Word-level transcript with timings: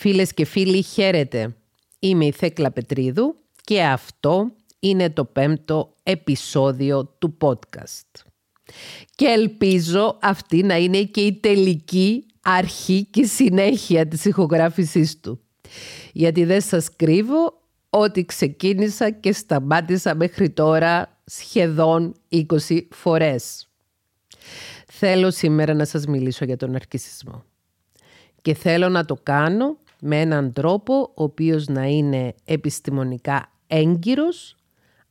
Φίλες 0.00 0.34
και 0.34 0.44
φίλοι, 0.44 0.82
χαίρετε. 0.82 1.56
Είμαι 1.98 2.24
η 2.24 2.32
Θέκλα 2.32 2.70
Πετρίδου 2.70 3.36
και 3.64 3.82
αυτό 3.82 4.52
είναι 4.78 5.10
το 5.10 5.24
πέμπτο 5.24 5.94
επεισόδιο 6.02 7.04
του 7.18 7.36
podcast. 7.40 8.22
Και 9.14 9.26
ελπίζω 9.26 10.18
αυτή 10.22 10.62
να 10.62 10.76
είναι 10.76 11.02
και 11.02 11.20
η 11.20 11.32
τελική 11.32 12.26
αρχή 12.42 13.04
και 13.10 13.24
συνέχεια 13.24 14.08
της 14.08 14.24
ηχογράφησής 14.24 15.20
του. 15.20 15.40
Γιατί 16.12 16.44
δεν 16.44 16.60
σας 16.60 16.96
κρύβω 16.96 17.62
ότι 17.90 18.24
ξεκίνησα 18.24 19.10
και 19.10 19.32
σταμάτησα 19.32 20.14
μέχρι 20.14 20.50
τώρα 20.50 21.20
σχεδόν 21.24 22.14
20 22.28 22.46
φορές. 22.90 23.68
Θέλω 24.86 25.30
σήμερα 25.30 25.74
να 25.74 25.84
σας 25.84 26.06
μιλήσω 26.06 26.44
για 26.44 26.56
τον 26.56 26.74
αρκισισμό. 26.74 27.44
Και 28.42 28.54
θέλω 28.54 28.88
να 28.88 29.04
το 29.04 29.16
κάνω 29.22 29.78
με 30.00 30.20
έναν 30.20 30.52
τρόπο 30.52 31.12
ο 31.14 31.22
οποίος 31.22 31.66
να 31.66 31.84
είναι 31.86 32.34
επιστημονικά 32.44 33.52
έγκυρος, 33.66 34.56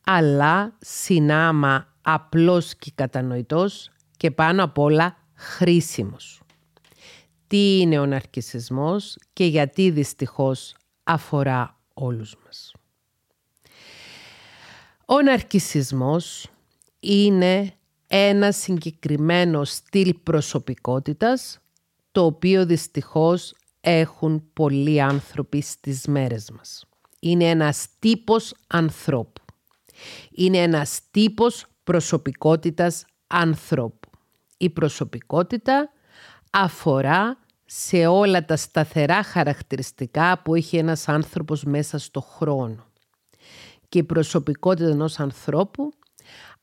αλλά 0.04 0.78
συνάμα 0.80 1.94
απλός 2.02 2.76
και 2.76 2.92
κατανοητός 2.96 3.92
και 4.18 4.32
πάνω 4.32 4.64
απ' 4.64 4.78
όλα 4.78 5.18
χρήσιμος. 5.34 6.42
Τι 7.48 7.80
είναι 7.80 8.00
ο 8.00 8.06
ναρκισισμός 8.06 9.18
και 9.34 9.46
γιατί 9.46 9.90
δυστυχώς 9.90 10.76
αφορά 11.04 11.80
όλους 11.94 12.36
μας. 12.46 12.74
Ο 15.06 15.22
ναρκισισμός 15.22 16.48
είναι 17.00 17.74
ένα 18.08 18.52
συγκεκριμένο 18.52 19.64
στυλ 19.64 20.14
προσωπικότητας 20.24 21.60
το 22.12 22.26
οποίο 22.26 22.66
δυστυχώς 22.66 23.54
έχουν 23.82 24.50
πολλοί 24.54 25.02
άνθρωποι 25.02 25.62
στις 25.62 26.06
μέρες 26.08 26.52
μας. 26.52 26.86
Είναι 27.20 27.50
ένας 27.50 27.88
τύπος 28.00 28.54
ανθρώπου. 28.68 29.42
Είναι 30.32 30.58
ένας 30.58 31.02
τύπος 31.12 31.66
προσωπικότητας 31.84 33.06
ανθρώπου. 33.28 34.10
Η 34.58 34.70
προσωπικότητα 34.70 35.90
αφορά 36.52 37.38
σε 37.66 38.08
όλα 38.08 38.46
τα 38.46 38.56
σταθερά 38.56 39.24
χαρακτηριστικά 39.24 40.42
που 40.42 40.56
έχει 40.56 40.78
ένας 40.78 41.08
άνθρωπος 41.08 41.64
μέσα 41.64 41.98
στο 41.98 42.22
χρόνο. 42.22 42.88
Και 43.90 44.00
η 44.00 44.04
προσωπικότητα 44.04 44.90
ενός 44.90 45.20
ανθρώπου 45.20 45.92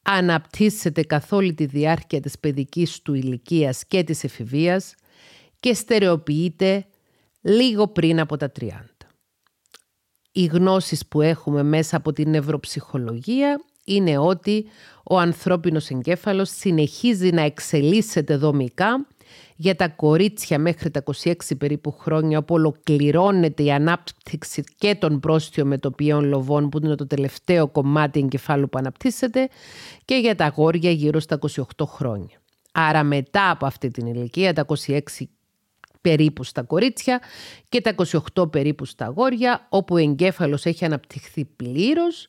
αναπτύσσεται 0.02 1.02
καθ' 1.02 1.32
όλη 1.32 1.54
τη 1.54 1.66
διάρκεια 1.66 2.20
της 2.20 2.38
παιδικής 2.38 3.02
του 3.02 3.14
ηλικίας 3.14 3.84
και 3.86 4.04
της 4.04 4.24
εφηβείας 4.24 4.94
και 5.60 5.74
στερεοποιείται 5.74 6.86
λίγο 7.46 7.88
πριν 7.88 8.20
από 8.20 8.36
τα 8.36 8.52
30. 8.60 8.66
Οι 10.32 10.44
γνώσεις 10.44 11.06
που 11.06 11.20
έχουμε 11.20 11.62
μέσα 11.62 11.96
από 11.96 12.12
την 12.12 12.30
νευροψυχολογία 12.30 13.60
είναι 13.84 14.18
ότι 14.18 14.66
ο 15.04 15.18
ανθρώπινος 15.18 15.88
εγκέφαλος 15.90 16.50
συνεχίζει 16.50 17.30
να 17.30 17.40
εξελίσσεται 17.40 18.36
δομικά 18.36 19.06
για 19.56 19.76
τα 19.76 19.88
κορίτσια 19.88 20.58
μέχρι 20.58 20.90
τα 20.90 21.02
26 21.22 21.34
περίπου 21.58 21.92
χρόνια 21.92 22.38
όπου 22.38 22.54
ολοκληρώνεται 22.54 23.62
η 23.62 23.72
ανάπτυξη 23.72 24.64
και 24.78 24.94
των 24.94 25.20
πρόστιων 25.20 25.66
μετοπιών 25.66 26.24
λοβών 26.24 26.68
που 26.68 26.78
είναι 26.82 26.94
το 26.94 27.06
τελευταίο 27.06 27.68
κομμάτι 27.68 28.20
εγκεφάλου 28.20 28.68
που 28.68 28.78
αναπτύσσεται 28.78 29.48
και 30.04 30.14
για 30.14 30.34
τα 30.34 30.44
αγόρια 30.44 30.90
γύρω 30.90 31.20
στα 31.20 31.38
28 31.76 31.86
χρόνια. 31.86 32.40
Άρα 32.72 33.02
μετά 33.02 33.50
από 33.50 33.66
αυτή 33.66 33.90
την 33.90 34.06
ηλικία, 34.06 34.52
τα 34.52 34.66
26 34.86 35.00
περίπου 36.06 36.44
στα 36.44 36.62
κορίτσια 36.62 37.20
και 37.68 37.80
τα 37.80 37.94
28 38.34 38.50
περίπου 38.50 38.84
στα 38.84 39.04
αγόρια, 39.04 39.66
όπου 39.68 39.94
ο 39.94 39.98
εγκέφαλος 39.98 40.64
έχει 40.64 40.84
αναπτυχθεί 40.84 41.44
πλήρως 41.44 42.28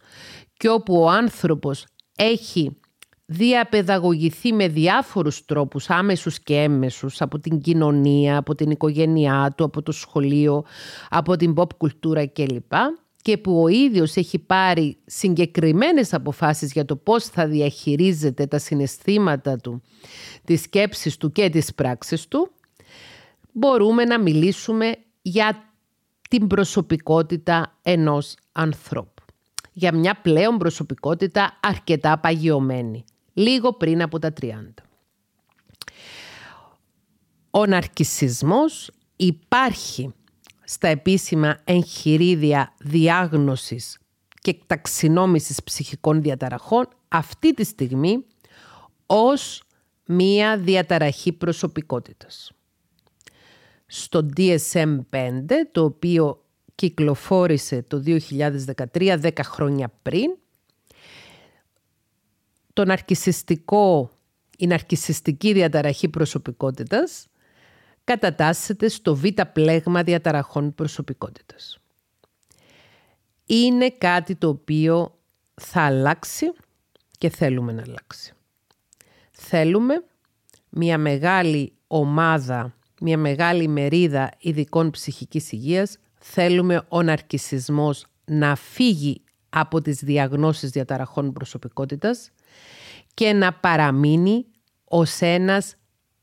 και 0.58 0.70
όπου 0.70 1.02
ο 1.02 1.10
άνθρωπος 1.10 1.86
έχει 2.16 2.78
διαπαιδαγωγηθεί 3.26 4.54
με 4.54 4.68
διάφορους 4.68 5.46
τρόπους, 5.46 5.90
άμεσους 5.90 6.40
και 6.40 6.56
έμμεσους, 6.56 7.22
από 7.22 7.40
την 7.40 7.62
κοινωνία, 7.62 8.38
από 8.38 8.56
την 8.56 8.70
οικογένειά 8.70 9.54
του, 9.58 9.64
από 9.64 9.82
το 9.82 9.92
σχολείο, 9.92 10.64
από 11.10 11.36
την 11.36 11.54
pop 11.58 11.76
κουλτούρα 11.78 12.28
κλπ. 12.28 12.74
Και 13.22 13.38
που 13.38 13.62
ο 13.62 13.68
ίδιος 13.68 14.16
έχει 14.16 14.40
πάρει 14.40 14.98
συγκεκριμένες 15.06 16.14
αποφάσεις 16.14 16.72
για 16.72 16.86
το 16.86 16.96
πώς 16.96 17.26
θα 17.26 17.48
διαχειρίζεται 17.48 18.46
τα 18.46 18.58
συναισθήματα 18.58 19.58
του, 19.58 19.82
τις 20.44 20.62
σκέψεις 20.62 21.18
του 21.18 21.32
και 21.32 21.50
τις 21.50 21.74
πράξεις 21.76 22.28
του, 22.28 22.52
μπορούμε 23.58 24.04
να 24.04 24.20
μιλήσουμε 24.20 24.96
για 25.22 25.72
την 26.30 26.48
προσωπικότητα 26.48 27.78
ενός 27.82 28.36
ανθρώπου. 28.52 29.24
Για 29.74 29.94
μια 29.94 30.22
πλέον 30.22 30.58
προσωπικότητα 30.58 31.60
αρκετά 31.62 32.20
παγιωμένη, 32.20 33.04
λίγο 33.34 33.74
πριν 33.74 34.02
από 34.02 34.20
τα 34.20 34.34
30. 34.42 34.52
Ο 37.52 37.66
ναρκισισμός 37.66 38.92
υπάρχει 39.16 40.14
στα 40.64 40.88
επίσημα 40.88 41.58
εγχειρίδια 41.64 42.74
διάγνωσης 42.78 43.98
και 44.42 44.58
ταξινόμησης 44.68 45.64
ψυχικών 45.64 46.22
διαταραχών 46.22 46.88
αυτή 47.08 47.54
τη 47.54 47.64
στιγμή 47.64 48.26
ως 49.06 49.64
μία 50.06 50.58
διαταραχή 50.58 51.32
προσωπικότητας 51.32 52.52
στο 53.88 54.30
DSM-5, 54.38 55.46
το 55.72 55.84
οποίο 55.84 56.44
κυκλοφόρησε 56.76 57.82
το 57.82 58.04
2013, 58.06 59.20
10 59.22 59.32
χρόνια 59.44 59.92
πριν. 60.02 60.38
Το 62.74 62.86
ναρκισιστικό, 62.86 64.10
η 64.58 64.68
ναρκισιστική 64.68 65.54
διαταραχή 65.54 66.10
προσωπικότητας 66.10 67.28
κατατάσσεται 68.04 68.88
στο 68.88 69.16
β' 69.16 69.42
πλέγμα 69.54 70.04
διαταραχών 70.04 70.76
προσωπικότητας. 70.76 71.80
Είναι 73.46 73.90
κάτι 73.90 74.36
το 74.36 74.48
οποίο 74.48 75.18
θα 75.54 75.82
αλλάξει 75.82 76.52
και 77.18 77.30
θέλουμε 77.30 77.72
να 77.72 77.82
αλλάξει. 77.82 78.34
Θέλουμε 79.32 80.04
μια 80.70 80.98
μεγάλη 80.98 81.74
ομάδα 81.88 82.77
μια 83.02 83.18
μεγάλη 83.18 83.68
μερίδα 83.68 84.32
ειδικών 84.40 84.92
ψυχικής 84.92 85.52
υγείας, 85.52 85.98
θέλουμε 86.20 86.86
ο 86.88 87.02
ναρκισισμός 87.02 88.06
να 88.26 88.56
φύγει 88.56 89.22
από 89.50 89.82
τις 89.82 90.00
διαγνώσεις 90.04 90.70
διαταραχών 90.70 91.34
προσωπικότητας 91.34 92.32
και 93.14 93.34
να 93.34 93.54
παραμείνει 93.54 94.46
ως 94.84 95.22
ένας 95.22 95.76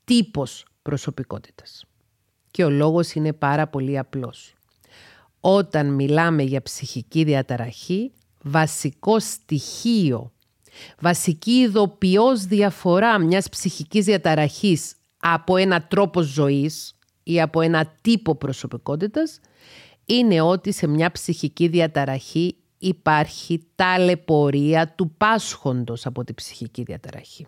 τύπος 0.05 0.67
προσωπικότητας. 0.83 1.85
Και 2.51 2.65
ο 2.65 2.71
λόγος 2.71 3.13
είναι 3.13 3.33
πάρα 3.33 3.67
πολύ 3.67 3.99
απλός. 3.99 4.55
Όταν 5.41 5.95
μιλάμε 5.95 6.43
για 6.43 6.63
ψυχική 6.63 7.25
διαταραχή, 7.25 8.13
βασικό 8.43 9.21
στοιχείο, 9.21 10.33
βασική 11.01 11.51
ειδοποιώς 11.51 12.45
διαφορά 12.45 13.19
μιας 13.19 13.49
ψυχικής 13.49 14.05
διαταραχής 14.05 14.95
από 15.27 15.57
ένα 15.57 15.83
τρόπο 15.83 16.21
ζωής 16.23 16.95
ή 17.23 17.41
από 17.41 17.61
ένα 17.61 17.93
τύπο 18.01 18.35
προσωπικότητας 18.35 19.41
είναι 20.05 20.41
ότι 20.41 20.73
σε 20.73 20.87
μια 20.87 21.11
ψυχική 21.13 21.69
διαταραχή 21.69 22.57
υπάρχει 22.79 23.67
ταλαιπωρία 23.75 24.89
του 24.89 25.15
πάσχοντος 25.19 26.07
από 26.07 26.25
τη 26.25 26.35
ψυχική 26.35 26.83
διαταραχή. 26.83 27.47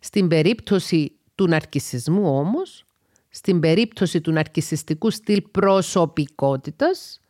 Στην 0.00 0.28
περίπτωση 0.28 1.12
του 1.34 1.46
ναρκισισμού 1.48 2.36
όμως, 2.36 2.84
στην 3.28 3.60
περίπτωση 3.60 4.20
του 4.20 4.32
ναρκισιστικού 4.32 5.10
στυλ 5.10 5.42
προσωπικότητας, 5.50 7.20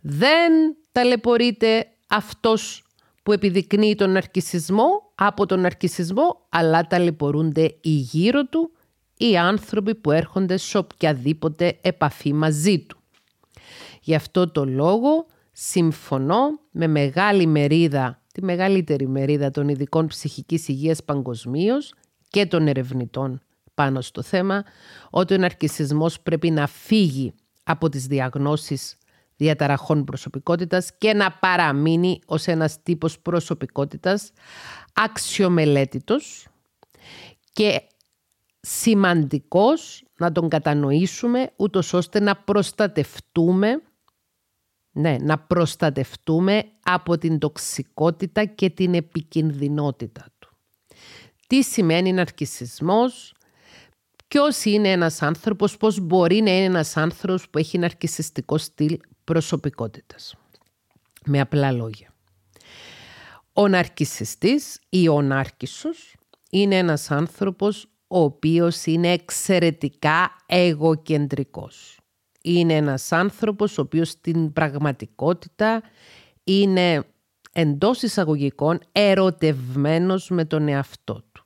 δεν 0.00 0.52
ταλαιπωρείται 0.92 1.86
αυτός 2.06 2.84
που 3.22 3.32
επιδεικνύει 3.32 3.94
τον 3.94 4.10
ναρκισισμό 4.10 5.12
από 5.14 5.46
τον 5.46 5.60
ναρκισισμό, 5.60 6.46
αλλά 6.48 6.86
ταλαιπωρούνται 6.86 7.76
οι 7.80 7.90
γύρω 7.90 8.46
του 8.46 8.72
οι 9.28 9.36
άνθρωποι 9.36 9.94
που 9.94 10.10
έρχονται 10.10 10.56
σε 10.56 10.78
οποιαδήποτε 10.78 11.78
επαφή 11.80 12.32
μαζί 12.32 12.78
του. 12.78 12.98
Γι' 14.00 14.14
αυτό 14.14 14.50
το 14.50 14.64
λόγο 14.64 15.26
συμφωνώ 15.52 16.58
με 16.70 16.86
μεγάλη 16.86 17.46
μερίδα, 17.46 18.22
τη 18.32 18.42
μεγαλύτερη 18.44 19.08
μερίδα 19.08 19.50
των 19.50 19.68
ειδικών 19.68 20.06
ψυχικής 20.06 20.68
υγείας 20.68 21.04
παγκοσμίως 21.04 21.94
και 22.28 22.46
των 22.46 22.66
ερευνητών 22.66 23.40
πάνω 23.74 24.00
στο 24.00 24.22
θέμα, 24.22 24.64
ότι 25.10 25.34
ο 25.34 25.36
ναρκισισμός 25.36 26.20
πρέπει 26.20 26.50
να 26.50 26.66
φύγει 26.66 27.34
από 27.62 27.88
τις 27.88 28.06
διαγνώσεις 28.06 28.96
διαταραχών 29.36 30.04
προσωπικότητας 30.04 30.90
και 30.98 31.14
να 31.14 31.32
παραμείνει 31.32 32.20
ως 32.26 32.46
ένας 32.46 32.82
τύπος 32.82 33.18
προσωπικότητας 33.18 34.32
αξιομελέτητος 34.92 36.46
και 37.52 37.82
σημαντικός 38.62 40.04
να 40.18 40.32
τον 40.32 40.48
κατανοήσουμε 40.48 41.52
ούτως 41.56 41.92
ώστε 41.92 42.20
να 42.20 42.36
προστατευτούμε 42.36 43.82
ναι, 44.92 45.16
να 45.20 45.38
προστατευτούμε 45.38 46.64
από 46.82 47.18
την 47.18 47.38
τοξικότητα 47.38 48.44
και 48.44 48.70
την 48.70 48.94
επικινδυνότητα 48.94 50.26
του. 50.38 50.56
Τι 51.46 51.62
σημαίνει 51.62 52.12
ναρκισισμός, 52.12 53.34
ποιος 54.28 54.64
είναι 54.64 54.90
ένας 54.90 55.22
άνθρωπος, 55.22 55.76
πώς 55.76 56.00
μπορεί 56.00 56.40
να 56.40 56.50
είναι 56.50 56.64
ένας 56.64 56.96
άνθρωπος 56.96 57.48
που 57.48 57.58
έχει 57.58 57.78
ναρκισιστικό 57.78 58.58
στυλ 58.58 58.98
προσωπικότητας. 59.24 60.34
Με 61.24 61.40
απλά 61.40 61.72
λόγια. 61.72 62.14
Ο 63.52 63.68
ναρκισιστής 63.68 64.80
ή 64.88 65.08
ο 65.08 65.22
νάρκισσος 65.22 66.16
είναι 66.50 66.78
ένας 66.78 67.10
άνθρωπος 67.10 67.86
ο 68.14 68.20
οποίος 68.20 68.86
είναι 68.86 69.12
εξαιρετικά 69.12 70.30
εγωκεντρικός. 70.46 71.98
Είναι 72.42 72.74
ένας 72.74 73.12
άνθρωπος 73.12 73.78
ο 73.78 73.80
οποίος 73.80 74.08
στην 74.08 74.52
πραγματικότητα 74.52 75.82
είναι 76.44 77.04
εντός 77.52 78.02
εισαγωγικών 78.02 78.78
ερωτευμένος 78.92 80.28
με 80.30 80.44
τον 80.44 80.68
εαυτό 80.68 81.22
του. 81.32 81.44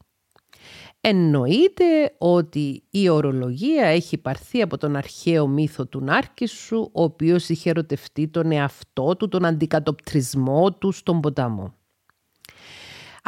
Εννοείται 1.01 2.15
ότι 2.19 2.83
η 2.91 3.09
ορολογία 3.09 3.87
έχει 3.87 4.19
πάρθει 4.19 4.63
από 4.63 4.79
τον 4.79 4.97
αρχαίο 4.97 5.47
μύθο 5.47 5.87
του 5.87 6.01
Νάρκισσου, 6.01 6.91
ο 6.93 7.03
οποίος 7.03 7.49
είχε 7.49 7.71
ερωτευτεί 7.71 8.29
τον 8.29 8.53
εαυτό 8.53 9.17
του, 9.17 9.29
τον 9.29 9.45
αντικατοπτρισμό 9.45 10.73
του 10.73 10.93
στον 10.93 11.21
ποταμό. 11.21 11.75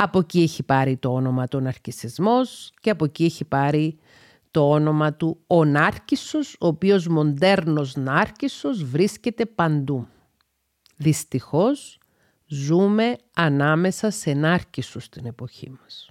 Από 0.00 0.18
εκεί 0.18 0.42
έχει 0.42 0.62
πάρει 0.62 0.96
το 0.96 1.12
όνομα 1.12 1.48
του 1.48 1.60
ναρκισισμός 1.60 2.72
και 2.80 2.90
από 2.90 3.04
εκεί 3.04 3.24
έχει 3.24 3.44
πάρει 3.44 3.98
το 4.50 4.70
όνομα 4.70 5.14
του 5.14 5.40
ο 5.46 5.64
Νάρκισσος, 5.64 6.56
ο 6.60 6.66
οποίος 6.66 7.06
μοντέρνος 7.06 7.96
Νάρκισσος 7.96 8.84
βρίσκεται 8.84 9.46
παντού. 9.46 10.06
Δυστυχώς 10.96 11.98
ζούμε 12.46 13.16
ανάμεσα 13.34 14.10
σε 14.10 14.32
Νάρκισσους 14.32 15.04
στην 15.04 15.26
εποχή 15.26 15.70
μας. 15.70 16.10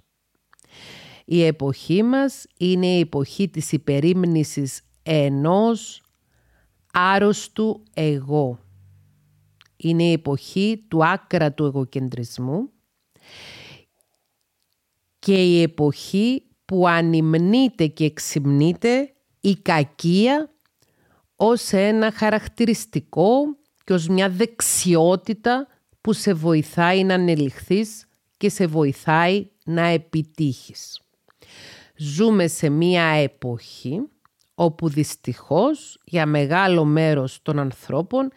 Η 1.24 1.42
εποχή 1.42 2.02
μας 2.02 2.46
είναι 2.58 2.86
η 2.86 3.00
εποχή 3.00 3.48
της 3.48 3.72
υπερήμνησης 3.72 4.80
ενός 5.02 6.02
άρρωστου 6.92 7.82
εγώ. 7.94 8.58
Είναι 9.76 10.02
η 10.02 10.12
εποχή 10.12 10.84
του 10.88 11.04
άκρατου 11.04 11.64
εγωκεντρισμού 11.64 12.70
και 15.18 15.44
η 15.44 15.62
εποχή 15.62 16.42
που 16.64 16.88
ανυμνείται 16.88 17.86
και 17.86 18.04
εξυμνείται 18.04 19.12
η 19.40 19.54
κακία 19.54 20.52
ως 21.36 21.72
ένα 21.72 22.12
χαρακτηριστικό 22.12 23.40
και 23.84 23.92
ως 23.92 24.08
μια 24.08 24.28
δεξιότητα 24.30 25.66
που 26.00 26.12
σε 26.12 26.32
βοηθάει 26.32 27.04
να 27.04 27.14
ανελιχθείς 27.14 28.06
και 28.36 28.48
σε 28.48 28.66
βοηθάει 28.66 29.48
να 29.64 29.86
επιτύχεις. 29.86 31.00
Ζούμε 31.96 32.46
σε 32.46 32.68
μια 32.68 33.04
εποχή 33.04 34.00
όπου 34.54 34.88
δυστυχώς 34.88 35.98
για 36.04 36.26
μεγάλο 36.26 36.84
μέρος 36.84 37.42
των 37.42 37.58
ανθρώπων 37.58 38.32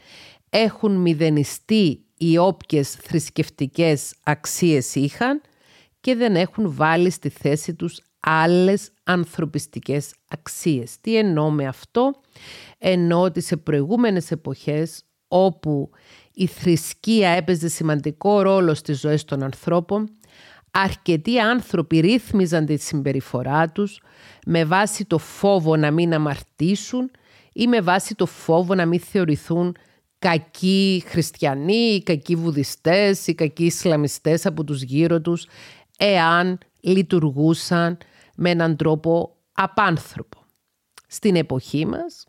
έχουν 0.50 0.96
μηδενιστεί 0.96 2.06
οι 2.18 2.38
όποιες 2.38 2.92
θρησκευτικές 2.92 4.14
αξίες 4.24 4.96
είχαν 4.96 5.42
και 6.02 6.16
δεν 6.16 6.36
έχουν 6.36 6.74
βάλει 6.74 7.10
στη 7.10 7.30
θέση 7.30 7.74
τους 7.74 8.02
άλλες 8.20 8.92
ανθρωπιστικές 9.04 10.14
αξίες. 10.28 11.00
Τι 11.02 11.18
εννοώ 11.18 11.50
με 11.50 11.68
αυτό; 11.68 12.14
Εννοώ 12.78 13.22
ότι 13.22 13.42
σε 13.42 13.58
προηγούμενες 13.58 14.32
εποχές 14.32 15.04
όπου 15.28 15.90
η 16.34 16.46
θρησκεία 16.48 17.30
έπαιζε 17.30 17.68
σημαντικό 17.68 18.42
ρόλο 18.42 18.74
στις 18.74 19.00
ζωές 19.00 19.26
των 19.26 19.44
ανθρώπων, 19.44 20.10
αρκετοί 20.72 21.40
άνθρωποι 21.40 22.00
ρύθμιζαν 22.00 22.66
τη 22.66 22.78
συμπεριφορά 22.78 23.70
τους 23.72 24.02
με 24.46 24.66
βάση 24.66 25.06
το 25.06 25.18
φόβο 25.18 25.76
να 25.76 25.92
μην 25.92 26.14
αμαρτήσουν 26.14 27.12
ή 27.54 27.68
με 27.68 27.82
βάση 27.82 28.16
το 28.16 28.26
φόβο 28.26 28.76
να 28.76 28.86
μην 28.86 29.00
θεωρηθούν 29.00 29.76
κακοί 30.20 31.04
χριστιανοί 31.08 31.94
ή 31.94 32.04
κακοί 32.04 32.36
βουδιστές 32.36 33.28
ή 33.28 33.36
κακοί 33.36 33.66
Ισλαμιστές 33.66 34.46
από 34.46 34.64
τους 34.64 34.82
γύρω 34.82 35.22
τους 35.22 35.46
εάν 36.04 36.58
λειτουργούσαν 36.80 37.98
με 38.36 38.50
έναν 38.50 38.76
τρόπο 38.76 39.36
απάνθρωπο. 39.52 40.38
Στην 41.08 41.36
εποχή 41.36 41.86
μας, 41.86 42.26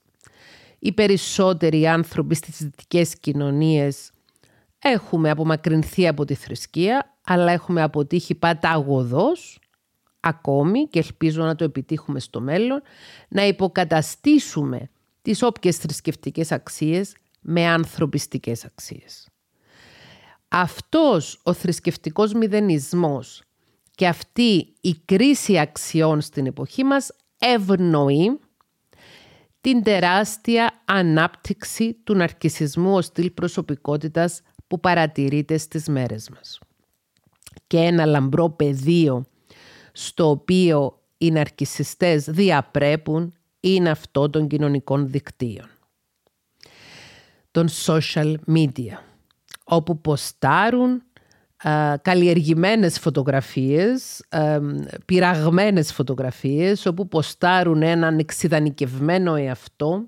οι 0.79 0.93
περισσότεροι 0.93 1.87
άνθρωποι 1.87 2.35
στις 2.35 2.57
δυτικές 2.59 3.19
κοινωνίες 3.21 4.11
έχουμε 4.79 5.31
απομακρυνθεί 5.31 6.09
από 6.09 6.25
τη 6.25 6.35
θρησκεία, 6.35 7.17
αλλά 7.25 7.53
έχουμε 7.53 7.83
αποτύχει 7.83 8.35
παταγωδός, 8.35 9.61
ακόμη 10.21 10.89
και 10.89 10.99
ελπίζω 10.99 11.43
να 11.43 11.55
το 11.55 11.65
επιτύχουμε 11.65 12.21
στο 12.21 12.41
μέλλον, 12.41 12.83
να 13.29 13.47
υποκαταστήσουμε 13.47 14.91
τις 15.23 15.43
όποιες 15.43 15.77
θρησκευτικές 15.77 16.53
αξίες 16.53 17.17
με 17.41 17.67
ανθρωπιστικές 17.67 18.65
αξίες. 18.65 19.29
Αυτός 20.49 21.41
ο 21.43 21.53
θρησκευτικός 21.53 22.33
μηδενισμός 22.33 23.43
και 23.94 24.06
αυτή 24.06 24.75
η 24.81 24.94
κρίση 25.05 25.59
αξιών 25.59 26.21
στην 26.21 26.47
εποχή 26.47 26.85
μας 26.85 27.11
ευνοεί 27.39 28.39
την 29.61 29.83
τεράστια 29.83 30.83
ανάπτυξη 30.85 31.94
του 32.05 32.15
ναρκισισμού 32.15 32.94
ως 32.94 33.05
στυλ 33.05 33.31
προσωπικότητας 33.31 34.43
που 34.67 34.81
παρατηρείται 34.81 35.56
στις 35.56 35.89
μέρες 35.89 36.29
μας. 36.31 36.59
Και 37.67 37.79
ένα 37.79 38.05
λαμπρό 38.05 38.50
πεδίο 38.50 39.25
στο 39.93 40.31
οποίο 40.31 41.00
οι 41.19 41.31
ναρκισιστές 41.31 42.25
διαπρέπουν 42.25 43.35
είναι 43.61 43.91
αυτό 43.91 44.31
των 44.31 44.49
κοινωνικών 44.49 45.11
δικτύων. 45.11 45.67
Των 47.50 47.69
social 47.87 48.35
media, 48.47 48.97
όπου 49.65 50.00
ποστάρουν 50.00 51.03
καλλιεργημένες 52.03 52.99
φωτογραφίες, 52.99 54.25
πειραγμένες 55.05 55.93
φωτογραφίες, 55.93 56.87
όπου 56.87 57.09
ποστάρουν 57.09 57.82
έναν 57.82 58.19
εξειδανικευμένο 58.19 59.35
εαυτό, 59.35 60.06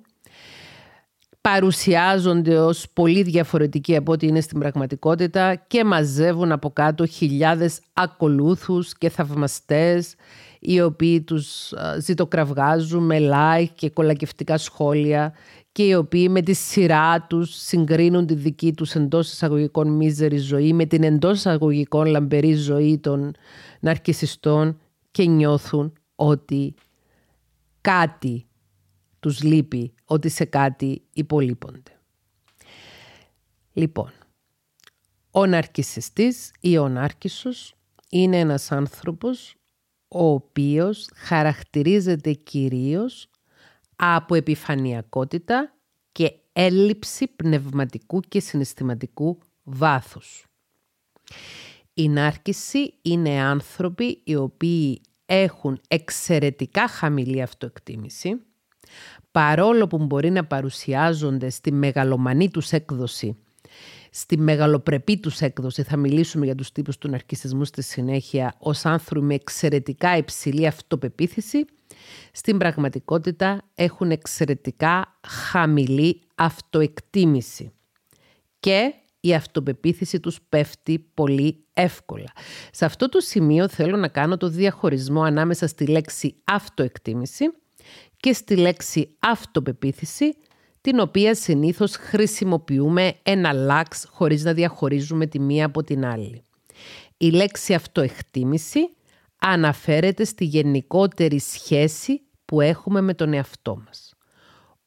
παρουσιάζονται 1.40 2.58
ως 2.58 2.86
πολύ 2.92 3.22
διαφορετικοί 3.22 3.96
από 3.96 4.12
ό,τι 4.12 4.26
είναι 4.26 4.40
στην 4.40 4.58
πραγματικότητα 4.58 5.55
και 5.55 5.84
μαζεύουν 5.84 6.52
από 6.52 6.70
κάτω 6.70 7.06
χιλιάδες 7.06 7.81
ακολούθους 7.93 8.98
και 8.98 9.08
θαυμαστές 9.08 10.14
οι 10.60 10.81
οποίοι 10.81 11.22
τους 11.22 11.72
ζητοκραυγάζουν 11.98 13.05
με 13.05 13.19
like 13.20 13.69
και 13.74 13.90
κολακευτικά 13.90 14.58
σχόλια 14.58 15.32
και 15.74 15.86
οι 15.86 15.94
οποίοι 15.94 16.28
με 16.31 16.43
τη 16.43 16.52
σειρά 16.52 17.22
τους 17.22 17.54
συγκρίνουν 17.54 18.26
τη 18.26 18.34
δική 18.34 18.72
τους 18.72 18.94
εντός 18.94 19.32
εισαγωγικών 19.32 19.88
μίζερη 19.88 20.36
ζωή 20.36 20.72
με 20.72 20.84
την 20.86 21.02
εντός 21.02 21.38
εισαγωγικών 21.38 22.06
λαμπερή 22.06 22.54
ζωή 22.54 22.98
των 22.98 23.34
ναρκισιστών 23.81 24.81
και 25.10 25.24
νιώθουν 25.24 25.93
ότι 26.14 26.74
κάτι 27.81 28.46
τους 29.20 29.43
λείπει, 29.43 29.94
ότι 30.04 30.28
σε 30.28 30.44
κάτι 30.44 31.02
υπολείπονται. 31.12 31.98
Λοιπόν, 33.72 34.10
ο 35.31 35.46
ναρκισιστής 35.46 36.52
ή 36.60 36.78
ο 36.78 36.88
νάρκισσος 36.88 37.74
είναι 38.10 38.38
ένας 38.38 38.72
άνθρωπος 38.72 39.54
ο 40.08 40.26
οποίος 40.26 41.10
χαρακτηρίζεται 41.14 42.32
κυρίως 42.32 43.28
από 43.96 44.34
επιφανειακότητα 44.34 45.74
και 46.13 46.32
έλλειψη 46.53 47.27
πνευματικού 47.27 48.20
και 48.20 48.41
συναισθηματικού 48.41 49.39
βάθους. 49.63 50.46
Η 51.94 52.08
νάρκηση 52.08 52.94
είναι 53.03 53.41
άνθρωποι 53.41 54.20
οι 54.24 54.36
οποίοι 54.36 55.01
έχουν 55.27 55.81
εξαιρετικά 55.89 56.89
χαμηλή 56.89 57.43
αυτοεκτίμηση, 57.43 58.41
παρόλο 59.31 59.86
που 59.86 60.05
μπορεί 60.05 60.31
να 60.31 60.44
παρουσιάζονται 60.44 61.51
στη 61.51 61.72
μεγαλομανή 61.72 62.51
τους 62.51 62.72
έκδοση, 62.72 63.36
στη 64.10 64.39
μεγαλοπρεπή 64.39 65.19
τους 65.19 65.41
έκδοση, 65.41 65.82
θα 65.82 65.96
μιλήσουμε 65.96 66.44
για 66.44 66.55
τους 66.55 66.72
τύπους 66.72 66.98
του 66.98 67.08
ναρκισισμού 67.08 67.65
στη 67.65 67.82
συνέχεια, 67.82 68.55
ως 68.58 68.84
άνθρωποι 68.84 69.27
με 69.27 69.34
εξαιρετικά 69.34 70.17
υψηλή 70.17 70.67
αυτοπεποίθηση, 70.67 71.65
στην 72.32 72.58
πραγματικότητα 72.58 73.63
έχουν 73.75 74.11
εξαιρετικά 74.11 75.19
χαμηλή 75.27 76.20
αυτοεκτίμηση 76.34 77.73
και 78.61 78.94
η 79.20 79.34
αυτοπεποίθηση 79.34 80.20
τους 80.20 80.39
πέφτει 80.49 80.99
πολύ 81.15 81.65
εύκολα. 81.73 82.32
Σε 82.70 82.84
αυτό 82.84 83.08
το 83.08 83.20
σημείο 83.20 83.69
θέλω 83.69 83.96
να 83.96 84.08
κάνω 84.08 84.37
το 84.37 84.49
διαχωρισμό 84.49 85.23
ανάμεσα 85.23 85.67
στη 85.67 85.87
λέξη 85.87 86.34
αυτοεκτίμηση 86.44 87.44
και 88.17 88.32
στη 88.32 88.56
λέξη 88.56 89.17
αυτοπεποίθηση, 89.19 90.37
την 90.81 91.01
οποία 91.01 91.34
συνήθως 91.34 91.96
χρησιμοποιούμε 91.96 93.15
ένα 93.23 93.53
λάξ 93.53 94.06
χωρίς 94.11 94.44
να 94.44 94.53
διαχωρίζουμε 94.53 95.27
τη 95.27 95.39
μία 95.41 95.67
από 95.67 95.82
την 95.82 96.05
άλλη. 96.05 96.43
Η 97.17 97.31
λέξη 97.31 97.75
αυτοεκτίμηση 97.75 98.79
αναφέρεται 99.46 100.24
στη 100.24 100.44
γενικότερη 100.44 101.39
σχέση 101.39 102.20
που 102.44 102.60
έχουμε 102.60 103.01
με 103.01 103.15
τον 103.15 103.32
εαυτό 103.32 103.82
μας. 103.86 104.15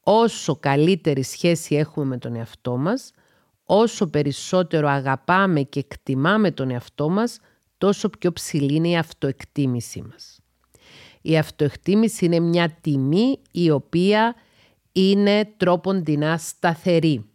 Όσο 0.00 0.56
καλύτερη 0.56 1.22
σχέση 1.22 1.74
έχουμε 1.74 2.06
με 2.06 2.18
τον 2.18 2.34
εαυτό 2.34 2.76
μας, 2.76 3.10
όσο 3.64 4.06
περισσότερο 4.06 4.88
αγαπάμε 4.88 5.62
και 5.62 5.78
εκτιμάμε 5.78 6.50
τον 6.50 6.70
εαυτό 6.70 7.08
μας, 7.08 7.38
τόσο 7.78 8.08
πιο 8.08 8.32
ψηλή 8.32 8.74
είναι 8.74 8.88
η 8.88 8.96
αυτοεκτίμησή 8.96 10.02
μας. 10.02 10.40
Η 11.22 11.38
αυτοεκτίμηση 11.38 12.24
είναι 12.24 12.40
μια 12.40 12.78
τιμή 12.80 13.42
η 13.50 13.70
οποία 13.70 14.34
είναι 14.92 15.54
τρόποντινά 15.56 16.38
σταθερή. 16.38 17.30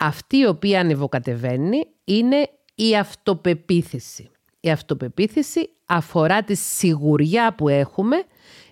Αυτή 0.00 0.36
η 0.36 0.46
οποία 0.46 0.80
ανεβοκατεβαίνει 0.80 1.80
είναι 2.04 2.48
η 2.74 2.96
αυτοπεποίθηση. 2.96 4.30
Η 4.60 4.70
αυτοπεποίθηση 4.70 5.70
αφορά 5.86 6.42
τη 6.42 6.54
σιγουριά 6.54 7.54
που 7.54 7.68
έχουμε 7.68 8.16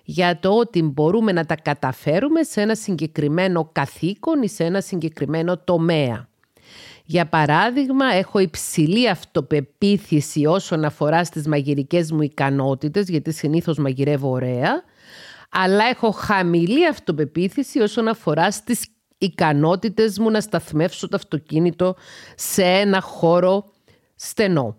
για 0.03 0.39
το 0.39 0.49
ότι 0.49 0.81
μπορούμε 0.81 1.31
να 1.31 1.45
τα 1.45 1.55
καταφέρουμε 1.55 2.43
σε 2.43 2.61
ένα 2.61 2.75
συγκεκριμένο 2.75 3.69
καθήκον 3.71 4.41
ή 4.41 4.47
σε 4.47 4.63
ένα 4.63 4.81
συγκεκριμένο 4.81 5.57
τομέα. 5.57 6.27
Για 7.05 7.25
παράδειγμα, 7.25 8.05
έχω 8.05 8.39
υψηλή 8.39 9.09
αυτοπεποίθηση 9.09 10.45
όσον 10.45 10.85
αφορά 10.85 11.23
στις 11.23 11.47
μαγειρικές 11.47 12.11
μου 12.11 12.21
ικανότητες, 12.21 13.09
γιατί 13.09 13.31
συνήθως 13.31 13.77
μαγειρεύω 13.77 14.29
ωραία, 14.29 14.83
αλλά 15.49 15.83
έχω 15.85 16.11
χαμηλή 16.11 16.87
αυτοπεποίθηση 16.87 17.79
όσον 17.79 18.07
αφορά 18.07 18.51
στις 18.51 18.87
ικανότητες 19.17 20.19
μου 20.19 20.31
να 20.31 20.41
σταθμεύσω 20.41 21.07
το 21.07 21.15
αυτοκίνητο 21.15 21.95
σε 22.35 22.63
ένα 22.63 23.01
χώρο 23.01 23.65
στενό. 24.15 24.77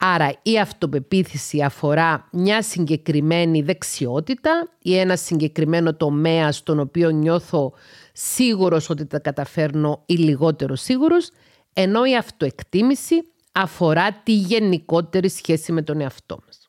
Άρα 0.00 0.38
η 0.42 0.58
αυτοπεποίθηση 0.58 1.62
αφορά 1.62 2.28
μια 2.32 2.62
συγκεκριμένη 2.62 3.62
δεξιότητα 3.62 4.68
ή 4.82 4.96
ένα 4.98 5.16
συγκεκριμένο 5.16 5.94
τομέα 5.94 6.52
στον 6.52 6.80
οποίο 6.80 7.10
νιώθω 7.10 7.72
σίγουρος 8.12 8.90
ότι 8.90 9.06
τα 9.06 9.18
καταφέρνω 9.18 10.02
ή 10.06 10.14
λιγότερο 10.14 10.74
σίγουρος, 10.74 11.30
ενώ 11.72 12.04
η 12.04 12.16
αυτοεκτίμηση 12.16 13.14
αφορά 13.52 14.12
τη 14.12 14.32
γενικότερη 14.32 15.28
σχέση 15.28 15.72
με 15.72 15.82
τον 15.82 16.00
εαυτό 16.00 16.38
μας. 16.46 16.68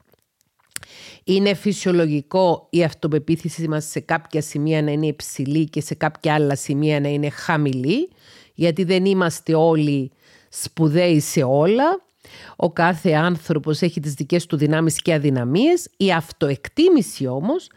Είναι 1.24 1.54
φυσιολογικό 1.54 2.68
η 2.70 2.84
αυτοπεποίθηση 2.84 3.68
μας 3.68 3.86
σε 3.86 4.00
κάποια 4.00 4.42
σημεία 4.42 4.82
να 4.82 4.92
είναι 4.92 5.08
υψηλή 5.08 5.70
και 5.70 5.82
σε 5.82 5.96
κάποια 5.96 6.34
άλλα 6.34 6.56
σημεία 6.56 7.00
να 7.00 7.08
είναι 7.08 7.30
χαμηλή, 7.30 8.10
γιατί 8.54 8.84
δεν 8.84 9.06
είμαστε 9.06 9.56
όλοι 9.56 10.12
σπουδαίοι 10.50 11.20
σε 11.20 11.44
όλα. 11.44 12.08
Ο 12.56 12.72
κάθε 12.72 13.12
άνθρωπος 13.12 13.82
έχει 13.82 14.00
τις 14.00 14.14
δικές 14.14 14.46
του 14.46 14.58
δυνάμεις 14.58 15.02
και 15.02 15.14
αδυναμίες. 15.14 15.90
Η 15.98 16.12
αυτοεκτίμηση 16.12 17.28
όμως 17.28 17.70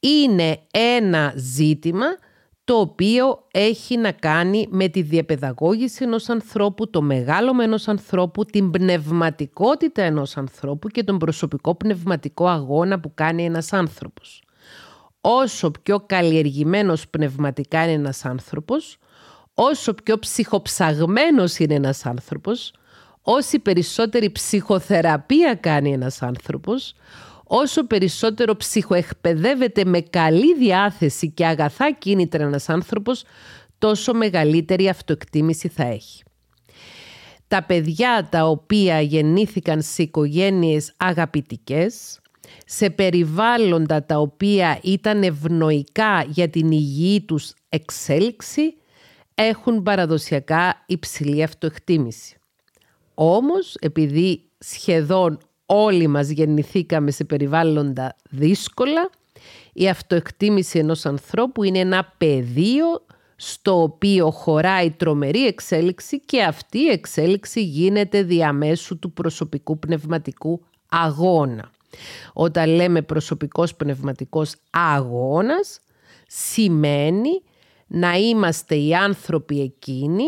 είναι 0.00 0.58
ένα 0.70 1.32
ζήτημα 1.36 2.06
το 2.64 2.74
οποίο 2.74 3.46
έχει 3.50 3.96
να 3.96 4.12
κάνει 4.12 4.66
με 4.70 4.88
τη 4.88 5.02
διαπαιδαγώγηση 5.02 6.04
ενός 6.04 6.28
ανθρώπου, 6.28 6.90
το 6.90 7.02
μεγάλο 7.02 7.62
ενός 7.62 7.88
ανθρώπου, 7.88 8.44
την 8.44 8.70
πνευματικότητα 8.70 10.02
ενός 10.02 10.36
ανθρώπου 10.36 10.88
και 10.88 11.04
τον 11.04 11.18
προσωπικό 11.18 11.74
πνευματικό 11.74 12.48
αγώνα 12.48 13.00
που 13.00 13.12
κάνει 13.14 13.44
ένας 13.44 13.72
άνθρωπος. 13.72 14.42
Όσο 15.20 15.70
πιο 15.70 16.00
καλλιεργημένος 16.06 17.08
πνευματικά 17.08 17.82
είναι 17.82 17.92
ένας 17.92 18.24
άνθρωπος, 18.24 18.98
όσο 19.54 19.94
πιο 19.94 20.18
ψυχοψαγμένος 20.18 21.58
είναι 21.58 21.74
ένας 21.74 22.06
άνθρωπος, 22.06 22.72
όση 23.26 23.58
περισσότερη 23.58 24.30
ψυχοθεραπεία 24.30 25.54
κάνει 25.54 25.92
ένας 25.92 26.22
άνθρωπος, 26.22 26.94
όσο 27.44 27.86
περισσότερο 27.86 28.56
ψυχοεκπαιδεύεται 28.56 29.84
με 29.84 30.00
καλή 30.00 30.54
διάθεση 30.54 31.30
και 31.30 31.46
αγαθά 31.46 31.92
κίνητρα 31.92 32.44
ένας 32.44 32.68
άνθρωπος, 32.68 33.24
τόσο 33.78 34.14
μεγαλύτερη 34.14 34.88
αυτοεκτίμηση 34.88 35.68
θα 35.68 35.84
έχει. 35.84 36.22
Τα 37.48 37.62
παιδιά 37.62 38.28
τα 38.30 38.46
οποία 38.46 39.00
γεννήθηκαν 39.00 39.82
σε 39.82 40.02
οικογένειες 40.02 40.92
αγαπητικές, 40.96 42.20
σε 42.66 42.90
περιβάλλοντα 42.90 44.04
τα 44.04 44.18
οποία 44.18 44.78
ήταν 44.82 45.22
ευνοϊκά 45.22 46.24
για 46.28 46.48
την 46.48 46.70
υγιή 46.70 47.20
τους 47.22 47.52
εξέλιξη, 47.68 48.74
έχουν 49.34 49.82
παραδοσιακά 49.82 50.84
υψηλή 50.86 51.42
αυτοεκτίμηση. 51.42 52.36
Όμως, 53.14 53.76
επειδή 53.80 54.42
σχεδόν 54.58 55.38
όλοι 55.66 56.06
μας 56.06 56.28
γεννηθήκαμε 56.28 57.10
σε 57.10 57.24
περιβάλλοντα 57.24 58.16
δύσκολα, 58.30 59.10
η 59.72 59.88
αυτοεκτίμηση 59.88 60.78
ενός 60.78 61.06
ανθρώπου 61.06 61.62
είναι 61.62 61.78
ένα 61.78 62.14
πεδίο 62.18 63.04
στο 63.36 63.82
οποίο 63.82 64.30
χωράει 64.30 64.90
τρομερή 64.90 65.46
εξέλιξη 65.46 66.20
και 66.20 66.42
αυτή 66.42 66.78
η 66.78 66.88
εξέλιξη 66.88 67.62
γίνεται 67.62 68.22
διαμέσου 68.22 68.98
του 68.98 69.12
προσωπικού 69.12 69.78
πνευματικού 69.78 70.60
αγώνα. 70.88 71.70
Όταν 72.32 72.70
λέμε 72.70 73.02
προσωπικός 73.02 73.74
πνευματικός 73.74 74.54
αγώνας, 74.70 75.80
σημαίνει 76.26 77.42
να 77.86 78.16
είμαστε 78.16 78.76
οι 78.76 78.94
άνθρωποι 78.94 79.60
εκείνοι 79.60 80.24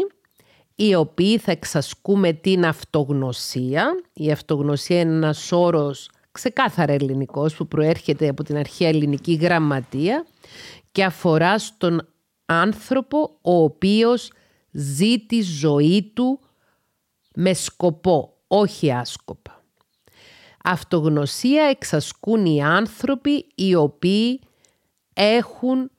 οι 0.76 0.94
οποίοι 0.94 1.38
θα 1.38 1.52
εξασκούμε 1.52 2.32
την 2.32 2.66
αυτογνωσία. 2.66 4.02
Η 4.12 4.30
αυτογνωσία 4.30 5.00
είναι 5.00 5.12
ένας 5.14 5.52
όρος 5.52 6.10
ξεκάθαρα 6.32 6.92
ελληνικός 6.92 7.54
που 7.54 7.66
προέρχεται 7.66 8.28
από 8.28 8.42
την 8.42 8.56
αρχαία 8.56 8.88
ελληνική 8.88 9.32
γραμματεία 9.34 10.26
και 10.92 11.04
αφορά 11.04 11.58
στον 11.58 12.08
άνθρωπο 12.46 13.38
ο 13.40 13.62
οποίος 13.62 14.32
ζει 14.70 15.18
τη 15.18 15.42
ζωή 15.42 16.10
του 16.14 16.40
με 17.34 17.52
σκοπό, 17.52 18.36
όχι 18.46 18.92
άσκοπα. 18.92 19.64
Αυτογνωσία 20.64 21.62
εξασκούν 21.64 22.46
οι 22.46 22.62
άνθρωποι 22.62 23.46
οι 23.54 23.74
οποίοι 23.74 24.40
έχουν 25.14 25.90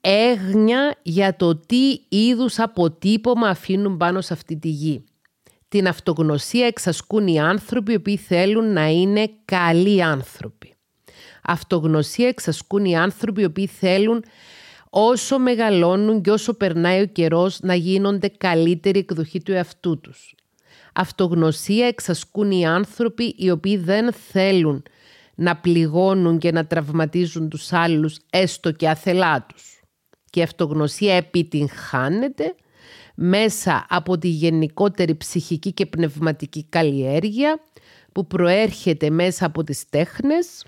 έγνοια 0.00 0.96
για 1.02 1.36
το 1.36 1.56
τι 1.56 2.00
είδους 2.08 2.58
αποτύπωμα 2.58 3.48
αφήνουν 3.48 3.96
πάνω 3.96 4.20
σε 4.20 4.32
αυτή 4.32 4.56
τη 4.56 4.68
γη. 4.68 5.04
Την 5.68 5.88
αυτογνωσία 5.88 6.66
εξασκούν 6.66 7.26
οι 7.26 7.40
άνθρωποι 7.40 7.92
οι 7.92 7.94
οποίοι 7.94 8.16
θέλουν 8.16 8.72
να 8.72 8.86
είναι 8.88 9.30
καλοί 9.44 10.02
άνθρωποι. 10.02 10.74
Αυτογνωσία 11.42 12.28
εξασκούν 12.28 12.84
οι 12.84 12.96
άνθρωποι 12.96 13.40
οι 13.40 13.44
οποίοι 13.44 13.66
θέλουν 13.66 14.24
όσο 14.90 15.38
μεγαλώνουν 15.38 16.20
και 16.22 16.30
όσο 16.30 16.54
περνάει 16.54 17.02
ο 17.02 17.06
καιρός 17.06 17.60
να 17.60 17.74
γίνονται 17.74 18.28
καλύτερη 18.28 18.98
εκδοχή 18.98 19.42
του 19.42 19.52
εαυτού 19.52 20.00
τους. 20.00 20.34
Αυτογνωσία 20.94 21.86
εξασκούν 21.86 22.50
οι 22.50 22.66
άνθρωποι 22.66 23.34
οι 23.36 23.50
οποίοι 23.50 23.76
δεν 23.76 24.12
θέλουν 24.12 24.82
να 25.34 25.56
πληγώνουν 25.56 26.38
και 26.38 26.52
να 26.52 26.66
τραυματίζουν 26.66 27.48
τους 27.48 27.72
άλλους 27.72 28.18
έστω 28.30 28.72
και 28.72 28.88
αθελά 28.88 29.46
τους 29.46 29.69
και 30.30 30.40
η 30.40 30.42
αυτογνωσία 30.42 31.14
επιτυγχάνεται 31.14 32.54
μέσα 33.14 33.86
από 33.88 34.18
τη 34.18 34.28
γενικότερη 34.28 35.14
ψυχική 35.14 35.72
και 35.72 35.86
πνευματική 35.86 36.64
καλλιέργεια 36.68 37.60
που 38.12 38.26
προέρχεται 38.26 39.10
μέσα 39.10 39.46
από 39.46 39.64
τις 39.64 39.88
τέχνες, 39.88 40.64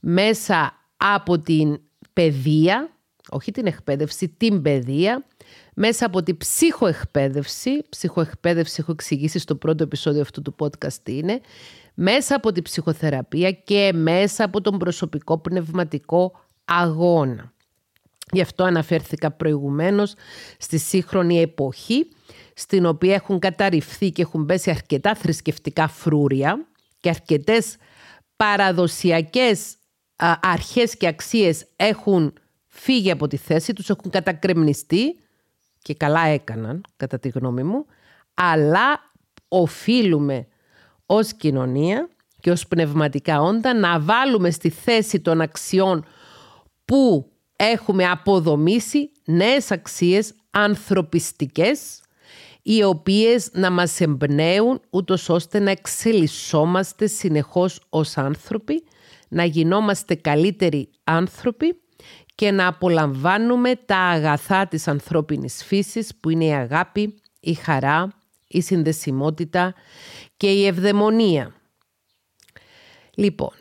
μέσα 0.00 0.72
από 0.96 1.38
την 1.38 1.80
παιδεία, 2.12 2.96
όχι 3.30 3.50
την 3.50 3.66
εκπαίδευση, 3.66 4.28
την 4.28 4.62
παιδεία, 4.62 5.26
μέσα 5.74 6.06
από 6.06 6.22
την 6.22 6.36
ψυχοεκπαίδευση, 6.36 7.84
ψυχοεκπαίδευση 7.88 8.76
έχω 8.80 8.92
εξηγήσει 8.92 9.38
στο 9.38 9.54
πρώτο 9.54 9.84
επεισόδιο 9.84 10.20
αυτού 10.20 10.42
του 10.42 10.54
podcast 10.58 11.08
είναι, 11.08 11.40
μέσα 11.94 12.34
από 12.34 12.52
την 12.52 12.62
ψυχοθεραπεία 12.62 13.52
και 13.52 13.92
μέσα 13.94 14.44
από 14.44 14.60
τον 14.60 14.78
προσωπικό 14.78 15.38
πνευματικό 15.38 16.32
αγώνα. 16.64 17.53
Γι' 18.32 18.40
αυτό 18.40 18.64
αναφέρθηκα 18.64 19.30
προηγουμένως 19.30 20.14
στη 20.58 20.78
σύγχρονη 20.78 21.40
εποχή 21.40 22.08
στην 22.54 22.86
οποία 22.86 23.14
έχουν 23.14 23.38
καταρριφθεί 23.38 24.10
και 24.10 24.22
έχουν 24.22 24.46
πέσει 24.46 24.70
αρκετά 24.70 25.14
θρησκευτικά 25.14 25.88
φρούρια 25.88 26.66
και 27.00 27.08
αρκετές 27.08 27.76
παραδοσιακές 28.36 29.76
αρχές 30.40 30.96
και 30.96 31.06
αξίες 31.06 31.66
έχουν 31.76 32.32
φύγει 32.66 33.10
από 33.10 33.26
τη 33.26 33.36
θέση 33.36 33.72
τους, 33.72 33.90
έχουν 33.90 34.10
κατακρεμνιστεί 34.10 35.18
και 35.82 35.94
καλά 35.94 36.26
έκαναν 36.26 36.80
κατά 36.96 37.18
τη 37.18 37.28
γνώμη 37.28 37.62
μου, 37.62 37.86
αλλά 38.34 39.12
οφείλουμε 39.48 40.46
ως 41.06 41.32
κοινωνία 41.34 42.08
και 42.40 42.50
ως 42.50 42.66
πνευματικά 42.66 43.40
όντα 43.40 43.74
να 43.74 44.00
βάλουμε 44.00 44.50
στη 44.50 44.70
θέση 44.70 45.20
των 45.20 45.40
αξιών 45.40 46.04
που 46.84 47.32
έχουμε 47.64 48.04
αποδομήσει 48.10 49.10
νέες 49.24 49.70
αξίες 49.70 50.34
ανθρωπιστικές 50.50 52.00
οι 52.62 52.82
οποίες 52.82 53.50
να 53.52 53.70
μας 53.70 54.00
εμπνέουν 54.00 54.80
ούτως 54.90 55.28
ώστε 55.28 55.58
να 55.58 55.70
εξελισσόμαστε 55.70 57.06
συνεχώς 57.06 57.80
ως 57.88 58.16
άνθρωποι, 58.16 58.84
να 59.28 59.44
γινόμαστε 59.44 60.14
καλύτεροι 60.14 60.88
άνθρωποι 61.04 61.76
και 62.34 62.50
να 62.50 62.66
απολαμβάνουμε 62.66 63.76
τα 63.86 63.98
αγαθά 63.98 64.66
της 64.66 64.88
ανθρώπινης 64.88 65.64
φύσης 65.64 66.14
που 66.20 66.30
είναι 66.30 66.44
η 66.44 66.54
αγάπη, 66.54 67.14
η 67.40 67.54
χαρά, 67.54 68.12
η 68.48 68.60
συνδεσιμότητα 68.60 69.74
και 70.36 70.52
η 70.52 70.66
ευδαιμονία. 70.66 71.54
Λοιπόν, 73.14 73.52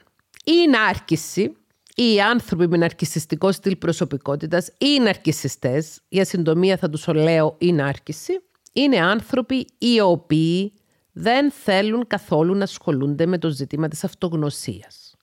η 0.44 0.68
νάρκηση, 0.70 1.56
οι 1.96 2.22
άνθρωποι 2.22 2.68
με 2.68 2.78
ναρκισιστικό 2.78 3.52
στυλ 3.52 3.76
προσωπικότητας 3.76 4.68
ή 4.68 4.76
οι 4.80 5.00
ναρκισιστές, 5.00 6.00
για 6.10 6.26
συντομία 6.26 6.78
θα 6.78 6.90
τους 6.90 7.08
λέω 7.08 7.56
η 7.58 7.72
νάρκηση, 7.72 8.34
είναι 8.74 8.98
άνθρωποι 8.98 9.68
οι 9.78 10.00
οποίοι 10.00 10.74
δεν 11.12 11.52
θέλουν 11.52 12.08
καθόλου 12.08 12.56
να 12.56 12.64
ασχολούνται 12.64 13.26
με 13.26 13.38
το 13.38 13.50
ζήτημα 13.50 13.88
της 13.88 14.04
αυτογνωσίας. 14.04 15.16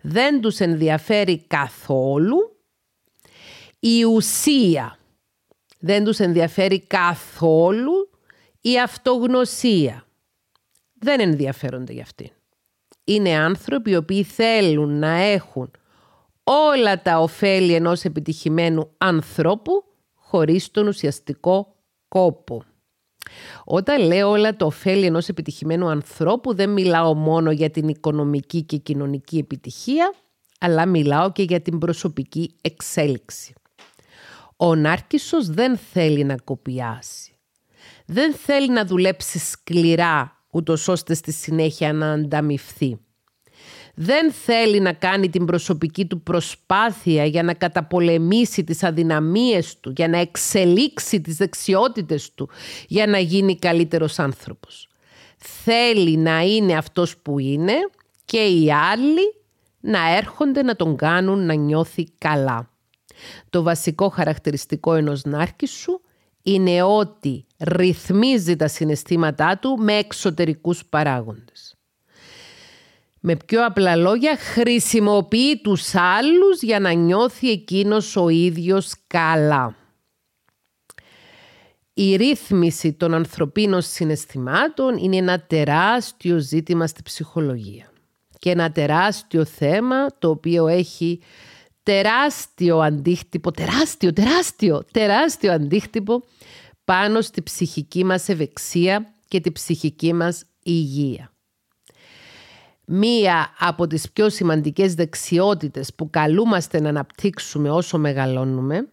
Δεν 0.00 0.40
τους 0.40 0.58
ενδιαφέρει 0.58 1.44
καθόλου 1.46 2.56
η 3.78 4.04
ουσία. 4.04 4.98
Δεν 5.78 6.04
τους 6.04 6.18
ενδιαφέρει 6.18 6.80
καθόλου 6.80 8.10
η 8.60 8.80
αυτογνωσία. 8.80 10.06
Δεν 10.94 11.20
ενδιαφέρονται 11.20 11.92
για 11.92 12.02
αυτήν. 12.02 12.30
Είναι 13.04 13.36
άνθρωποι 13.36 13.90
οι 13.90 13.96
οποίοι 13.96 14.22
θέλουν 14.22 14.98
να 14.98 15.10
έχουν 15.10 15.70
όλα 16.48 17.02
τα 17.02 17.18
ωφέλη 17.18 17.74
ενός 17.74 18.04
επιτυχημένου 18.04 18.90
ανθρώπου 18.98 19.84
χωρίς 20.14 20.70
τον 20.70 20.86
ουσιαστικό 20.86 21.74
κόπο. 22.08 22.62
Όταν 23.64 24.06
λέω 24.06 24.30
όλα 24.30 24.56
το 24.56 24.66
ωφέλη 24.66 25.04
ενός 25.04 25.28
επιτυχημένου 25.28 25.88
ανθρώπου 25.88 26.54
δεν 26.54 26.70
μιλάω 26.70 27.14
μόνο 27.14 27.50
για 27.50 27.70
την 27.70 27.88
οικονομική 27.88 28.62
και 28.62 28.76
κοινωνική 28.76 29.38
επιτυχία 29.38 30.14
αλλά 30.60 30.86
μιλάω 30.86 31.32
και 31.32 31.42
για 31.42 31.60
την 31.60 31.78
προσωπική 31.78 32.54
εξέλιξη. 32.60 33.54
Ο 34.56 34.74
Νάρκισσος 34.74 35.48
δεν 35.48 35.76
θέλει 35.76 36.24
να 36.24 36.36
κοπιάσει. 36.36 37.32
Δεν 38.06 38.34
θέλει 38.34 38.70
να 38.70 38.84
δουλέψει 38.84 39.38
σκληρά 39.38 40.44
ούτως 40.50 40.88
ώστε 40.88 41.14
στη 41.14 41.32
συνέχεια 41.32 41.92
να 41.92 42.12
ανταμυφθεί 42.12 42.98
δεν 43.98 44.32
θέλει 44.32 44.80
να 44.80 44.92
κάνει 44.92 45.28
την 45.28 45.44
προσωπική 45.44 46.06
του 46.06 46.20
προσπάθεια 46.20 47.24
για 47.24 47.42
να 47.42 47.54
καταπολεμήσει 47.54 48.64
τις 48.64 48.82
αδυναμίες 48.82 49.80
του, 49.80 49.92
για 49.96 50.08
να 50.08 50.18
εξελίξει 50.18 51.20
τις 51.20 51.36
δεξιότητες 51.36 52.34
του, 52.34 52.48
για 52.88 53.06
να 53.06 53.18
γίνει 53.18 53.58
καλύτερος 53.58 54.18
άνθρωπος. 54.18 54.88
Θέλει 55.36 56.16
να 56.16 56.40
είναι 56.40 56.76
αυτός 56.76 57.16
που 57.16 57.38
είναι 57.38 57.74
και 58.24 58.44
οι 58.44 58.72
άλλοι 58.72 59.34
να 59.80 60.16
έρχονται 60.16 60.62
να 60.62 60.76
τον 60.76 60.96
κάνουν 60.96 61.46
να 61.46 61.54
νιώθει 61.54 62.04
καλά. 62.18 62.70
Το 63.50 63.62
βασικό 63.62 64.08
χαρακτηριστικό 64.08 64.94
ενός 64.94 65.22
σου 65.66 66.00
είναι 66.42 66.82
ότι 66.82 67.46
ρυθμίζει 67.58 68.56
τα 68.56 68.68
συναισθήματά 68.68 69.58
του 69.58 69.76
με 69.78 69.92
εξωτερικούς 69.92 70.84
παράγοντες. 70.84 71.75
Με 73.28 73.36
πιο 73.36 73.64
απλά 73.64 73.96
λόγια, 73.96 74.36
χρησιμοποιεί 74.36 75.60
τους 75.62 75.94
άλλους 75.94 76.62
για 76.62 76.80
να 76.80 76.92
νιώθει 76.92 77.50
εκείνος 77.50 78.16
ο 78.16 78.28
ίδιος 78.28 78.94
καλά. 79.06 79.76
Η 81.94 82.16
ρύθμιση 82.16 82.92
των 82.92 83.14
ανθρωπίνων 83.14 83.82
συναισθημάτων 83.82 84.96
είναι 84.96 85.16
ένα 85.16 85.40
τεράστιο 85.40 86.38
ζήτημα 86.38 86.86
στη 86.86 87.02
ψυχολογία 87.02 87.92
και 88.38 88.50
ένα 88.50 88.72
τεράστιο 88.72 89.44
θέμα 89.44 90.06
το 90.18 90.30
οποίο 90.30 90.66
έχει 90.66 91.20
τεράστιο 91.82 92.78
αντίκτυπο, 92.78 93.50
τεράστιο, 93.50 94.12
τεράστιο, 94.12 94.84
τεράστιο 94.92 95.52
αντίκτυπο 95.52 96.22
πάνω 96.84 97.20
στη 97.20 97.42
ψυχική 97.42 98.04
μας 98.04 98.28
ευεξία 98.28 99.12
και 99.28 99.40
τη 99.40 99.52
ψυχική 99.52 100.12
μας 100.12 100.44
υγεία 100.62 101.30
μία 102.86 103.54
από 103.58 103.86
τις 103.86 104.10
πιο 104.12 104.30
σημαντικές 104.30 104.94
δεξιότητες 104.94 105.94
που 105.94 106.10
καλούμαστε 106.10 106.80
να 106.80 106.88
αναπτύξουμε 106.88 107.70
όσο 107.70 107.98
μεγαλώνουμε 107.98 108.88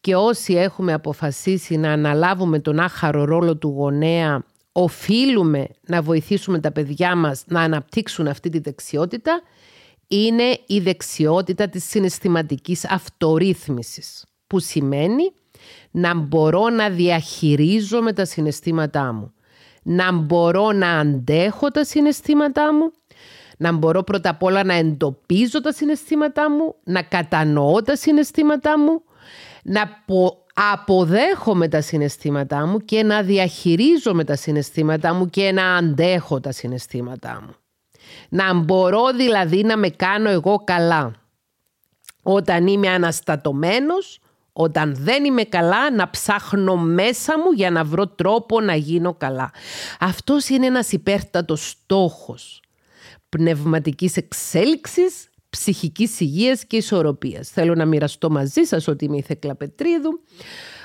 και 0.00 0.14
όσοι 0.14 0.54
έχουμε 0.54 0.92
αποφασίσει 0.92 1.76
να 1.76 1.92
αναλάβουμε 1.92 2.58
τον 2.58 2.78
άχαρο 2.80 3.24
ρόλο 3.24 3.56
του 3.56 3.68
γονέα 3.68 4.44
οφείλουμε 4.72 5.68
να 5.86 6.02
βοηθήσουμε 6.02 6.60
τα 6.60 6.72
παιδιά 6.72 7.16
μας 7.16 7.44
να 7.46 7.60
αναπτύξουν 7.60 8.26
αυτή 8.26 8.48
τη 8.48 8.58
δεξιότητα 8.58 9.42
είναι 10.08 10.58
η 10.66 10.78
δεξιότητα 10.78 11.68
της 11.68 11.84
συναισθηματικής 11.84 12.90
αυτορύθμισης 12.90 14.24
που 14.46 14.58
σημαίνει 14.58 15.32
να 15.90 16.14
μπορώ 16.14 16.68
να 16.68 16.90
διαχειρίζομαι 16.90 18.12
τα 18.12 18.24
συναισθήματά 18.24 19.12
μου 19.12 19.32
να 19.82 20.12
μπορώ 20.12 20.72
να 20.72 20.98
αντέχω 20.98 21.68
τα 21.68 21.84
συναισθήματά 21.84 22.74
μου 22.74 22.92
να 23.56 23.72
μπορώ 23.72 24.02
πρώτα 24.02 24.30
απ' 24.30 24.42
όλα 24.42 24.64
να 24.64 24.74
εντοπίζω 24.74 25.60
τα 25.60 25.72
συναισθήματά 25.72 26.50
μου, 26.50 26.74
να 26.84 27.02
κατανοώ 27.02 27.82
τα 27.82 27.96
συναισθήματά 27.96 28.78
μου, 28.78 29.02
να 29.62 30.02
αποδέχομαι 30.72 31.68
τα 31.68 31.80
συναισθήματά 31.80 32.66
μου 32.66 32.78
και 32.78 33.02
να 33.02 33.22
διαχειρίζομαι 33.22 34.24
τα 34.24 34.36
συναισθήματά 34.36 35.14
μου 35.14 35.30
και 35.30 35.52
να 35.52 35.76
αντέχω 35.76 36.40
τα 36.40 36.52
συναισθήματά 36.52 37.42
μου. 37.46 37.54
Να 38.28 38.54
μπορώ 38.54 39.12
δηλαδή 39.16 39.62
να 39.62 39.76
με 39.76 39.88
κάνω 39.88 40.28
εγώ 40.28 40.62
καλά. 40.64 41.12
Όταν 42.22 42.66
είμαι 42.66 42.88
αναστατωμένος, 42.88 44.20
όταν 44.52 44.94
δεν 44.98 45.24
είμαι 45.24 45.42
καλά 45.42 45.90
να 45.90 46.10
ψάχνω 46.10 46.76
μέσα 46.76 47.38
μου 47.38 47.52
για 47.52 47.70
να 47.70 47.84
βρω 47.84 48.06
τρόπο 48.06 48.60
να 48.60 48.74
γίνω 48.74 49.14
καλά. 49.14 49.50
Αυτός 50.00 50.48
είναι 50.48 50.66
ένας 50.66 50.92
υπέρτατος 50.92 51.68
στόχος 51.68 52.60
πνευματικής 53.36 54.16
εξέλιξης, 54.16 55.30
ψυχικής 55.50 56.20
υγείας 56.20 56.64
και 56.64 56.76
ισορροπίας. 56.76 57.48
Θέλω 57.48 57.74
να 57.74 57.84
μοιραστώ 57.84 58.30
μαζί 58.30 58.62
σας 58.62 58.88
ότι 58.88 59.04
είμαι 59.04 59.16
η 59.16 59.22
Θεκλα 59.22 59.54
Πετρίδου, 59.54 60.20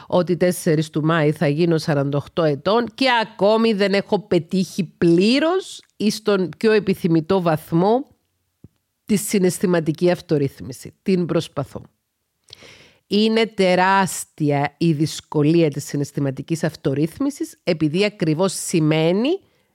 ότι 0.08 0.38
4 0.38 0.90
του 0.92 1.04
Μάη 1.04 1.32
θα 1.32 1.48
γίνω 1.48 1.76
48 1.86 2.44
ετών 2.44 2.86
και 2.96 3.08
ακόμη 3.22 3.74
δεν 3.74 3.94
έχω 3.94 4.20
πετύχει 4.20 4.84
πλήρως 4.98 5.82
ή 5.98 6.12
στον 6.12 6.50
πιο 6.58 6.72
επιθυμητό 6.72 7.42
βαθμό 7.42 8.08
τη 9.06 9.16
συναισθηματική 9.16 10.12
αυτορύθμιση. 10.12 10.94
Την 11.02 11.26
προσπαθώ. 11.26 11.82
Είναι 13.08 13.46
τεράστια 13.46 14.76
η 14.78 14.92
δυσκολία 14.92 15.70
της 15.70 15.86
συναισθηματικής 15.86 16.64
αυτορύθμισης 16.64 17.60
επειδή 17.64 18.06
ακριβώς 18.06 18.54
σημαίνει 18.54 19.30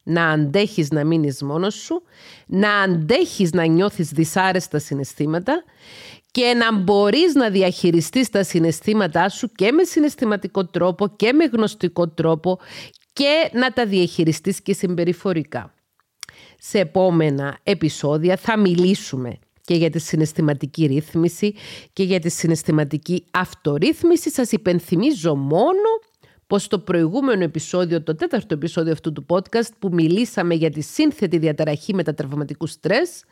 να 0.08 0.28
αντέχεις 0.28 0.90
να 0.90 1.04
μείνεις 1.04 1.42
μόνος 1.42 1.74
σου, 1.74 2.02
να 2.46 2.80
αντέχεις 2.80 3.52
να 3.52 3.64
νιώθεις 3.64 4.10
δυσάρεστα 4.10 4.78
συναισθήματα 4.78 5.64
και 6.30 6.54
να 6.54 6.78
μπορείς 6.78 7.34
να 7.34 7.50
διαχειριστείς 7.50 8.30
τα 8.30 8.42
συναισθήματά 8.42 9.28
σου 9.28 9.52
και 9.52 9.72
με 9.72 9.84
συναισθηματικό 9.84 10.66
τρόπο 10.66 11.08
και 11.16 11.32
με 11.32 11.44
γνωστικό 11.44 12.08
τρόπο 12.08 12.58
και 13.12 13.50
να 13.52 13.72
τα 13.72 13.86
διαχειριστείς 13.86 14.60
και 14.62 14.72
συμπεριφορικά. 14.72 15.74
Σε 16.58 16.78
επόμενα 16.78 17.58
επεισόδια 17.62 18.36
θα 18.36 18.58
μιλήσουμε 18.58 19.38
και 19.60 19.74
για 19.74 19.90
τη 19.90 19.98
συναισθηματική 19.98 20.86
ρύθμιση 20.86 21.54
και 21.92 22.02
για 22.02 22.20
τη 22.20 22.30
συναισθηματική 22.30 23.24
αυτορύθμιση. 23.30 24.30
Σας 24.30 24.52
υπενθυμίζω 24.52 25.34
μόνο 25.34 25.88
πως 26.46 26.62
στο 26.62 26.78
προηγούμενο 26.78 27.42
επεισόδιο, 27.42 28.02
το 28.02 28.14
τέταρτο 28.14 28.54
επεισόδιο 28.54 28.92
αυτού 28.92 29.12
του 29.12 29.26
podcast 29.28 29.70
που 29.78 29.88
μιλήσαμε 29.92 30.54
για 30.54 30.70
τη 30.70 30.80
σύνθετη 30.80 31.38
διαταραχή 31.38 31.94
μετατραυματικού 31.94 32.66
στρες, 32.66 33.24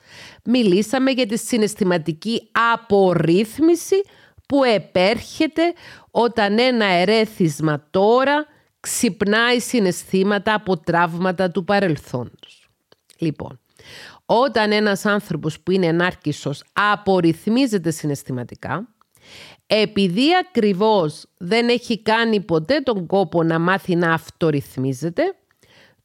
μιλήσαμε 0.44 1.10
για 1.10 1.26
τη 1.26 1.38
συναισθηματική 1.38 2.50
απορρίθμιση 2.72 4.02
που 4.48 4.64
επέρχεται 4.64 5.62
όταν 6.10 6.58
ένα 6.58 6.84
ερέθισμα 6.84 7.86
τώρα 7.90 8.46
ξυπνάει 8.80 9.60
συναισθήματα 9.60 10.54
από 10.54 10.78
τραύματα 10.78 11.50
του 11.50 11.64
παρελθόντος. 11.64 12.68
Λοιπόν, 13.18 13.60
όταν 14.26 14.72
ένας 14.72 15.04
άνθρωπος 15.04 15.60
που 15.60 15.70
είναι 15.70 15.86
ενάρκησος 15.86 16.64
απορριθμίζεται 16.72 17.90
συναισθηματικά, 17.90 18.93
επειδή 19.66 20.28
ακριβώς 20.36 21.24
δεν 21.36 21.68
έχει 21.68 22.02
κάνει 22.02 22.40
ποτέ 22.40 22.80
τον 22.80 23.06
κόπο 23.06 23.42
να 23.42 23.58
μάθει 23.58 23.94
να 23.96 24.12
αυτορυθμίζεται, 24.12 25.22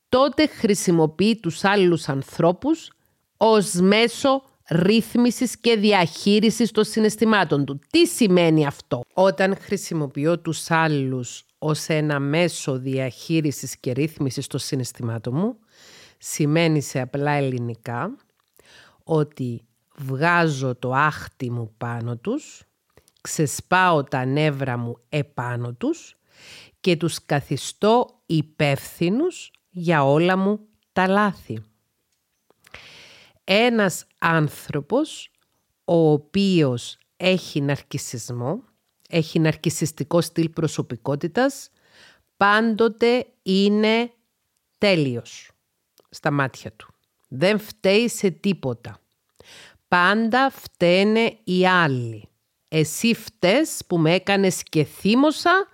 τότε 0.10 0.48
χρησιμοποιεί 0.48 1.40
τους 1.40 1.64
άλλους 1.64 2.10
ανθρώπους 2.10 2.92
ως 3.38 3.74
μέσο 3.74 4.44
ρύθμισης 4.70 5.58
και 5.58 5.76
διαχείρισης 5.76 6.72
των 6.72 6.84
συναισθημάτων 6.84 7.66
του. 7.66 7.80
Τι 7.90 8.08
σημαίνει 8.08 8.66
αυτό; 8.66 9.02
Όταν 9.14 9.58
χρησιμοποιώ 9.60 10.40
τους 10.40 10.72
άλλους 10.72 11.46
ως 11.58 11.88
ένα 11.88 12.20
μέσο 12.20 12.80
διαχείρισης 12.80 13.78
και 13.78 13.92
ρύθμισης 13.92 14.48
των 14.48 14.60
συναισθημάτων 14.60 15.34
μου, 15.36 15.58
σημαίνει 16.18 16.82
σε 16.82 17.00
απλά 17.00 17.32
ελληνικά 17.32 18.16
ότι 19.04 19.66
βγάζω 19.98 20.76
το 20.76 20.94
άχτι 20.94 21.52
μου 21.52 21.74
πάνω 21.78 22.18
τους, 22.18 22.64
ξεσπάω 23.22 24.04
τα 24.04 24.26
νεύρα 24.26 24.78
μου 24.78 24.98
επάνω 25.10 25.74
τους 25.74 26.18
και 26.80 26.98
τους 26.98 27.26
καθιστώ 27.26 28.22
υπεύθυνους 28.26 29.52
για 29.70 30.04
όλα 30.04 30.38
μου 30.38 30.60
τα 30.94 31.08
λάθη. 31.08 31.64
Ένας 33.44 34.06
άνθρωπος 34.20 35.32
ο 35.86 36.12
οποίος 36.12 36.98
έχει 37.18 37.62
ναρκισισμό, 37.62 38.64
έχει 39.10 39.40
ναρκισιστικό 39.40 40.22
στυλ 40.22 40.50
προσωπικότητας, 40.50 41.70
πάντοτε 42.38 43.28
είναι 43.42 44.12
τέλειος 44.78 45.52
στα 46.10 46.32
μάτια 46.32 46.72
του. 46.72 46.94
Δεν 47.28 47.60
φταίει 47.60 48.10
σε 48.10 48.30
τίποτα. 48.30 49.00
Πάντα 49.88 50.50
φταίνε 50.50 51.38
οι 51.44 51.68
άλλοι. 51.68 52.29
Εσύ 52.70 53.14
φταίς 53.14 53.82
που 53.88 53.98
με 53.98 54.14
έκανες 54.14 54.64
και 54.64 54.84
θύμωσα 54.84 55.68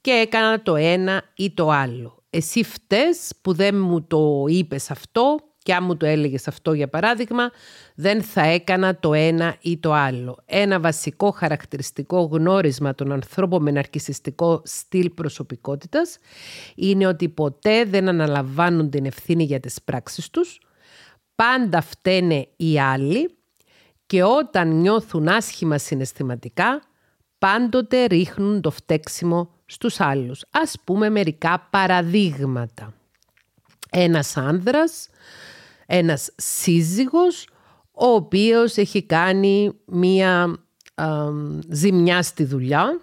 και 0.00 0.10
έκανα 0.10 0.62
το 0.62 0.76
ένα 0.76 1.22
ή 1.34 1.50
το 1.50 1.70
άλλο. 1.70 2.24
Εσύ 2.30 2.62
φταίς 2.62 3.30
που 3.42 3.52
δεν 3.52 3.76
μου 3.76 4.02
το 4.02 4.44
είπες 4.48 4.90
αυτό 4.90 5.36
και 5.58 5.74
αν 5.74 5.84
μου 5.84 5.96
το 5.96 6.06
έλεγες 6.06 6.48
αυτό 6.48 6.72
για 6.72 6.88
παράδειγμα, 6.88 7.50
δεν 7.94 8.22
θα 8.22 8.42
έκανα 8.42 8.98
το 8.98 9.14
ένα 9.14 9.56
ή 9.60 9.78
το 9.78 9.92
άλλο. 9.92 10.42
Ένα 10.44 10.80
βασικό 10.80 11.30
χαρακτηριστικό 11.30 12.20
γνώρισμα 12.20 12.94
των 12.94 13.12
ανθρώπων 13.12 13.62
με 13.62 13.70
ναρκισιστικό 13.70 14.62
στυλ 14.64 15.10
προσωπικότητας 15.10 16.18
είναι 16.74 17.06
ότι 17.06 17.28
ποτέ 17.28 17.84
δεν 17.84 18.08
αναλαμβάνουν 18.08 18.90
την 18.90 19.04
ευθύνη 19.04 19.44
για 19.44 19.60
τις 19.60 19.82
πράξεις 19.82 20.30
τους, 20.30 20.60
πάντα 21.34 21.80
φταίνε 21.80 22.48
οι 22.56 22.80
άλλοι 22.80 23.35
και 24.06 24.22
όταν 24.22 24.80
νιώθουν 24.80 25.28
άσχημα 25.28 25.78
συναισθηματικά, 25.78 26.82
πάντοτε 27.38 28.04
ρίχνουν 28.04 28.60
το 28.60 28.70
φταίξιμο 28.70 29.50
στους 29.66 30.00
άλλους. 30.00 30.44
Ας 30.50 30.74
πούμε 30.84 31.10
μερικά 31.10 31.68
παραδείγματα. 31.70 32.94
Ένας 33.90 34.36
άνδρας 34.36 35.08
ένας 35.86 36.30
σύζυγος 36.36 37.48
ο 37.90 38.06
οποίος 38.06 38.76
έχει 38.76 39.02
κάνει 39.02 39.72
μία 39.84 40.56
ζημιά 41.68 42.22
στη 42.22 42.44
δουλειά 42.44 43.00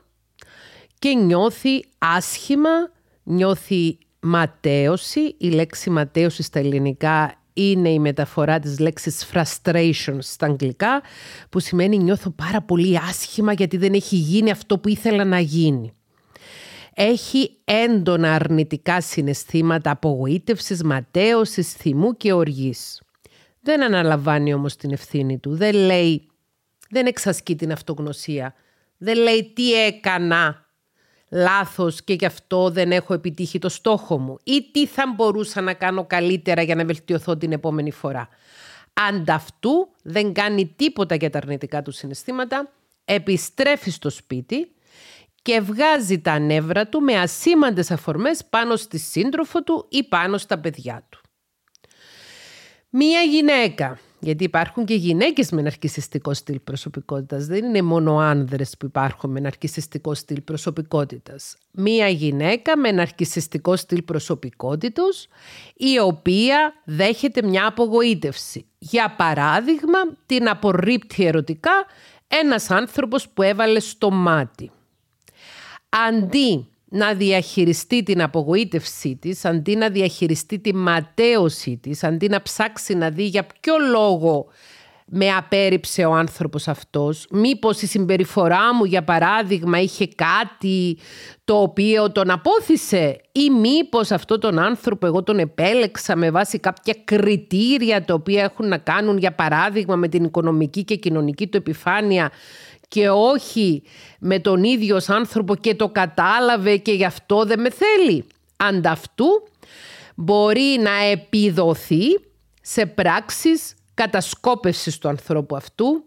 και 1.00 1.14
νιώθει 1.14 1.86
άσχημα, 1.98 2.92
νιώθει 3.24 3.98
ματέωση. 4.20 5.36
Η 5.38 5.50
λέξη 5.50 5.90
ματέωση 5.90 6.44
στα 6.44 6.60
ελληνικά 6.60 7.43
είναι 7.54 7.90
η 7.90 8.00
μεταφορά 8.00 8.60
της 8.60 8.80
λέξης 8.80 9.26
frustration 9.34 10.18
στα 10.20 10.46
αγγλικά 10.46 11.02
που 11.50 11.60
σημαίνει 11.60 11.98
νιώθω 11.98 12.30
πάρα 12.30 12.62
πολύ 12.62 12.98
άσχημα 13.10 13.54
γιατί 13.54 13.78
δεν 13.78 13.94
έχει 13.94 14.16
γίνει 14.16 14.52
αυτό 14.52 14.80
που 14.80 14.90
ήθελα 14.90 15.24
να 15.24 15.40
γίνει 15.40 15.94
έχει 16.94 17.58
έντονα 17.64 18.34
αρνητικά 18.34 19.02
συναισθήματα 19.02 19.92
απογοήτευσης, 19.92 20.84
ματέωσης, 20.84 21.74
θυμού 21.74 22.18
και 22.18 22.34
οργής. 22.34 23.02
Δεν 23.62 23.84
αναλαμβάνει 23.84 24.54
όμως 24.54 24.76
την 24.76 24.92
ευθύνη 24.92 25.40
του. 25.40 25.56
Δεν 25.56 25.76
λέει, 25.76 26.28
δεν 26.90 27.06
εξασκεί 27.06 27.56
την 27.56 27.72
αυτογνωσία. 27.72 28.54
Δεν 28.98 29.18
λέει 29.18 29.52
τι 29.56 29.86
έκανα 29.86 30.63
λάθος 31.34 32.04
και 32.04 32.14
γι' 32.14 32.26
αυτό 32.26 32.70
δεν 32.70 32.92
έχω 32.92 33.14
επιτύχει 33.14 33.60
το 33.60 33.70
στόχο 33.70 34.20
μου 34.20 34.38
ή 34.44 34.70
τι 34.72 34.88
θα 34.88 35.14
μπορούσα 35.16 35.62
να 35.62 35.74
κάνω 35.74 36.06
καλύτερα 36.06 36.62
για 36.62 36.76
να 36.76 36.86
βελτιωθώ 36.86 37.38
την 37.38 37.52
επόμενη 37.52 37.92
φορά. 37.92 38.30
Ανταυτού 38.94 39.90
δεν 40.04 40.34
κάνει 40.34 40.74
τίποτα 40.76 41.16
για 41.16 41.30
τα 41.30 41.38
αρνητικά 41.38 41.82
του 41.82 41.92
συναισθήματα, 41.92 42.72
επιστρέφει 43.06 43.90
στο 43.90 44.10
σπίτι 44.10 44.72
και 45.42 45.60
βγάζει 45.60 46.20
τα 46.20 46.40
νεύρα 46.40 46.88
του 46.88 47.02
με 47.02 47.20
ασήμαντες 47.20 47.92
αφορμές 47.92 48.46
πάνω 48.50 48.76
στη 48.76 48.98
σύντροφο 48.98 49.64
του 49.64 49.86
ή 49.90 50.04
πάνω 50.04 50.38
στα 50.38 50.60
παιδιά 50.60 51.06
του. 51.10 51.22
Μία 52.90 53.22
γυναίκα, 53.22 54.00
γιατί 54.24 54.44
υπάρχουν 54.44 54.86
και 54.86 54.94
γυναίκες 54.94 55.52
με 55.52 55.62
ναρκισιστικό 55.62 56.34
στυλ 56.34 56.60
προσωπικότητας, 56.60 57.46
δεν 57.46 57.66
είναι 57.66 57.82
μόνο 57.82 58.18
άνδρες 58.18 58.76
που 58.80 58.86
υπάρχουν 58.86 59.32
με 59.32 59.40
ναρκισιστικό 59.40 60.14
στυλ 60.14 60.42
προσωπικότητας. 60.42 61.56
Μία 61.72 62.08
γυναίκα 62.08 62.78
με 62.78 62.92
ναρκισιστικό 62.92 63.76
στυλ 63.76 64.02
προσωπικότητος, 64.02 65.28
η 65.76 66.00
οποία 66.00 66.74
δέχεται 66.86 67.48
μια 67.48 67.68
απογοήτευση. 67.68 68.66
Για 68.78 69.16
παράδειγμα, 69.18 70.00
την 70.26 70.50
απορρίπτει 70.50 71.26
ερωτικά 71.26 71.86
ένας 72.28 72.70
άνθρωπος 72.70 73.30
που 73.30 73.42
έβαλε 73.42 73.80
στο 73.80 74.12
μάτι 74.12 74.72
αντί 76.08 76.68
να 76.96 77.14
διαχειριστεί 77.14 78.04
την 78.04 78.22
απογοήτευσή 78.22 79.16
της, 79.22 79.46
αντί 79.46 79.76
να 79.76 79.90
διαχειριστεί 79.90 80.60
τη 80.60 80.76
ματέωσή 80.76 81.78
της, 81.82 82.04
αντί 82.04 82.28
να 82.28 82.42
ψάξει 82.42 82.94
να 82.94 83.10
δει 83.10 83.24
για 83.24 83.48
ποιο 83.60 83.76
λόγο 83.92 84.48
με 85.06 85.30
απέρριψε 85.30 86.06
ο 86.06 86.14
άνθρωπος 86.14 86.68
αυτός. 86.68 87.28
Μήπως 87.30 87.82
η 87.82 87.88
συμπεριφορά 87.88 88.76
μου, 88.76 88.86
για 88.86 89.04
παράδειγμα, 89.04 89.80
είχε 89.80 90.08
κάτι 90.08 90.98
το 91.46 91.62
οποίο 91.62 92.12
τον 92.12 92.30
απόθυσε 92.30 93.22
ή 93.32 93.50
μήπως 93.50 94.12
αυτό 94.12 94.38
τον 94.38 94.60
άνθρωπο 94.60 95.06
εγώ 95.06 95.24
τον 95.24 95.40
επέλεξα 95.40 96.16
με 96.16 96.32
βάση 96.32 96.60
κάποια 96.60 96.96
κριτήρια 97.04 98.06
τα 98.06 98.14
οποία 98.14 98.44
έχουν 98.44 98.68
να 98.68 98.78
κάνουν, 98.78 99.18
για 99.18 99.34
παράδειγμα, 99.34 99.96
με 99.96 100.08
την 100.08 100.24
οικονομική 100.24 100.84
και 100.84 100.96
κοινωνική 100.96 101.48
του 101.48 101.58
επιφάνεια 101.58 102.32
και 102.94 103.10
όχι 103.10 103.84
με 104.20 104.40
τον 104.40 104.64
ίδιο 104.64 105.00
άνθρωπο 105.08 105.56
και 105.56 105.76
το 105.76 105.90
κατάλαβε 105.90 106.78
και 106.78 106.92
γι' 106.92 107.06
αυτό 107.06 107.46
δεν 107.46 107.60
με 107.60 107.70
θέλει. 107.70 108.26
Ανταυτού 108.58 109.28
μπορεί 110.16 110.80
να 110.80 111.04
επιδοθεί 111.12 112.06
σε 112.62 112.86
πράξεις 112.86 113.76
κατασκόπευσης 113.94 114.98
του 114.98 115.08
ανθρώπου 115.08 115.56
αυτού, 115.56 116.04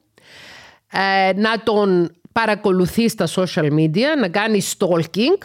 ε, 0.93 1.33
να 1.37 1.63
τον 1.63 2.11
παρακολουθεί 2.33 3.09
στα 3.09 3.27
social 3.35 3.73
media, 3.73 4.19
να 4.21 4.29
κάνει 4.29 4.61
stalking 4.79 5.39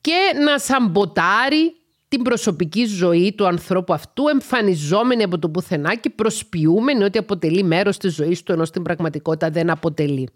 και 0.00 0.18
να 0.44 0.58
σαμποτάρει 0.58 1.76
την 2.08 2.22
προσωπική 2.22 2.84
ζωή 2.84 3.32
του 3.36 3.46
ανθρώπου 3.46 3.92
αυτού 3.92 4.28
εμφανιζόμενη 4.28 5.22
από 5.22 5.38
το 5.38 5.48
πουθενά 5.48 5.94
και 5.94 6.10
προσποιούμενη 6.10 7.04
ότι 7.04 7.18
αποτελεί 7.18 7.62
μέρος 7.62 7.96
της 7.96 8.14
ζωής 8.14 8.42
του 8.42 8.52
ενώ 8.52 8.64
στην 8.64 8.82
πραγματικότητα 8.82 9.50
δεν 9.50 9.70
αποτελεί. 9.70 10.28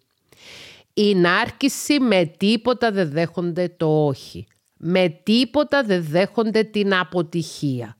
Η 0.94 1.14
νάρκηση 1.14 2.00
με 2.00 2.24
τίποτα 2.36 2.92
δεν 2.92 3.10
δέχονται 3.10 3.68
το 3.76 4.06
όχι. 4.06 4.46
Με 4.76 5.08
τίποτα 5.22 5.82
δεν 5.82 6.04
δέχονται 6.04 6.62
την 6.62 6.94
αποτυχία. 6.94 7.96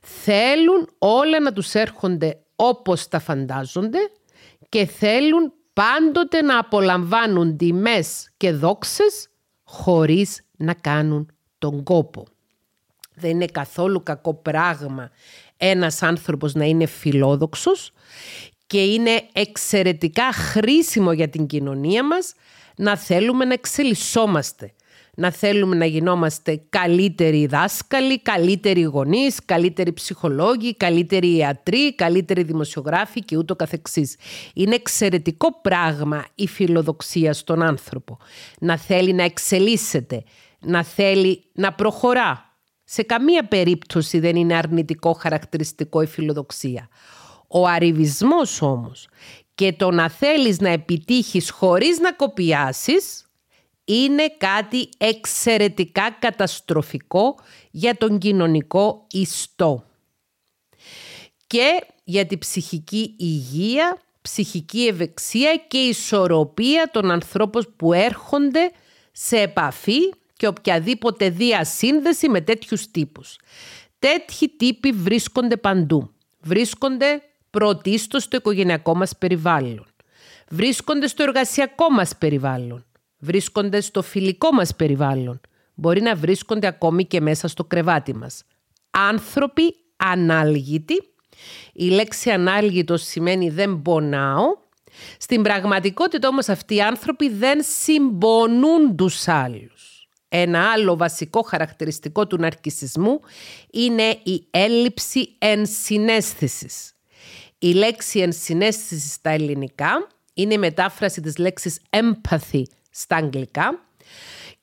Θέλουν 0.00 0.88
όλα 0.98 1.40
να 1.40 1.52
τους 1.52 1.74
έρχονται 1.74 2.38
όπως 2.56 3.08
τα 3.08 3.18
φαντάζονται 3.18 3.98
και 4.68 4.86
θέλουν 4.86 5.52
πάντοτε 5.72 6.42
να 6.42 6.58
απολαμβάνουν 6.58 7.56
τιμές 7.56 8.30
και 8.36 8.52
δόξες 8.52 9.28
χωρίς 9.64 10.40
να 10.56 10.74
κάνουν 10.74 11.32
τον 11.58 11.82
κόπο. 11.82 12.26
Δεν 13.14 13.30
είναι 13.30 13.46
καθόλου 13.46 14.02
κακό 14.02 14.34
πράγμα 14.34 15.10
ένας 15.56 16.02
άνθρωπος 16.02 16.54
να 16.54 16.64
είναι 16.64 16.86
φιλόδοξος 16.86 17.92
και 18.66 18.82
είναι 18.84 19.22
εξαιρετικά 19.32 20.32
χρήσιμο 20.32 21.12
για 21.12 21.28
την 21.28 21.46
κοινωνία 21.46 22.04
μας 22.04 22.34
να 22.76 22.96
θέλουμε 22.96 23.44
να 23.44 23.52
εξελισσόμαστε. 23.52 24.72
Να 25.16 25.30
θέλουμε 25.30 25.76
να 25.76 25.84
γινόμαστε 25.84 26.62
καλύτεροι 26.68 27.46
δάσκαλοι, 27.46 28.20
καλύτεροι 28.22 28.82
γονείς, 28.82 29.44
καλύτεροι 29.44 29.92
ψυχολόγοι, 29.92 30.76
καλύτεροι 30.76 31.36
ιατροί, 31.36 31.94
καλύτεροι 31.94 32.42
δημοσιογράφοι 32.42 33.24
και 33.24 33.36
ούτω 33.36 33.56
καθεξής. 33.56 34.16
Είναι 34.54 34.74
εξαιρετικό 34.74 35.60
πράγμα 35.60 36.24
η 36.34 36.46
φιλοδοξία 36.46 37.32
στον 37.32 37.62
άνθρωπο. 37.62 38.18
Να 38.58 38.78
θέλει 38.78 39.12
να 39.12 39.22
εξελίσσεται, 39.22 40.22
να 40.60 40.84
θέλει 40.84 41.44
να 41.52 41.72
προχωρά. 41.72 42.58
Σε 42.84 43.02
καμία 43.02 43.48
περίπτωση 43.48 44.18
δεν 44.18 44.36
είναι 44.36 44.54
αρνητικό 44.54 45.12
χαρακτηριστικό 45.12 46.02
η 46.02 46.06
φιλοδοξία. 46.06 46.88
Ο 47.56 47.66
αριβισμός 47.66 48.62
όμως 48.62 49.08
και 49.54 49.72
το 49.72 49.90
να 49.90 50.10
θέλεις 50.10 50.58
να 50.60 50.68
επιτύχεις 50.68 51.50
χωρίς 51.50 51.98
να 51.98 52.12
κοπιάσεις 52.12 53.26
είναι 53.84 54.28
κάτι 54.38 54.88
εξαιρετικά 54.98 56.16
καταστροφικό 56.18 57.34
για 57.70 57.96
τον 57.96 58.18
κοινωνικό 58.18 59.06
ιστό. 59.10 59.84
Και 61.46 61.86
για 62.04 62.26
την 62.26 62.38
ψυχική 62.38 63.14
υγεία, 63.18 63.98
ψυχική 64.22 64.86
ευεξία 64.86 65.56
και 65.68 65.78
ισορροπία 65.78 66.90
των 66.92 67.10
ανθρώπων 67.10 67.74
που 67.76 67.92
έρχονται 67.92 68.70
σε 69.12 69.40
επαφή 69.40 70.00
και 70.36 70.46
οποιαδήποτε 70.46 71.30
διασύνδεση 71.30 72.28
με 72.28 72.40
τέτοιους 72.40 72.90
τύπους. 72.90 73.38
Τέτοιοι 73.98 74.48
τύποι 74.48 74.92
βρίσκονται 74.92 75.56
παντού. 75.56 76.10
Βρίσκονται 76.40 77.22
πρωτίστως 77.54 78.22
στο 78.22 78.36
οικογενειακό 78.36 78.94
μας 78.94 79.18
περιβάλλον. 79.18 79.86
Βρίσκονται 80.48 81.06
στο 81.06 81.22
εργασιακό 81.22 81.90
μας 81.90 82.16
περιβάλλον. 82.18 82.84
Βρίσκονται 83.18 83.80
στο 83.80 84.02
φιλικό 84.02 84.52
μας 84.52 84.76
περιβάλλον. 84.76 85.40
Μπορεί 85.74 86.00
να 86.00 86.14
βρίσκονται 86.14 86.66
ακόμη 86.66 87.04
και 87.04 87.20
μέσα 87.20 87.48
στο 87.48 87.64
κρεβάτι 87.64 88.14
μας. 88.14 88.44
Άνθρωποι 88.90 89.74
ανάλγητοι. 89.96 90.94
Η 91.72 91.84
λέξη 91.88 92.30
ανάλγητος 92.30 93.02
σημαίνει 93.02 93.50
δεν 93.50 93.82
πονάω. 93.82 94.44
Στην 95.18 95.42
πραγματικότητα 95.42 96.28
όμως 96.28 96.48
αυτοί 96.48 96.74
οι 96.74 96.82
άνθρωποι 96.82 97.28
δεν 97.28 97.60
συμπονούν 97.62 98.96
τους 98.96 99.28
άλλους. 99.28 100.08
Ένα 100.28 100.70
άλλο 100.70 100.96
βασικό 100.96 101.42
χαρακτηριστικό 101.42 102.26
του 102.26 102.36
ναρκισισμού 102.36 103.20
είναι 103.70 104.18
η 104.22 104.46
έλλειψη 104.50 105.34
ενσυναίσθησης. 105.38 106.93
Η 107.64 107.72
λέξη 107.72 108.20
ενσυναίσθησης 108.20 109.12
στα 109.12 109.30
ελληνικά 109.30 110.08
είναι 110.34 110.54
η 110.54 110.58
μετάφραση 110.58 111.20
της 111.20 111.36
λέξης 111.36 111.80
empathy 111.90 112.62
στα 112.90 113.16
αγγλικά 113.16 113.86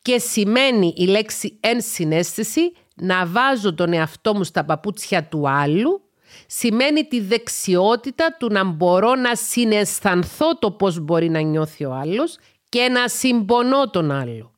και 0.01 0.19
σημαίνει 0.19 0.93
η 0.97 1.05
λέξη 1.05 1.57
ενσυναίσθηση 1.59 2.71
να 2.95 3.25
βάζω 3.25 3.73
τον 3.73 3.93
εαυτό 3.93 4.35
μου 4.35 4.43
στα 4.43 4.65
παπούτσια 4.65 5.23
του 5.23 5.49
άλλου 5.49 6.01
σημαίνει 6.47 7.03
τη 7.03 7.19
δεξιότητα 7.19 8.35
του 8.39 8.51
να 8.51 8.63
μπορώ 8.63 9.15
να 9.15 9.35
συναισθανθώ 9.35 10.57
το 10.57 10.71
πώς 10.71 10.99
μπορεί 10.99 11.29
να 11.29 11.39
νιώθει 11.39 11.85
ο 11.85 11.93
άλλος 11.93 12.37
και 12.69 12.89
να 12.89 13.07
συμπονώ 13.07 13.89
τον 13.89 14.11
άλλο. 14.11 14.51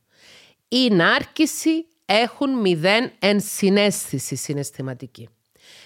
Η 0.67 0.89
νάρκηση 0.89 1.85
έχουν 2.05 2.59
μηδέν 2.59 3.11
ενσυναίσθηση 3.19 4.35
συναισθηματική 4.35 5.29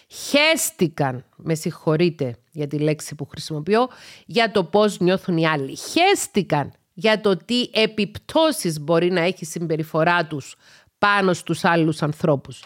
χέστηκαν, 0.07 1.25
με 1.35 1.55
συγχωρείτε 1.55 2.37
για 2.51 2.67
τη 2.67 2.79
λέξη 2.79 3.15
που 3.15 3.25
χρησιμοποιώ, 3.25 3.87
για 4.25 4.51
το 4.51 4.63
πώς 4.63 4.99
νιώθουν 4.99 5.37
οι 5.37 5.47
άλλοι. 5.47 5.75
Χέστηκαν 5.75 6.73
για 6.93 7.21
το 7.21 7.37
τι 7.37 7.69
επιπτώσεις 7.71 8.79
μπορεί 8.79 9.11
να 9.11 9.21
έχει 9.21 9.43
η 9.43 9.45
συμπεριφορά 9.45 10.27
τους 10.27 10.55
πάνω 10.97 11.33
στους 11.33 11.63
άλλους 11.63 12.01
ανθρώπους. 12.01 12.63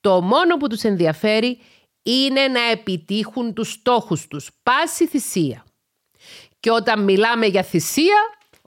Το 0.00 0.20
μόνο 0.20 0.56
που 0.56 0.66
τους 0.66 0.82
ενδιαφέρει 0.82 1.58
είναι 2.02 2.48
να 2.48 2.60
επιτύχουν 2.60 3.54
τους 3.54 3.70
στόχους 3.70 4.26
τους. 4.26 4.50
Πάση 4.62 5.06
θυσία. 5.06 5.64
Και 6.60 6.70
όταν 6.70 7.04
μιλάμε 7.04 7.46
για 7.46 7.62
θυσία, 7.62 8.18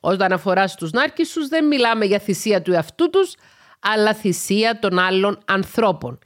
όταν 0.02 0.32
αφοράς 0.32 0.72
στους 0.72 0.92
νάρκισσους, 0.92 1.48
δεν 1.48 1.68
μιλάμε 1.68 2.06
για 2.06 2.20
θυσία 2.20 2.62
του 2.62 2.74
εαυτού 2.74 3.10
τους, 3.10 3.36
αλλά 3.80 4.14
θυσία 4.14 4.80
των 4.80 5.00
άλλων 5.00 5.40
ανθρώπων 5.46 6.20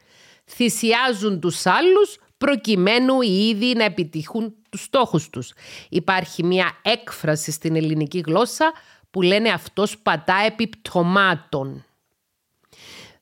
θυσιάζουν 0.46 1.40
τους 1.40 1.66
άλλους 1.66 2.20
προκειμένου 2.38 3.22
οι 3.22 3.48
ίδιοι 3.48 3.74
να 3.74 3.84
επιτύχουν 3.84 4.56
τους 4.70 4.84
στόχους 4.84 5.30
τους. 5.30 5.54
Υπάρχει 5.90 6.44
μια 6.44 6.72
έκφραση 6.82 7.52
στην 7.52 7.76
ελληνική 7.76 8.24
γλώσσα 8.26 8.74
που 9.12 9.22
λένε 9.22 9.50
αυτός 9.50 9.98
πατά 9.98 10.36
επιπτωμάτων. 10.46 11.86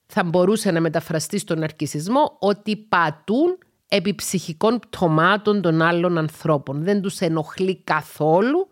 Θα 0.05 0.23
μπορούσε 0.23 0.71
να 0.71 0.81
μεταφραστεί 0.81 1.37
στον 1.37 1.63
αρκισισμό 1.63 2.37
ότι 2.39 2.75
πατούν 2.75 3.57
επί 3.87 4.15
ψυχικών 4.15 4.79
πτωμάτων 4.79 5.61
των 5.61 5.81
άλλων 5.81 6.17
ανθρώπων. 6.17 6.83
Δεν 6.83 7.01
τους 7.01 7.19
ενοχλεί 7.19 7.81
καθόλου 7.83 8.67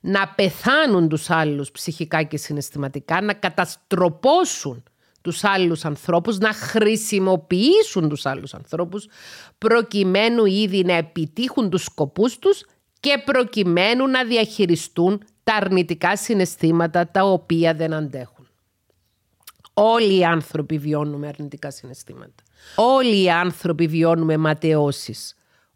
να 0.00 0.28
πεθάνουν 0.28 1.08
τους 1.08 1.30
άλλους 1.30 1.70
ψυχικά 1.70 2.22
και 2.22 2.36
συναισθηματικά, 2.36 3.20
να 3.20 3.32
καταστροπώσουν 3.32 4.82
τους 5.24 5.44
άλλους 5.44 5.84
ανθρώπους, 5.84 6.38
να 6.38 6.52
χρησιμοποιήσουν 6.52 8.08
τους 8.08 8.26
άλλους 8.26 8.54
ανθρώπους 8.54 9.06
προκειμένου 9.58 10.44
ήδη 10.44 10.84
να 10.84 10.92
επιτύχουν 10.92 11.70
τους 11.70 11.82
σκοπούς 11.82 12.38
τους 12.38 12.64
και 13.00 13.22
προκειμένου 13.24 14.06
να 14.06 14.24
διαχειριστούν 14.24 15.24
τα 15.44 15.54
αρνητικά 15.54 16.16
συναισθήματα 16.16 17.10
τα 17.10 17.22
οποία 17.24 17.74
δεν 17.74 17.92
αντέχουν. 17.92 18.48
Όλοι 19.74 20.16
οι 20.16 20.24
άνθρωποι 20.24 20.78
βιώνουμε 20.78 21.26
αρνητικά 21.26 21.70
συναισθήματα. 21.70 22.42
Όλοι 22.76 23.22
οι 23.22 23.30
άνθρωποι 23.30 23.86
βιώνουμε 23.86 24.36
ματαιώσεις. 24.36 25.34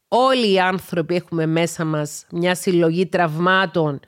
Όλοι 0.08 0.52
οι 0.52 0.60
άνθρωποι 0.60 1.14
έχουμε 1.14 1.46
μέσα 1.46 1.84
μας 1.84 2.26
μια 2.30 2.54
συλλογή 2.54 3.06
τραυμάτων 3.06 4.00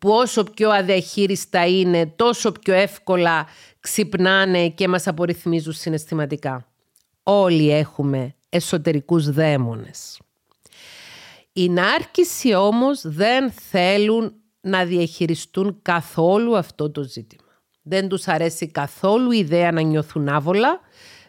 που 0.00 0.10
όσο 0.10 0.44
πιο 0.44 0.70
αδιαχείριστα 0.70 1.66
είναι 1.66 2.06
τόσο 2.06 2.52
πιο 2.52 2.74
εύκολα 2.74 3.46
ξυπνάνε 3.80 4.68
και 4.68 4.88
μας 4.88 5.06
απορριθμίζουν 5.06 5.72
συναισθηματικά. 5.72 6.66
Όλοι 7.22 7.70
έχουμε 7.70 8.34
εσωτερικούς 8.48 9.30
δαίμονες. 9.30 10.20
Οι 11.52 11.68
νάρκισοι 11.68 12.54
όμως 12.54 13.00
δεν 13.04 13.50
θέλουν 13.50 14.32
να 14.60 14.84
διαχειριστούν 14.84 15.78
καθόλου 15.82 16.56
αυτό 16.56 16.90
το 16.90 17.02
ζήτημα. 17.02 17.42
Δεν 17.82 18.08
τους 18.08 18.28
αρέσει 18.28 18.70
καθόλου 18.70 19.30
η 19.30 19.38
ιδέα 19.38 19.72
να 19.72 19.80
νιώθουν 19.80 20.28
άβολα, 20.28 20.80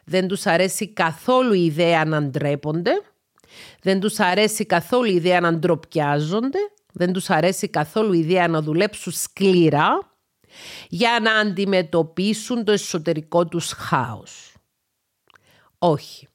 δεν 0.05 0.27
τους 0.27 0.45
αρέσει 0.45 0.93
καθόλου 0.93 1.53
η 1.53 1.65
ιδέα 1.65 2.05
να 2.05 2.21
ντρέπονται, 2.21 2.91
δεν 3.81 3.99
τους 3.99 4.19
αρέσει 4.19 4.65
καθόλου 4.65 5.05
η 5.05 5.15
ιδέα 5.15 5.39
να 5.39 5.53
ντροπιάζονται, 5.53 6.59
δεν 6.93 7.13
τους 7.13 7.29
αρέσει 7.29 7.69
καθόλου 7.69 8.13
η 8.13 8.19
ιδέα 8.19 8.47
να 8.47 8.61
δουλέψουν 8.61 9.13
σκληρά 9.13 10.17
για 10.89 11.19
να 11.21 11.33
αντιμετωπίσουν 11.33 12.63
το 12.63 12.71
εσωτερικό 12.71 13.47
τους 13.47 13.71
χάος. 13.71 14.53
Όχι. 15.77 16.27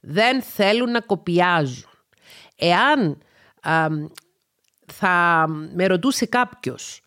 Δεν 0.00 0.42
θέλουν 0.42 0.90
να 0.90 1.00
κοπιάζουν. 1.00 1.90
Εάν 2.56 3.18
θα 4.86 5.46
με 5.74 5.86
ρωτούσε 5.86 6.26
κάποιος 6.26 7.00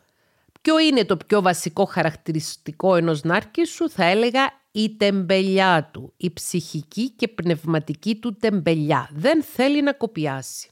ποιο 0.62 0.80
είναι 0.80 1.06
το 1.06 1.18
πιο 1.18 1.42
βασικό 1.42 1.86
χαρακτηριστικό 1.86 2.96
ενός 2.96 3.22
σου, 3.68 3.90
θα 3.90 4.06
έλεγα 4.06 4.52
η 4.78 4.96
τεμπελιά 4.98 5.90
του, 5.94 6.14
η 6.18 6.34
ψυχική 6.34 7.10
και 7.10 7.28
πνευματική 7.28 8.16
του 8.16 8.36
τεμπελιά. 8.36 9.10
Δεν 9.14 9.44
θέλει 9.44 9.82
να 9.82 9.94
κοπιάσει. 9.94 10.70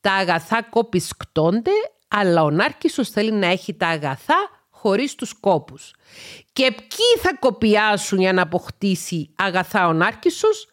Τα 0.00 0.12
αγαθά 0.12 0.62
κοπισκτώνται, 0.62 1.70
αλλά 2.08 2.42
ο 2.42 2.50
Νάρκισσος 2.50 3.08
θέλει 3.10 3.32
να 3.32 3.46
έχει 3.46 3.74
τα 3.74 3.86
αγαθά 3.86 4.66
χωρίς 4.70 5.14
τους 5.14 5.32
κόπους. 5.32 5.94
Και 6.52 6.70
ποιοι 6.70 7.22
θα 7.22 7.36
κοπιάσουν 7.36 8.18
για 8.18 8.32
να 8.32 8.42
αποκτήσει 8.42 9.30
αγαθά 9.36 9.86
ο 9.86 9.92
Νάρκισσος; 9.92 10.68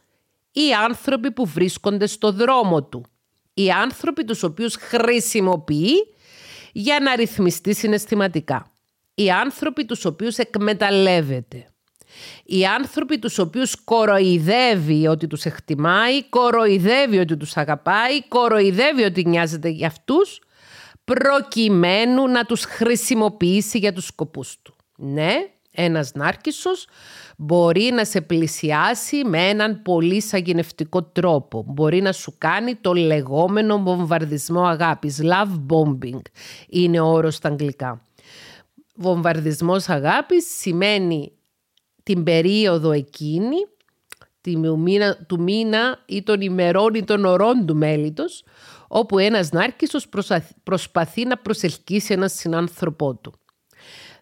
Οι 0.52 0.74
άνθρωποι 0.84 1.32
που 1.32 1.46
βρίσκονται 1.46 2.08
στο 2.08 2.32
δρόμο 2.32 2.84
του. 2.84 3.06
Οι 3.54 3.72
άνθρωποι 3.72 4.24
τους 4.24 4.44
οποίους 4.44 4.76
χρησιμοποιεί 4.76 5.94
για 6.72 7.00
να 7.00 7.16
ρυθμιστεί 7.16 7.74
συναισθηματικά. 7.74 8.72
Οι 9.16 9.32
άνθρωποι 9.32 9.86
τους 9.86 10.06
οποίους 10.06 10.38
εκμεταλλεύεται. 10.38 11.70
Οι 12.46 12.66
άνθρωποι 12.66 13.20
τους 13.20 13.40
οποίους 13.40 13.76
κοροϊδεύει 13.84 15.08
ότι 15.08 15.28
τους 15.28 15.46
εκτιμάει, 15.46 16.24
κοροϊδεύει 16.24 17.18
ότι 17.18 17.38
τους 17.38 17.58
αγαπάει, 17.58 18.28
κοροϊδεύει 18.28 19.04
ότι 19.04 19.28
νοιάζεται 19.28 19.70
για 19.70 19.88
αυτούς 19.88 20.40
προκειμένου 21.04 22.28
να 22.28 22.46
τους 22.46 22.64
χρησιμοποιήσει 22.64 23.78
για 23.78 23.94
τους 23.94 24.06
σκοπούς 24.06 24.58
του. 24.62 24.76
Ναι, 24.98 25.34
ένας 25.72 26.12
νάρκισσος 26.14 26.88
μπορεί 27.38 27.92
να 27.94 28.06
σε 28.06 28.22
πλησιάσει 28.22 29.24
με 29.26 29.48
έναν 29.48 29.82
πολύ 29.82 30.22
σαγηνευτικό 30.22 31.04
τρόπο. 31.04 31.64
Μπορεί 31.68 32.02
να 32.02 32.12
σου 32.12 32.36
κάνει 32.38 32.76
το 32.76 32.94
λεγόμενο 32.94 33.84
βομβαρδισμό 33.84 34.64
αγάπης. 34.64 35.20
Love 35.24 35.66
bombing 35.70 36.22
είναι 36.70 37.00
ο 37.00 37.06
όρος 37.06 37.36
στα 37.36 37.50
αγγλικά. 37.50 38.02
Βομβαρδισμός 38.96 39.90
αγάπης 39.90 40.46
σημαίνει 40.58 41.32
την 42.06 42.24
περίοδο 42.24 42.92
εκείνη 42.92 43.56
του 44.42 44.80
μήνα, 44.80 45.26
του 45.28 45.42
μήνα 45.42 46.04
ή 46.06 46.24
των 46.24 46.42
ημερών 46.42 46.94
ή 46.94 47.04
των 47.04 47.26
ωρών 47.26 47.66
του 47.66 47.76
μέλητος 47.76 48.44
όπου 48.88 49.20
ένας 49.20 49.52
νάρκισσος 49.52 50.10
προσπαθεί 50.64 51.26
να 51.26 51.38
προσελκύσει 51.38 52.14
έναν 52.14 52.30
συνάνθρωπό 52.30 53.16
του. 53.16 53.34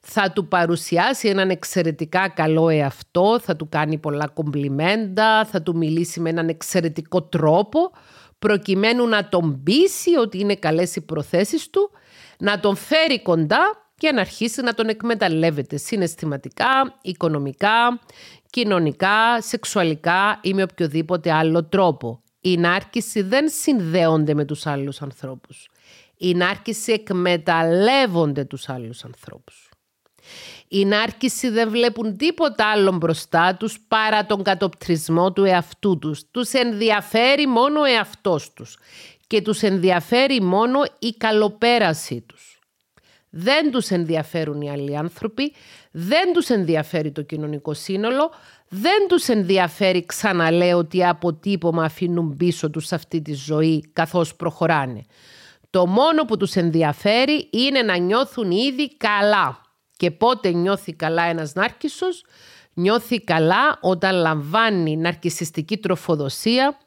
Θα 0.02 0.32
του 0.32 0.48
παρουσιάσει 0.48 1.28
έναν 1.28 1.50
εξαιρετικά 1.50 2.30
καλό 2.30 2.70
εαυτό, 2.70 3.40
θα 3.40 3.56
του 3.56 3.70
κάνει 3.70 3.98
πολλά 3.98 4.28
κομπλιμέντα, 4.28 5.46
θα 5.46 5.62
του 5.62 5.78
μιλήσει 5.78 6.20
με 6.20 6.30
έναν 6.30 6.50
εξαιρετικό 6.50 7.24
τρόπο, 7.24 7.92
προκειμένου 8.40 9.08
να 9.08 9.30
τον 9.30 9.64
πείσει 9.64 10.16
ότι 10.16 10.40
είναι 10.40 10.56
καλές 10.56 10.96
οι 10.96 11.02
προθέσεις 11.02 11.70
του, 11.70 11.92
να 12.38 12.60
τον 12.60 12.76
φέρει 12.76 13.22
κοντά 13.22 13.83
και 14.04 14.12
να 14.12 14.22
αρχίσει 14.22 14.62
να 14.62 14.74
τον 14.74 14.88
εκμεταλλεύεται 14.88 15.78
συναισθηματικά, 15.78 17.00
οικονομικά, 17.02 18.00
κοινωνικά, 18.50 19.42
σεξουαλικά 19.42 20.40
ή 20.42 20.54
με 20.54 20.64
οποιοδήποτε 20.64 21.32
άλλο 21.32 21.64
τρόπο. 21.64 22.24
Η 22.42 22.58
νάρκηση 22.58 23.22
δεν 23.22 23.50
συνδέονται 23.50 24.34
με 24.34 24.46
τους 24.46 24.66
άλλους 24.66 25.02
ανθρώπους. 25.02 25.68
Η 26.18 26.34
νάρκηση 26.34 26.92
εκμεταλλεύονται 26.92 28.44
τους 28.44 28.70
άλλους 28.70 29.04
ανθρώπους. 29.04 29.70
Οι 30.68 30.86
νάρκηση 30.86 31.50
δεν 31.50 31.70
βλέπουν 31.70 32.18
τίποτα 32.18 32.72
άλλο 32.72 32.92
μπροστά 32.92 33.56
τους 33.56 33.80
παρά 33.88 34.26
τον 34.26 34.44
κατοπτρισμό 34.44 35.34
του 35.34 35.44
εαυτού 35.44 36.00
τους. 36.00 36.32
Τους 36.32 36.52
ενδιαφέρει 36.52 37.48
μόνο 37.48 37.80
ο 37.80 37.84
εαυτός 37.86 38.54
τους 38.54 38.78
και 39.28 39.42
τους 39.42 39.62
ενδιαφέρει 39.62 40.42
μόνο 40.42 40.80
η 41.00 41.12
καλοπέρασή 41.12 42.22
τους. 42.22 42.53
Δεν 43.36 43.72
τους 43.72 43.90
ενδιαφέρουν 43.90 44.62
οι 44.62 44.72
άλλοι 44.72 44.98
άνθρωποι, 44.98 45.54
δεν 45.92 46.34
τους 46.34 46.50
ενδιαφέρει 46.50 47.12
το 47.12 47.22
κοινωνικό 47.22 47.74
σύνολο, 47.74 48.32
δεν 48.70 49.08
τους 49.08 49.28
ενδιαφέρει 49.28 50.06
ξαναλέω 50.06 50.86
τι 50.86 51.06
αποτύπωμα 51.06 51.84
αφήνουν 51.84 52.38
πίσω 52.38 52.70
τους 52.70 52.86
σε 52.86 52.96
αυτή 52.96 53.22
τη 53.22 53.34
ζωή 53.34 53.90
καθώς 53.94 54.36
προχωράνε. 54.36 55.06
Το 55.70 55.88
μόνο 55.88 56.26
που 56.26 56.38
τους 56.38 56.56
ενδιαφέρει 56.56 57.48
είναι 57.52 57.82
να 57.82 57.98
νιώθουν 57.98 58.52
ήδη 58.52 58.98
καλά. 58.98 59.62
Και 59.98 60.12
πότε 60.12 60.50
νιώθει 60.50 60.94
καλά 60.94 61.24
ένας 61.24 61.54
νάρκισσος, 61.54 62.26
νιώθει 62.74 63.20
καλά 63.20 63.78
όταν 63.82 64.16
λαμβάνει 64.16 64.98
ναρκισιστική 64.98 65.78
τροφοδοσία, 65.78 66.78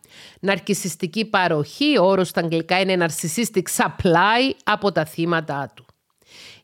ναρκισιστική 0.41 1.25
παροχή, 1.25 1.99
ο 1.99 2.05
όρος 2.05 2.29
στα 2.29 2.41
αγγλικά 2.41 2.81
είναι 2.81 3.07
narcissistic 3.07 3.63
supply, 3.77 4.53
από 4.65 4.93
τα 4.93 5.05
θύματα 5.05 5.73
του. 5.75 5.86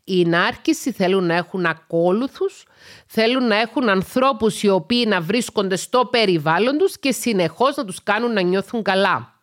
Οι 0.04 0.24
νάρκισοι 0.24 0.92
θέλουν 0.92 1.24
να 1.24 1.34
έχουν 1.34 1.66
ακόλουθους, 1.66 2.64
θέλουν 3.06 3.46
να 3.46 3.56
έχουν 3.60 3.88
ανθρώπους 3.88 4.62
οι 4.62 4.68
οποίοι 4.68 5.04
να 5.08 5.20
βρίσκονται 5.20 5.76
στο 5.76 6.08
περιβάλλον 6.10 6.78
τους 6.78 6.98
και 6.98 7.12
συνεχώς 7.12 7.76
να 7.76 7.84
τους 7.84 8.02
κάνουν 8.02 8.32
να 8.32 8.40
νιώθουν 8.40 8.82
καλά. 8.82 9.40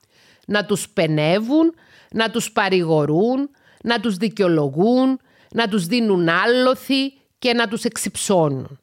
Να 0.48 0.66
τους 0.66 0.90
πενεύουν, 0.90 1.74
να 2.12 2.30
τους 2.32 2.52
παρηγορούν, 2.52 3.50
να 3.84 4.00
τους 4.00 4.18
δικαιολογούν, 4.18 5.20
να 5.52 5.68
τους 5.68 5.86
δίνουν 5.86 6.30
άλοθη 6.30 7.14
και 7.40 7.54
να 7.54 7.68
τους 7.68 7.84
εξυψώνουν. 7.84 8.80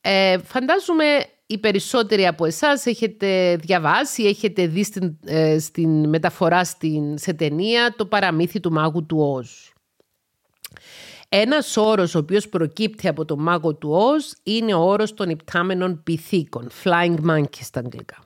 Ε, 0.00 0.38
φαντάζομαι 0.38 1.04
οι 1.46 1.58
περισσότεροι 1.58 2.26
από 2.26 2.44
εσάς 2.44 2.86
έχετε 2.86 3.56
διαβάσει, 3.56 4.22
έχετε 4.22 4.66
δει 4.66 4.84
στην, 4.84 5.18
ε, 5.24 5.58
στην 5.58 6.08
μεταφορά 6.08 6.64
στην, 6.64 7.18
σε 7.18 7.32
ταινία 7.32 7.94
το 7.96 8.06
παραμύθι 8.06 8.60
του 8.60 8.72
μάγου 8.72 9.06
του 9.06 9.18
Όζ. 9.18 9.48
Ένας 11.28 11.76
όρος 11.76 12.14
ο 12.14 12.18
οποίος 12.18 12.48
προκύπτει 12.48 13.08
από 13.08 13.24
το 13.24 13.36
μάγο 13.36 13.74
του 13.74 13.90
Όζ 13.90 14.24
είναι 14.42 14.74
ο 14.74 14.80
όρος 14.80 15.14
των 15.14 15.28
υπτάμενων 15.28 16.02
πυθίκων, 16.02 16.68
flying 16.84 17.16
monkeys 17.30 17.60
στα 17.60 17.80
αγγλικά. 17.80 18.16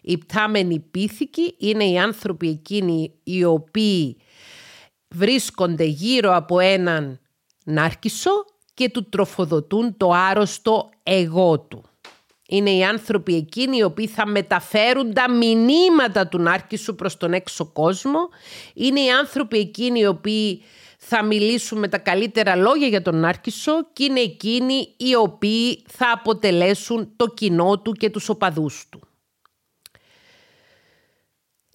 Οι 0.00 0.12
υπτάμενοι 0.12 0.78
πίθηκοι 0.78 1.54
είναι 1.58 1.84
οι 1.84 1.98
άνθρωποι 1.98 2.48
εκείνοι 2.48 3.12
οι 3.22 3.44
οποίοι 3.44 4.16
βρίσκονται 5.08 5.84
γύρω 5.84 6.34
από 6.34 6.58
έναν 6.58 7.20
νάρκισο 7.64 8.30
και 8.74 8.90
του 8.90 9.08
τροφοδοτούν 9.08 9.96
το 9.96 10.10
άρρωστο 10.12 10.90
εγώ 11.02 11.58
του. 11.60 11.84
Είναι 12.48 12.70
οι 12.70 12.84
άνθρωποι 12.84 13.34
εκείνοι 13.34 13.76
οι 13.76 13.82
οποίοι 13.82 14.06
θα 14.06 14.26
μεταφέρουν 14.26 15.12
τα 15.12 15.30
μηνύματα 15.30 16.28
του 16.28 16.38
νάρκισου 16.38 16.94
προς 16.94 17.16
τον 17.16 17.32
έξω 17.32 17.64
κόσμο. 17.64 18.18
Είναι 18.74 19.00
οι 19.00 19.10
άνθρωποι 19.10 19.58
εκείνοι 19.58 20.00
οι 20.00 20.06
οποίοι 20.06 20.62
θα 21.02 21.22
μιλήσουν 21.24 21.78
με 21.78 21.88
τα 21.88 21.98
καλύτερα 21.98 22.56
λόγια 22.56 22.86
για 22.86 23.02
τον 23.02 23.16
Νάρκισο 23.16 23.72
και 23.92 24.04
είναι 24.04 24.20
εκείνοι 24.20 24.94
οι 24.96 25.14
οποίοι 25.14 25.82
θα 25.88 26.10
αποτελέσουν 26.12 27.12
το 27.16 27.26
κοινό 27.26 27.80
του 27.80 27.92
και 27.92 28.10
τους 28.10 28.28
οπαδούς 28.28 28.86
του. 28.90 29.00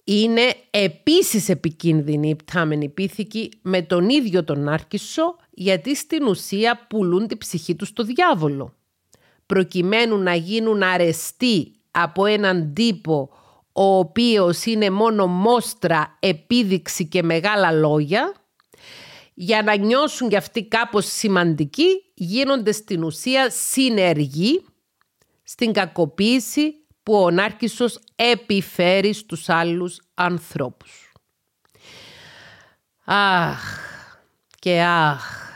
Είναι 0.04 0.54
επίσης 0.70 1.48
επικίνδυνη 1.48 2.28
η 2.28 2.34
πτάμενη 2.34 2.88
πίθηκη 2.88 3.50
με 3.62 3.82
τον 3.82 4.08
ίδιο 4.08 4.44
τον 4.44 4.60
Νάρκισο 4.60 5.36
γιατί 5.50 5.96
στην 5.96 6.26
ουσία 6.26 6.86
πουλούν 6.88 7.26
τη 7.26 7.36
ψυχή 7.36 7.74
τους 7.74 7.88
στο 7.88 8.02
διάβολο. 8.02 8.74
Προκειμένου 9.46 10.18
να 10.18 10.34
γίνουν 10.34 10.82
αρεστοί 10.82 11.72
από 11.90 12.24
έναν 12.24 12.72
τύπο 12.74 13.30
ο 13.72 13.98
οποίος 13.98 14.64
είναι 14.64 14.90
μόνο 14.90 15.26
μόστρα, 15.26 16.16
επίδειξη 16.20 17.06
και 17.06 17.22
μεγάλα 17.22 17.72
λόγια 17.72 18.32
για 19.38 19.62
να 19.62 19.76
νιώσουν 19.76 20.28
κι 20.28 20.36
αυτοί 20.36 20.64
κάπως 20.64 21.06
σημαντικοί, 21.06 22.04
γίνονται 22.14 22.72
στην 22.72 23.02
ουσία 23.02 23.50
συνεργοί 23.50 24.64
στην 25.42 25.72
κακοποίηση 25.72 26.74
που 27.02 27.14
ο 27.16 27.30
Νάρκισσος 27.30 27.98
επιφέρει 28.14 29.12
στους 29.12 29.48
άλλους 29.48 30.00
ανθρώπους. 30.14 31.12
Αχ 33.04 33.80
και 34.58 34.82
αχ 34.82 35.50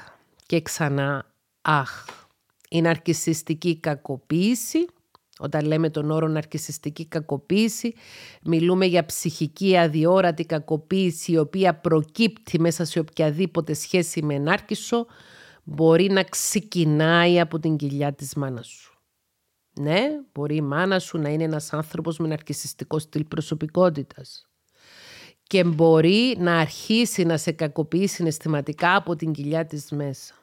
και 0.46 0.60
ξανά 0.60 1.34
αχ. 1.62 2.04
Η 2.68 2.80
ναρκισιστική 2.80 3.80
κακοποίηση 3.80 4.86
όταν 5.40 5.66
λέμε 5.66 5.90
τον 5.90 6.10
όρο 6.10 6.28
ναρκισιστική 6.28 7.06
κακοποίηση, 7.06 7.94
μιλούμε 8.42 8.86
για 8.86 9.04
ψυχική 9.04 9.76
αδιόρατη 9.76 10.44
κακοποίηση 10.44 11.32
η 11.32 11.38
οποία 11.38 11.74
προκύπτει 11.74 12.60
μέσα 12.60 12.84
σε 12.84 12.98
οποιαδήποτε 12.98 13.74
σχέση 13.74 14.22
με 14.22 14.38
νάρκισο, 14.38 15.06
μπορεί 15.64 16.10
να 16.10 16.22
ξεκινάει 16.22 17.40
από 17.40 17.58
την 17.58 17.76
κοιλιά 17.76 18.12
της 18.12 18.34
μάνας 18.34 18.66
σου. 18.66 18.94
Ναι, 19.80 20.00
μπορεί 20.32 20.56
η 20.56 20.60
μάνα 20.60 20.98
σου 20.98 21.18
να 21.18 21.28
είναι 21.28 21.44
ένας 21.44 21.72
άνθρωπος 21.72 22.18
με 22.18 22.28
ναρκισιστικό 22.28 22.98
στυλ 22.98 23.24
προσωπικότητας 23.24 24.48
και 25.42 25.64
μπορεί 25.64 26.36
να 26.38 26.58
αρχίσει 26.58 27.24
να 27.24 27.36
σε 27.36 27.52
κακοποιεί 27.52 28.06
συναισθηματικά 28.06 28.96
από 28.96 29.16
την 29.16 29.32
κοιλιά 29.32 29.66
της 29.66 29.90
μέσα. 29.90 30.34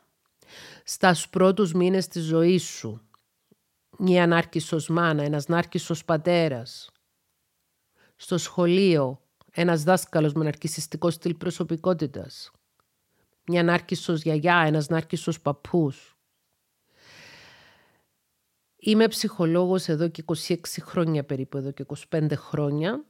Στα 0.84 1.16
πρώτους 1.30 1.74
μήνες 1.74 2.08
της 2.08 2.24
ζωής 2.24 2.64
σου, 2.64 3.07
μια 3.98 4.28
νάρκισσος 4.28 4.88
μάνα, 4.88 5.24
ένας 5.24 5.48
νάρκισσος 5.48 6.06
πατέρας. 6.06 6.90
Στο 8.16 8.38
σχολείο, 8.38 9.22
ένας 9.52 9.84
δάσκαλος 9.84 10.34
με 10.34 10.44
ναρκισιστικό 10.44 11.10
στυλ 11.10 11.36
προσωπικότητας. 11.36 12.52
Μια 13.48 13.64
νάρκισσος 13.64 14.22
γιαγιά, 14.22 14.64
ένας 14.66 14.88
νάρκισσος 14.88 15.42
παππούς. 15.42 16.18
Είμαι 18.76 19.08
ψυχολόγος 19.08 19.88
εδώ 19.88 20.08
και 20.08 20.22
26 20.22 20.82
χρόνια 20.82 21.26
περίπου, 21.26 21.58
εδώ 21.58 21.72
και 21.72 21.86
25 22.10 22.36
χρόνια. 22.36 23.06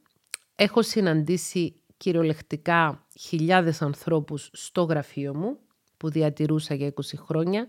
Έχω 0.56 0.82
συναντήσει 0.82 1.82
κυριολεκτικά 1.98 3.08
χιλιάδες 3.20 3.82
ανθρώπους 3.82 4.50
στο 4.54 4.84
γραφείο 4.84 5.36
μου, 5.36 5.60
που 5.98 6.10
διατηρούσα 6.10 6.74
για 6.74 6.88
20 6.88 7.18
χρόνια 7.18 7.68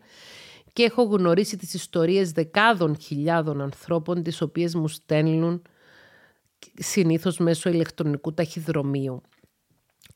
και 0.79 0.85
έχω 0.85 1.03
γνωρίσει 1.03 1.57
τις 1.57 1.75
ιστορίες 1.75 2.33
δεκάδων 2.33 2.97
χιλιάδων 3.01 3.61
ανθρώπων 3.61 4.23
τις 4.23 4.41
οποίες 4.41 4.75
μου 4.75 4.89
στέλνουν 4.89 5.63
συνήθως 6.75 7.39
μέσω 7.39 7.69
ηλεκτρονικού 7.71 8.35
ταχυδρομείου 8.35 9.23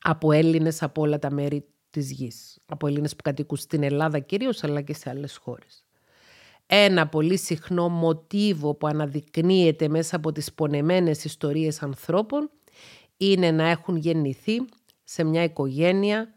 από 0.03 0.33
Έλληνες 0.33 0.83
από 0.83 1.03
όλα 1.03 1.19
τα 1.19 1.31
μέρη 1.31 1.65
της 1.91 2.11
γης. 2.11 2.59
Από 2.67 2.87
Έλληνες 2.87 3.17
που 3.17 3.23
κατοικούν 3.23 3.57
στην 3.57 3.83
Ελλάδα 3.83 4.19
κυρίως 4.19 4.65
αλλά 4.65 4.81
και 4.81 4.95
σε 4.95 5.11
άλλες 5.11 5.37
χώρες. 5.37 5.85
Ένα 6.67 7.09
πολύ 7.09 7.39
συχνό 7.39 7.89
μοτίβο 7.89 8.75
που 8.75 8.87
αναδεικνύεται 8.87 9.89
μέσα 9.89 10.17
από 10.17 10.33
τις 10.33 10.53
πονεμένες 10.53 11.25
ιστορίες 11.25 11.83
ανθρώπων 11.83 12.51
είναι 13.17 13.51
να 13.51 13.69
έχουν 13.69 13.97
γεννηθεί 13.97 14.57
σε 15.05 15.25
μια 15.25 15.43
οικογένεια 15.43 16.35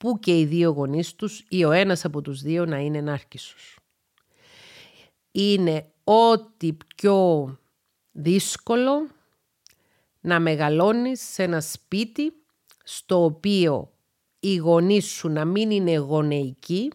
που 0.00 0.18
και 0.18 0.38
οι 0.38 0.44
δύο 0.44 0.70
γονείς 0.70 1.14
τους 1.14 1.44
ή 1.48 1.64
ο 1.64 1.70
ένας 1.70 2.04
από 2.04 2.20
τους 2.20 2.42
δύο 2.42 2.64
να 2.64 2.78
είναι 2.78 3.00
νάρκισσος. 3.00 3.78
Είναι 5.32 5.90
ό,τι 6.04 6.72
πιο 6.72 7.48
δύσκολο 8.12 9.08
να 10.20 10.40
μεγαλώνεις 10.40 11.20
σε 11.20 11.42
ένα 11.42 11.60
σπίτι 11.60 12.32
στο 12.84 13.24
οποίο 13.24 13.92
οι 14.40 14.56
γονείς 14.56 15.06
σου 15.06 15.28
να 15.28 15.44
μην 15.44 15.70
είναι 15.70 15.96
γονεϊκοί, 15.96 16.92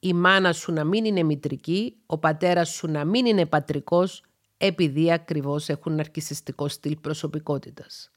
η 0.00 0.12
μάνα 0.12 0.52
σου 0.52 0.72
να 0.72 0.84
μην 0.84 1.04
είναι 1.04 1.22
μητρική, 1.22 1.96
ο 2.06 2.18
πατέρας 2.18 2.68
σου 2.68 2.86
να 2.90 3.04
μην 3.04 3.26
είναι 3.26 3.46
πατρικός, 3.46 4.22
επειδή 4.56 5.12
ακριβώς 5.12 5.68
έχουν 5.68 5.94
ναρκισιστικό 5.94 6.68
στυλ 6.68 6.96
προσωπικότητας. 6.96 8.10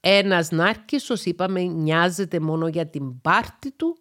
Ένας 0.00 0.50
νάρκισσος, 0.50 1.24
είπαμε, 1.24 1.62
νοιάζεται 1.62 2.40
μόνο 2.40 2.68
για 2.68 2.86
την 2.86 3.20
πάρτη 3.20 3.70
του 3.70 3.98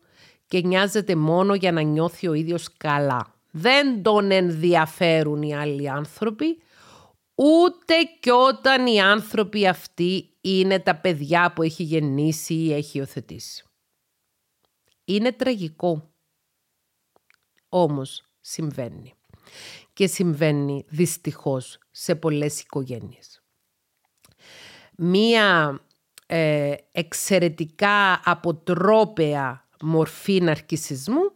και 0.47 0.61
νοιάζεται 0.61 1.15
μόνο 1.15 1.55
για 1.55 1.71
να 1.71 1.81
νιώθει 1.81 2.27
ο 2.27 2.33
ίδιος 2.33 2.77
καλά. 2.77 3.35
Δεν 3.51 4.03
τον 4.03 4.31
ενδιαφέρουν 4.31 5.41
οι 5.41 5.55
άλλοι 5.55 5.89
άνθρωποι, 5.89 6.61
ούτε 7.35 7.93
και 8.19 8.31
όταν 8.31 8.87
οι 8.87 9.01
άνθρωποι 9.01 9.67
αυτοί 9.67 10.29
είναι 10.41 10.79
τα 10.79 10.95
παιδιά 10.95 11.53
που 11.53 11.63
έχει 11.63 11.83
γεννήσει 11.83 12.53
ή 12.53 12.73
έχει 12.73 12.97
υιοθετήσει. 12.97 13.63
Είναι 15.05 15.31
τραγικό. 15.31 16.09
Όμως 17.69 18.23
συμβαίνει. 18.41 19.13
Και 19.93 20.07
συμβαίνει 20.07 20.85
δυστυχώς 20.87 21.79
σε 21.91 22.15
πολλές 22.15 22.61
οικογένειες. 22.61 23.41
Μία 24.97 25.79
ε, 26.27 26.73
εξαιρετικά 26.91 28.21
αποτρόπαια 28.23 29.67
μορφή 29.81 30.41
ναρκισισμού 30.41 31.31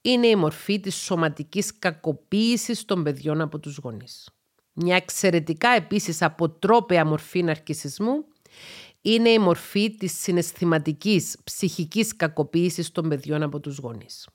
είναι 0.00 0.26
η 0.26 0.36
μορφή 0.36 0.80
της 0.80 0.94
σωματικής 0.94 1.78
κακοποίησης 1.78 2.84
των 2.84 3.02
παιδιών 3.02 3.40
από 3.40 3.58
τους 3.58 3.76
γονείς. 3.76 4.30
Μια 4.72 4.96
εξαιρετικά 4.96 5.68
επίσης 5.68 6.22
αποτρόπαια 6.22 7.04
μορφή 7.04 7.42
ναρκισισμού 7.42 8.24
είναι 9.00 9.28
η 9.28 9.38
μορφή 9.38 9.96
της 9.96 10.20
συναισθηματικής 10.20 11.36
ψυχικής 11.44 12.16
κακοποίησης 12.16 12.92
των 12.92 13.08
παιδιών 13.08 13.42
από 13.42 13.60
τους 13.60 13.78
γονείς. 13.78 14.28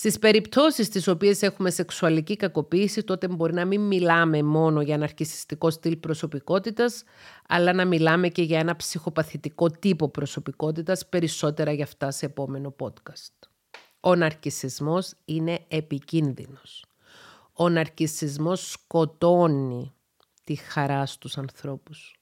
Στις 0.00 0.18
περιπτώσεις 0.18 0.86
στις 0.86 1.08
οποίες 1.08 1.42
έχουμε 1.42 1.70
σεξουαλική 1.70 2.36
κακοποίηση, 2.36 3.02
τότε 3.02 3.28
μπορεί 3.28 3.52
να 3.52 3.64
μην 3.64 3.80
μιλάμε 3.80 4.42
μόνο 4.42 4.82
για 4.82 4.98
ναρκισιστικό 4.98 5.70
στυλ 5.70 5.96
προσωπικότητας, 5.96 7.04
αλλά 7.48 7.72
να 7.72 7.84
μιλάμε 7.84 8.28
και 8.28 8.42
για 8.42 8.58
ένα 8.58 8.76
ψυχοπαθητικό 8.76 9.70
τύπο 9.70 10.08
προσωπικότητας, 10.08 11.08
περισσότερα 11.08 11.72
για 11.72 11.84
αυτά 11.84 12.10
σε 12.10 12.26
επόμενο 12.26 12.74
podcast. 12.78 13.48
Ο 14.00 14.14
ναρκισισμός 14.14 15.12
είναι 15.24 15.64
επικίνδυνος. 15.68 16.84
Ο 17.52 17.68
ναρκισισμός 17.68 18.70
σκοτώνει 18.70 19.92
τη 20.44 20.54
χαρά 20.54 21.06
στους 21.06 21.38
ανθρώπους. 21.38 22.20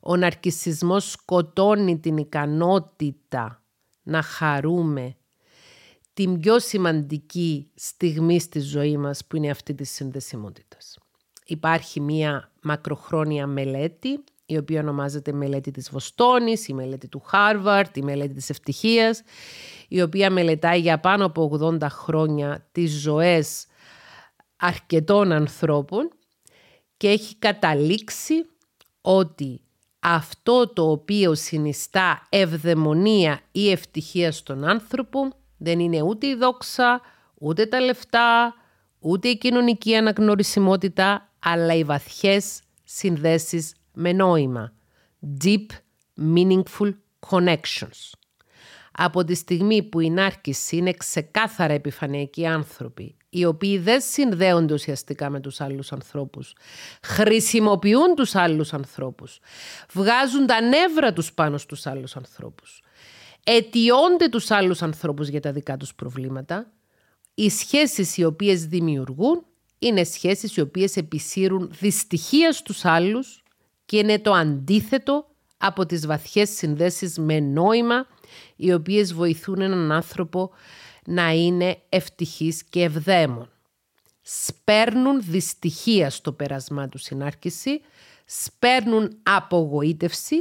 Ο 0.00 0.16
ναρκισισμός 0.16 1.10
σκοτώνει 1.10 1.98
την 1.98 2.16
ικανότητα 2.16 3.62
να 4.02 4.22
χαρούμε 4.22 5.16
την 6.14 6.40
πιο 6.40 6.58
σημαντική 6.58 7.70
στιγμή 7.74 8.40
στη 8.40 8.60
ζωή 8.60 8.96
μας 8.96 9.24
που 9.26 9.36
είναι 9.36 9.50
αυτή 9.50 9.74
της 9.74 9.90
συνδεσιμότητας. 9.90 10.98
Υπάρχει 11.46 12.00
μία 12.00 12.50
μακροχρόνια 12.62 13.46
μελέτη 13.46 14.24
η 14.46 14.56
οποία 14.56 14.80
ονομάζεται 14.80 15.32
μελέτη 15.32 15.70
της 15.70 15.90
Βοστόνης, 15.90 16.68
η 16.68 16.74
μελέτη 16.74 17.08
του 17.08 17.20
Χάρβαρτ, 17.20 17.96
η 17.96 18.02
μελέτη 18.02 18.34
της 18.34 18.50
ευτυχίας, 18.50 19.22
η 19.88 20.02
οποία 20.02 20.30
μελετάει 20.30 20.80
για 20.80 21.00
πάνω 21.00 21.24
από 21.24 21.58
80 21.60 21.88
χρόνια 21.88 22.68
τις 22.72 23.00
ζωές 23.00 23.66
αρκετών 24.56 25.32
ανθρώπων 25.32 26.10
και 26.96 27.08
έχει 27.08 27.36
καταλήξει 27.36 28.34
ότι 29.00 29.60
αυτό 30.00 30.68
το 30.72 30.90
οποίο 30.90 31.34
συνιστά 31.34 32.26
ευδαιμονία 32.28 33.40
ή 33.52 33.70
ευτυχία 33.70 34.32
στον 34.32 34.64
άνθρωπο 34.64 35.41
δεν 35.62 35.80
είναι 35.80 36.02
ούτε 36.02 36.26
η 36.26 36.34
δόξα, 36.34 37.00
ούτε 37.34 37.66
τα 37.66 37.80
λεφτά, 37.80 38.54
ούτε 38.98 39.28
η 39.28 39.38
κοινωνική 39.38 39.96
αναγνωρισιμότητα, 39.96 41.30
αλλά 41.38 41.74
οι 41.74 41.84
βαθιές 41.84 42.60
συνδέσεις 42.84 43.74
με 43.92 44.12
νόημα. 44.12 44.72
Deep, 45.44 45.66
meaningful 46.34 46.92
connections. 47.30 48.10
Από 48.92 49.24
τη 49.24 49.34
στιγμή 49.34 49.82
που 49.82 50.00
η 50.00 50.10
νάρκηση 50.10 50.76
είναι 50.76 50.92
ξεκάθαρα 50.92 51.72
επιφανειακοί 51.72 52.46
άνθρωποι, 52.46 53.16
οι 53.28 53.44
οποίοι 53.44 53.78
δεν 53.78 54.00
συνδέονται 54.00 54.74
ουσιαστικά 54.74 55.30
με 55.30 55.40
τους 55.40 55.60
άλλους 55.60 55.92
ανθρώπους, 55.92 56.56
χρησιμοποιούν 57.02 58.14
τους 58.14 58.34
άλλους 58.34 58.72
ανθρώπους, 58.72 59.40
βγάζουν 59.92 60.46
τα 60.46 60.60
νεύρα 60.60 61.12
τους 61.12 61.32
πάνω 61.32 61.58
στους 61.58 61.86
άλλους 61.86 62.16
ανθρώπους, 62.16 62.82
αιτιώνται 63.44 64.28
τους 64.28 64.50
άλλους 64.50 64.82
ανθρώπους 64.82 65.28
για 65.28 65.40
τα 65.40 65.52
δικά 65.52 65.76
τους 65.76 65.94
προβλήματα, 65.94 66.72
οι 67.34 67.50
σχέσεις 67.50 68.16
οι 68.16 68.24
οποίες 68.24 68.66
δημιουργούν 68.66 69.44
είναι 69.78 70.04
σχέσεις 70.04 70.56
οι 70.56 70.60
οποίες 70.60 70.96
επισύρουν 70.96 71.70
δυστυχία 71.80 72.52
στους 72.52 72.84
άλλους 72.84 73.42
και 73.84 73.98
είναι 73.98 74.18
το 74.18 74.32
αντίθετο 74.32 75.26
από 75.56 75.86
τις 75.86 76.06
βαθιές 76.06 76.50
συνδέσεις 76.50 77.18
με 77.18 77.40
νόημα 77.40 78.06
οι 78.56 78.72
οποίες 78.72 79.14
βοηθούν 79.14 79.60
έναν 79.60 79.92
άνθρωπο 79.92 80.50
να 81.06 81.30
είναι 81.30 81.82
ευτυχής 81.88 82.64
και 82.64 82.82
ευδαίμων. 82.82 83.50
Σπέρνουν 84.22 85.22
δυστυχία 85.22 86.10
στο 86.10 86.32
πέρασμά 86.32 86.88
του 86.88 86.98
συνάρκηση, 86.98 87.80
σπέρνουν 88.24 89.18
απογοήτευση 89.22 90.36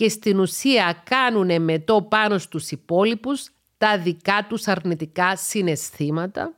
και 0.00 0.08
στην 0.08 0.38
ουσία 0.38 1.02
κάνουν 1.04 1.62
με 1.62 1.78
το 1.78 2.02
πάνω 2.02 2.38
στους 2.38 2.70
υπόλοιπους 2.70 3.50
τα 3.78 3.98
δικά 3.98 4.46
τους 4.48 4.68
αρνητικά 4.68 5.36
συναισθήματα 5.36 6.54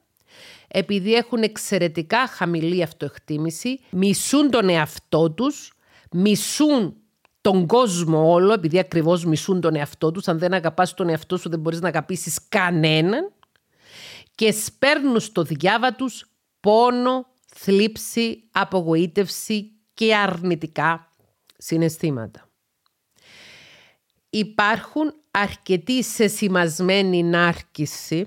επειδή 0.69 1.15
έχουν 1.15 1.43
εξαιρετικά 1.43 2.27
χαμηλή 2.27 2.83
αυτοεκτίμηση, 2.83 3.81
μισούν 3.91 4.51
τον 4.51 4.69
εαυτό 4.69 5.31
τους, 5.31 5.73
μισούν 6.13 6.97
τον 7.41 7.67
κόσμο 7.67 8.33
όλο, 8.33 8.53
επειδή 8.53 8.79
ακριβώς 8.79 9.25
μισούν 9.25 9.61
τον 9.61 9.75
εαυτό 9.75 10.11
τους. 10.11 10.29
Αν 10.29 10.39
δεν 10.39 10.53
αγαπάς 10.53 10.95
τον 10.95 11.09
εαυτό 11.09 11.37
σου 11.37 11.49
δεν 11.49 11.61
μπορείς 11.61 11.81
να 11.81 11.89
αγαπήσεις 11.89 12.49
κανέναν. 12.49 13.33
Και 14.35 14.53
σπέρνουν 14.53 15.21
στο 15.21 15.43
διάβα 15.43 15.95
τους 15.95 16.31
πόνο, 16.61 17.27
θλίψη, 17.47 18.49
απογοήτευση 18.53 19.71
και 19.95 20.17
αρνητικά 20.17 21.13
συναισθήματα. 21.59 22.47
Υπάρχουν 24.35 25.15
αρκετοί 25.31 26.03
σεσημασμένοι 26.03 27.23
νάρκηση 27.23 28.27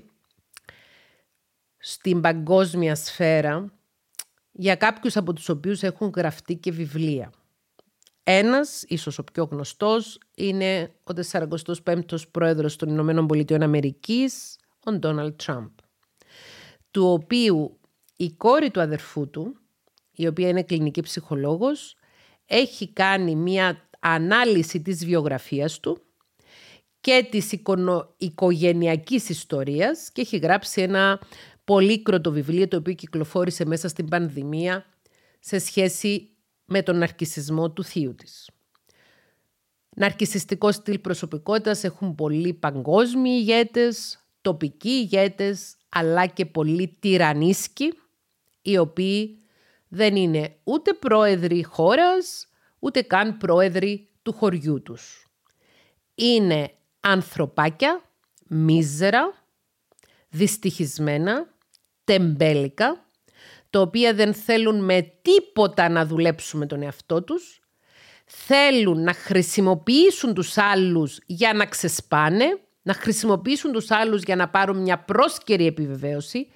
στην 1.78 2.20
παγκόσμια 2.20 2.94
σφαίρα 2.94 3.72
για 4.52 4.74
κάποιους 4.74 5.16
από 5.16 5.32
τους 5.32 5.48
οποίους 5.48 5.82
έχουν 5.82 6.12
γραφτεί 6.16 6.56
και 6.56 6.72
βιβλία. 6.72 7.32
Ένας, 8.22 8.82
ίσως 8.82 9.18
ο 9.18 9.24
πιο 9.24 9.44
γνωστός, 9.44 10.18
είναι 10.36 10.94
ο 11.04 11.12
45ος 11.30 12.30
πρόεδρος 12.30 12.76
των 12.76 12.88
Ηνωμένων 12.88 13.26
Πολιτειών 13.26 13.62
Αμερικής, 13.62 14.56
ο 14.84 14.92
Ντόναλτ 14.92 15.42
Τραμπ, 15.42 15.70
του 16.90 17.06
οποίου 17.06 17.80
η 18.16 18.32
κόρη 18.32 18.70
του 18.70 18.80
αδερφού 18.80 19.30
του, 19.30 19.56
η 20.12 20.26
οποία 20.26 20.48
είναι 20.48 20.62
κλινική 20.62 21.00
ψυχολόγος, 21.00 21.96
έχει 22.46 22.92
κάνει 22.92 23.34
μια 23.34 23.88
ανάλυση 24.08 24.82
της 24.82 25.04
βιογραφίας 25.04 25.80
του 25.80 26.02
και 27.00 27.26
της 27.30 27.52
οικονο... 27.52 28.14
οικογενειακής 28.16 29.28
ιστορίας 29.28 30.10
και 30.12 30.20
έχει 30.20 30.36
γράψει 30.36 30.82
ένα 30.82 31.20
πολύκροτο 31.64 32.30
βιβλίο 32.30 32.68
το 32.68 32.76
οποίο 32.76 32.92
κυκλοφόρησε 32.92 33.64
μέσα 33.64 33.88
στην 33.88 34.08
πανδημία 34.08 34.84
σε 35.40 35.58
σχέση 35.58 36.30
με 36.64 36.82
τον 36.82 36.98
ναρκισισμό 36.98 37.70
του 37.70 37.84
θείου 37.84 38.14
της. 38.14 38.50
Ναρκισιστικό 39.96 40.72
στυλ 40.72 40.98
προσωπικότητας 40.98 41.84
έχουν 41.84 42.14
πολλοί 42.14 42.54
παγκόσμιοι 42.54 43.36
ηγέτες, 43.38 44.24
τοπικοί 44.40 44.88
ηγέτες, 44.88 45.76
αλλά 45.88 46.26
και 46.26 46.46
πολλοί 46.46 46.96
τυρανίσκοι, 46.98 47.92
οι 48.62 48.78
οποίοι 48.78 49.38
δεν 49.88 50.16
είναι 50.16 50.56
ούτε 50.64 50.92
πρόεδροι 50.92 51.62
χώρας, 51.62 52.48
ούτε 52.86 53.02
καν 53.02 53.36
πρόεδροι 53.36 54.08
του 54.22 54.32
χωριού 54.32 54.82
τους. 54.82 55.26
Είναι 56.14 56.70
ανθρωπάκια, 57.00 58.02
μίζερα, 58.46 59.44
δυστυχισμένα, 60.28 61.54
τεμπέλικα, 62.04 63.04
τα 63.70 63.80
οποία 63.80 64.14
δεν 64.14 64.34
θέλουν 64.34 64.84
με 64.84 65.12
τίποτα 65.22 65.88
να 65.88 66.06
δουλέψουν 66.06 66.60
με 66.60 66.66
τον 66.66 66.82
εαυτό 66.82 67.22
τους, 67.22 67.60
θέλουν 68.24 69.02
να 69.02 69.12
χρησιμοποιήσουν 69.12 70.34
τους 70.34 70.58
άλλους 70.58 71.18
για 71.26 71.52
να 71.52 71.66
ξεσπάνε, 71.66 72.60
να 72.82 72.94
χρησιμοποιήσουν 72.94 73.72
τους 73.72 73.90
άλλους 73.90 74.22
για 74.22 74.36
να 74.36 74.48
πάρουν 74.48 74.76
μια 74.76 74.98
πρόσκαιρη 74.98 75.66
επιβεβαίωση, 75.66 76.48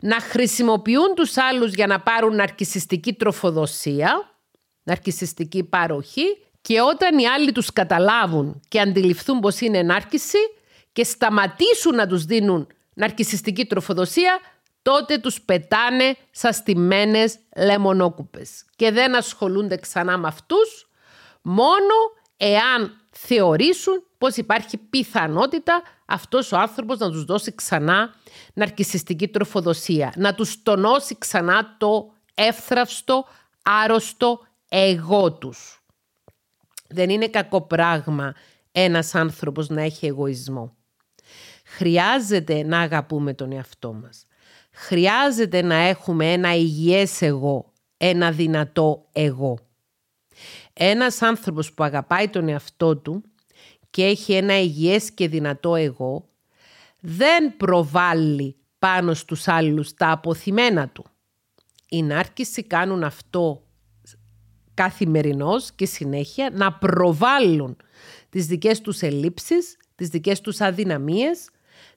να 0.00 0.20
χρησιμοποιούν 0.20 1.14
τους 1.14 1.36
άλλους 1.36 1.74
για 1.74 1.86
να 1.86 2.00
πάρουν 2.00 2.34
ναρκισιστική 2.34 3.12
τροφοδοσία, 3.12 4.33
ναρκισιστική 4.84 5.64
παροχή 5.64 6.38
και 6.60 6.80
όταν 6.80 7.18
οι 7.18 7.26
άλλοι 7.26 7.52
τους 7.52 7.72
καταλάβουν 7.72 8.60
και 8.68 8.80
αντιληφθούν 8.80 9.40
πως 9.40 9.60
είναι 9.60 9.78
ενάρκηση 9.78 10.38
και 10.92 11.04
σταματήσουν 11.04 11.94
να 11.94 12.06
τους 12.06 12.24
δίνουν 12.24 12.66
ναρκισιστική 12.94 13.64
τροφοδοσία, 13.64 14.40
τότε 14.82 15.18
τους 15.18 15.40
πετάνε 15.40 16.16
σαν 16.30 16.52
στημένες 16.52 17.38
λεμονόκουπες. 17.56 18.64
Και 18.76 18.90
δεν 18.90 19.16
ασχολούνται 19.16 19.76
ξανά 19.76 20.18
με 20.18 20.26
αυτούς 20.26 20.88
μόνο 21.42 21.94
εάν 22.36 23.00
θεωρήσουν 23.10 24.04
πως 24.18 24.36
υπάρχει 24.36 24.76
πιθανότητα 24.76 25.82
αυτός 26.06 26.52
ο 26.52 26.58
άνθρωπος 26.58 26.98
να 26.98 27.10
τους 27.10 27.24
δώσει 27.24 27.54
ξανά 27.54 28.14
ναρκισιστική 28.54 29.28
τροφοδοσία, 29.28 30.12
να 30.16 30.34
τους 30.34 30.62
τονώσει 30.62 31.18
ξανά 31.18 31.76
το 31.78 32.12
εύθραυστο, 32.34 33.24
άρρωστο 33.62 34.46
εγώ 34.76 35.32
τους. 35.32 35.82
Δεν 36.88 37.10
είναι 37.10 37.28
κακό 37.28 37.60
πράγμα 37.60 38.34
ένας 38.72 39.14
άνθρωπος 39.14 39.68
να 39.68 39.82
έχει 39.82 40.06
εγωισμό. 40.06 40.76
Χρειάζεται 41.64 42.62
να 42.62 42.80
αγαπούμε 42.80 43.34
τον 43.34 43.52
εαυτό 43.52 43.92
μας. 43.92 44.26
Χρειάζεται 44.72 45.62
να 45.62 45.74
έχουμε 45.74 46.32
ένα 46.32 46.54
υγιές 46.54 47.22
εγώ, 47.22 47.72
ένα 47.96 48.30
δυνατό 48.30 49.08
εγώ. 49.12 49.58
Ένας 50.72 51.22
άνθρωπος 51.22 51.72
που 51.72 51.84
αγαπάει 51.84 52.28
τον 52.28 52.48
εαυτό 52.48 52.96
του 52.96 53.22
και 53.90 54.04
έχει 54.04 54.32
ένα 54.32 54.60
υγιές 54.60 55.10
και 55.10 55.28
δυνατό 55.28 55.74
εγώ, 55.74 56.28
δεν 57.00 57.56
προβάλλει 57.56 58.56
πάνω 58.78 59.14
στους 59.14 59.48
άλλους 59.48 59.94
τα 59.94 60.10
αποθυμένα 60.10 60.88
του. 60.88 61.04
Οι 61.88 62.02
νάρκισοι 62.02 62.62
κάνουν 62.62 63.04
αυτό 63.04 63.64
καθημερινώς 64.74 65.72
και 65.72 65.86
συνέχεια 65.86 66.50
να 66.52 66.72
προβάλλουν 66.72 67.76
τις 68.30 68.46
δικές 68.46 68.80
τους 68.80 69.02
ελλείψεις, 69.02 69.76
τις 69.94 70.08
δικές 70.08 70.40
τους 70.40 70.60
αδυναμίες, 70.60 71.48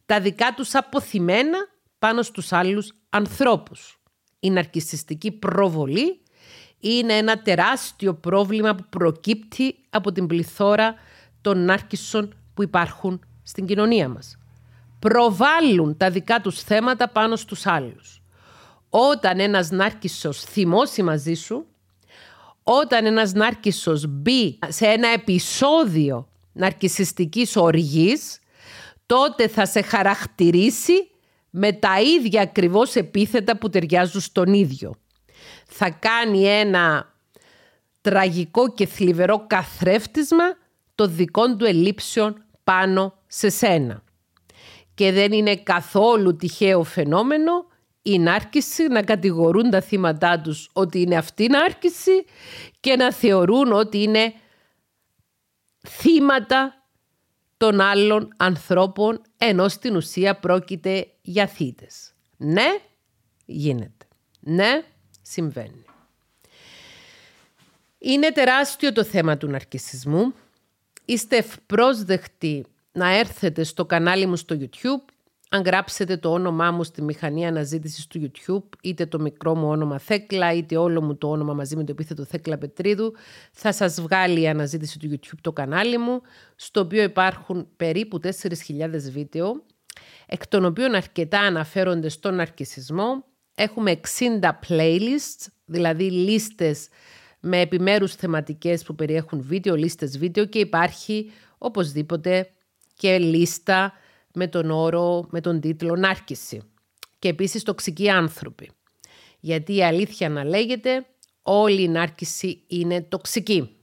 τα 0.05 0.19
δικά 0.19 0.53
τους 0.55 0.75
αποθυμένα 0.75 1.57
πάνω 1.99 2.21
στους 2.21 2.51
άλλους 2.51 2.93
ανθρώπους. 3.09 4.01
Η 4.39 4.49
ναρκισιστική 4.49 5.31
προβολή 5.31 6.21
είναι 6.79 7.13
ένα 7.13 7.41
τεράστιο 7.41 8.13
πρόβλημα 8.13 8.75
που 8.75 8.85
προκύπτει 8.89 9.75
από 9.89 10.11
την 10.11 10.27
πληθώρα 10.27 10.95
των 11.41 11.65
νάρκισσων 11.65 12.35
που 12.53 12.63
υπάρχουν 12.63 13.21
στην 13.43 13.65
κοινωνία 13.65 14.09
μας. 14.09 14.37
Προβάλλουν 14.99 15.97
τα 15.97 16.09
δικά 16.09 16.41
τους 16.41 16.61
θέματα 16.61 17.09
πάνω 17.09 17.35
στους 17.35 17.65
άλλους. 17.65 18.21
Όταν 18.89 19.39
ένας 19.39 19.69
νάρκισσος 19.69 20.43
θυμώσει 20.43 21.03
μαζί 21.03 21.33
σου, 21.33 21.65
όταν 22.69 23.05
ένας 23.05 23.33
νάρκισσος 23.33 24.05
μπει 24.07 24.59
σε 24.67 24.85
ένα 24.85 25.07
επεισόδιο 25.07 26.27
ναρκισιστικής 26.53 27.55
οργής, 27.55 28.39
τότε 29.05 29.47
θα 29.47 29.65
σε 29.65 29.81
χαρακτηρίσει 29.81 31.09
με 31.49 31.71
τα 31.71 32.01
ίδια 32.01 32.41
ακριβώς 32.41 32.95
επίθετα 32.95 33.57
που 33.57 33.69
ταιριάζουν 33.69 34.21
στον 34.21 34.53
ίδιο. 34.53 34.95
Θα 35.67 35.89
κάνει 35.89 36.43
ένα 36.43 37.13
τραγικό 38.01 38.73
και 38.73 38.85
θλιβερό 38.85 39.45
καθρέφτισμα 39.47 40.43
το 40.95 41.07
δικό 41.07 41.55
του 41.55 41.65
ελλείψεων 41.65 42.45
πάνω 42.63 43.13
σε 43.27 43.49
σένα. 43.49 44.03
Και 44.93 45.11
δεν 45.11 45.31
είναι 45.31 45.55
καθόλου 45.55 46.35
τυχαίο 46.35 46.83
φαινόμενο 46.83 47.65
η 48.09 48.19
νάρκηση 48.19 48.87
να 48.87 49.03
κατηγορούν 49.03 49.69
τα 49.69 49.81
θύματά 49.81 50.39
τους 50.39 50.69
ότι 50.73 51.01
είναι 51.01 51.15
αυτή 51.15 51.43
η 51.43 51.47
νάρκηση 51.47 52.25
και 52.79 52.95
να 52.95 53.13
θεωρούν 53.13 53.71
ότι 53.71 54.01
είναι 54.01 54.33
θύματα 55.87 56.87
των 57.57 57.81
άλλων 57.81 58.33
ανθρώπων 58.37 59.21
ενώ 59.37 59.67
στην 59.67 59.95
ουσία 59.95 60.39
πρόκειται 60.39 61.07
για 61.21 61.47
θύτες. 61.47 62.13
Ναι, 62.37 62.77
γίνεται. 63.45 64.05
Ναι, 64.39 64.83
συμβαίνει. 65.21 65.85
Είναι 67.97 68.31
τεράστιο 68.31 68.93
το 68.93 69.03
θέμα 69.03 69.37
του 69.37 69.47
ναρκισισμού. 69.47 70.33
Είστε 71.05 71.37
ευπρόσδεκτοι 71.37 72.65
να 72.91 73.17
έρθετε 73.17 73.63
στο 73.63 73.85
κανάλι 73.85 74.25
μου 74.25 74.35
στο 74.35 74.57
YouTube 74.59 75.13
αν 75.49 75.61
γράψετε 75.61 76.17
το 76.17 76.31
όνομά 76.31 76.71
μου 76.71 76.83
στη 76.83 77.01
μηχανή 77.01 77.47
αναζήτησης 77.47 78.07
του 78.07 78.31
YouTube, 78.31 78.77
είτε 78.81 79.05
το 79.05 79.19
μικρό 79.19 79.55
μου 79.55 79.67
όνομα 79.67 79.99
Θέκλα, 79.99 80.53
είτε 80.53 80.77
όλο 80.77 81.01
μου 81.01 81.15
το 81.15 81.29
όνομα 81.29 81.53
μαζί 81.53 81.75
με 81.75 81.83
το 81.83 81.91
επίθετο 81.91 82.23
Θέκλα 82.23 82.57
Πετρίδου, 82.57 83.13
θα 83.51 83.71
σας 83.71 84.01
βγάλει 84.01 84.41
η 84.41 84.47
αναζήτηση 84.47 84.99
του 84.99 85.09
YouTube 85.11 85.39
το 85.41 85.51
κανάλι 85.51 85.97
μου, 85.97 86.21
στο 86.55 86.79
οποίο 86.79 87.03
υπάρχουν 87.03 87.67
περίπου 87.77 88.19
4.000 88.23 88.31
βίντεο, 89.11 89.63
εκ 90.25 90.47
των 90.47 90.65
οποίων 90.65 90.95
αρκετά 90.95 91.39
αναφέρονται 91.39 92.09
στον 92.09 92.39
αρκισισμό. 92.39 93.23
Έχουμε 93.55 93.99
60 94.19 94.49
playlists, 94.67 95.47
δηλαδή 95.65 96.11
λίστες 96.11 96.87
με 97.39 97.59
επιμέρους 97.59 98.15
θεματικές 98.15 98.83
που 98.83 98.95
περιέχουν 98.95 99.41
βίντεο, 99.41 99.75
λίστες 99.75 100.17
βίντεο 100.17 100.45
και 100.45 100.59
υπάρχει 100.59 101.31
οπωσδήποτε 101.57 102.49
και 102.93 103.17
λίστα 103.17 103.93
με 104.37 104.47
τον 104.47 104.71
όρο, 104.71 105.27
με 105.29 105.41
τον 105.41 105.59
τίτλο 105.59 105.95
«Νάρκηση» 105.95 106.61
και 107.19 107.27
επίσης 107.27 107.63
«Τοξικοί 107.63 108.09
άνθρωποι». 108.09 108.71
Γιατί 109.39 109.75
η 109.75 109.83
αλήθεια 109.83 110.29
να 110.29 110.43
λέγεται, 110.43 111.05
όλη 111.41 111.81
η 111.81 111.87
νάρκηση 111.87 112.63
είναι 112.67 113.01
τοξική. 113.01 113.75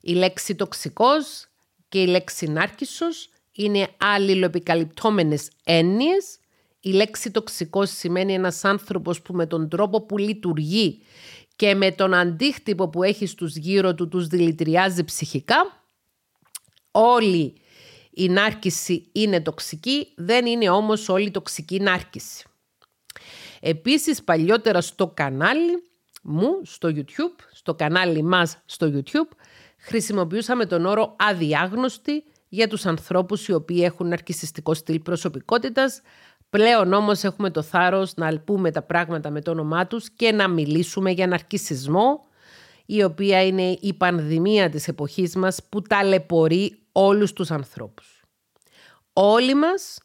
Η 0.00 0.12
λέξη 0.12 0.54
τοξικός 0.54 1.46
και 1.88 2.02
η 2.02 2.06
λέξη 2.06 2.46
νάρκησος 2.46 3.28
είναι 3.52 3.88
αλληλοεπικαλυπτόμενες 3.98 5.50
έννοιες. 5.64 6.38
Η 6.80 6.90
λέξη 6.90 7.30
τοξικός 7.30 7.90
σημαίνει 7.90 8.34
ένας 8.34 8.64
άνθρωπος 8.64 9.22
που 9.22 9.34
με 9.34 9.46
τον 9.46 9.68
τρόπο 9.68 10.02
που 10.02 10.18
λειτουργεί 10.18 11.02
και 11.56 11.74
με 11.74 11.92
τον 11.92 12.14
αντίκτυπο 12.14 12.88
που 12.88 13.02
έχει 13.02 13.26
στους 13.26 13.56
γύρω 13.56 13.94
του 13.94 14.08
τους 14.08 14.26
δηλητηριάζει 14.26 15.04
ψυχικά. 15.04 15.86
Όλοι 16.90 17.54
η 18.18 18.28
νάρκηση 18.28 19.08
είναι 19.12 19.40
τοξική, 19.40 20.12
δεν 20.16 20.46
είναι 20.46 20.70
όμως 20.70 21.08
όλη 21.08 21.30
τοξική 21.30 21.80
νάρκηση. 21.80 22.44
Επίσης 23.60 24.22
παλιότερα 24.22 24.80
στο 24.80 25.08
κανάλι 25.08 25.82
μου, 26.22 26.60
στο 26.62 26.88
YouTube, 26.94 27.44
στο 27.52 27.74
κανάλι 27.74 28.22
μας 28.22 28.58
στο 28.64 28.92
YouTube, 28.94 29.36
χρησιμοποιούσαμε 29.78 30.66
τον 30.66 30.86
όρο 30.86 31.16
αδιάγνωστη 31.18 32.24
για 32.48 32.68
τους 32.68 32.86
ανθρώπους 32.86 33.48
οι 33.48 33.52
οποίοι 33.52 33.80
έχουν 33.84 34.08
ναρκισιστικό 34.08 34.74
στυλ 34.74 34.98
προσωπικότητας. 34.98 36.00
Πλέον 36.50 36.92
όμως 36.92 37.24
έχουμε 37.24 37.50
το 37.50 37.62
θάρρος 37.62 38.14
να 38.16 38.38
πούμε 38.38 38.70
τα 38.70 38.82
πράγματα 38.82 39.30
με 39.30 39.40
το 39.40 39.50
όνομά 39.50 39.86
τους 39.86 40.10
και 40.10 40.32
να 40.32 40.48
μιλήσουμε 40.48 41.10
για 41.10 41.26
ναρκισισμό, 41.26 42.26
η 42.86 43.02
οποία 43.02 43.46
είναι 43.46 43.78
η 43.80 43.94
πανδημία 43.94 44.70
της 44.70 44.88
εποχής 44.88 45.36
μας 45.36 45.58
που 45.68 45.82
ταλαιπωρεί 45.82 46.78
όλους 47.00 47.32
τους 47.32 47.50
ανθρώπους. 47.50 48.22
Όλοι 49.12 49.54
μας 49.54 49.98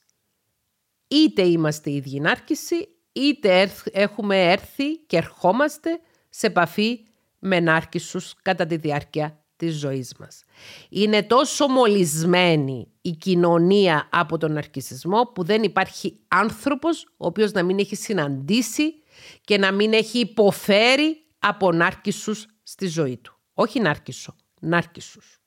είτε 1.08 1.42
είμαστε 1.42 1.92
ίδιοι 1.92 2.20
νάρκηση, 2.20 2.88
είτε 3.12 3.72
έχουμε 3.92 4.52
έρθει 4.52 4.98
και 4.98 5.18
ερχόμαστε 5.18 6.00
σε 6.30 6.48
επαφή 6.48 7.06
με 7.40 7.60
νάρκισσους 7.60 8.34
κατά 8.42 8.66
τη 8.66 8.76
διάρκεια 8.76 9.46
της 9.56 9.76
ζωής 9.76 10.16
μας. 10.20 10.44
Είναι 10.90 11.24
τόσο 11.24 11.68
μολυσμένη 11.68 12.92
η 13.02 13.12
κοινωνία 13.12 14.08
από 14.12 14.38
τον 14.38 14.52
ναρκισισμό 14.52 15.26
που 15.26 15.44
δεν 15.44 15.64
υπάρχει 15.64 16.20
άνθρωπος 16.28 17.04
ο 17.04 17.26
οποίος 17.26 17.52
να 17.52 17.64
μην 17.64 17.80
έχει 17.80 17.96
συναντήσει 17.96 18.94
και 19.42 19.58
να 19.58 19.72
μην 19.72 19.94
έχει 19.94 20.20
υποφέρει 20.20 21.26
από 21.40 21.72
νάρκισσους 21.72 22.46
στη 22.64 22.88
ζωή 22.88 23.18
του. 23.18 23.40
Όχι 23.54 23.80
νάρκισσο, 23.80 24.36
νάρκισσους 24.60 25.43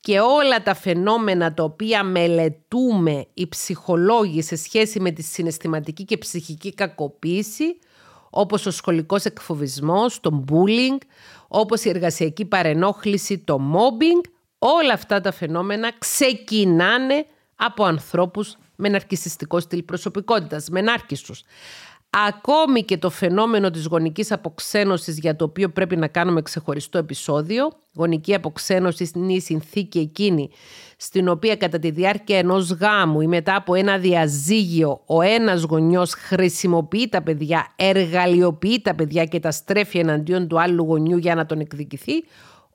και 0.00 0.20
όλα 0.20 0.62
τα 0.62 0.74
φαινόμενα 0.74 1.54
τα 1.54 1.62
οποία 1.62 2.04
μελετούμε 2.04 3.26
οι 3.34 3.48
ψυχολόγοι 3.48 4.42
σε 4.42 4.56
σχέση 4.56 5.00
με 5.00 5.10
τη 5.10 5.22
συναισθηματική 5.22 6.04
και 6.04 6.18
ψυχική 6.18 6.74
κακοποίηση, 6.74 7.78
όπως 8.30 8.66
ο 8.66 8.70
σχολικός 8.70 9.24
εκφοβισμός, 9.24 10.20
το 10.20 10.44
bullying, 10.50 10.98
όπως 11.48 11.84
η 11.84 11.88
εργασιακή 11.88 12.44
παρενόχληση, 12.44 13.38
το 13.38 13.60
mobbing, 13.74 14.28
όλα 14.58 14.92
αυτά 14.92 15.20
τα 15.20 15.32
φαινόμενα 15.32 15.92
ξεκινάνε 15.98 17.26
από 17.54 17.84
ανθρώπους 17.84 18.56
με 18.76 18.88
ναρκισιστικό 18.88 19.60
στυλ 19.60 19.82
προσωπικότητας, 19.82 20.68
με 20.68 20.80
νάρκισσους. 20.80 21.42
Ακόμη 22.12 22.82
και 22.82 22.98
το 22.98 23.10
φαινόμενο 23.10 23.70
της 23.70 23.86
γονικής 23.86 24.32
αποξένωσης 24.32 25.18
για 25.18 25.36
το 25.36 25.44
οποίο 25.44 25.68
πρέπει 25.68 25.96
να 25.96 26.08
κάνουμε 26.08 26.42
ξεχωριστό 26.42 26.98
επεισόδιο. 26.98 27.70
Γονική 27.94 28.34
αποξένωση 28.34 29.10
είναι 29.14 29.32
η 29.32 29.40
συνθήκη 29.40 29.98
εκείνη 29.98 30.50
στην 30.96 31.28
οποία 31.28 31.56
κατά 31.56 31.78
τη 31.78 31.90
διάρκεια 31.90 32.38
ενός 32.38 32.70
γάμου 32.70 33.20
ή 33.20 33.26
μετά 33.26 33.56
από 33.56 33.74
ένα 33.74 33.98
διαζύγιο 33.98 35.00
ο 35.06 35.20
ένας 35.20 35.62
γονιός 35.62 36.12
χρησιμοποιεί 36.14 37.08
τα 37.08 37.22
παιδιά, 37.22 37.66
εργαλειοποιεί 37.76 38.80
τα 38.80 38.94
παιδιά 38.94 39.24
και 39.24 39.40
τα 39.40 39.50
στρέφει 39.50 39.98
εναντίον 39.98 40.48
του 40.48 40.60
άλλου 40.60 40.84
γονιού 40.84 41.16
για 41.16 41.34
να 41.34 41.46
τον 41.46 41.60
εκδικηθεί. 41.60 42.12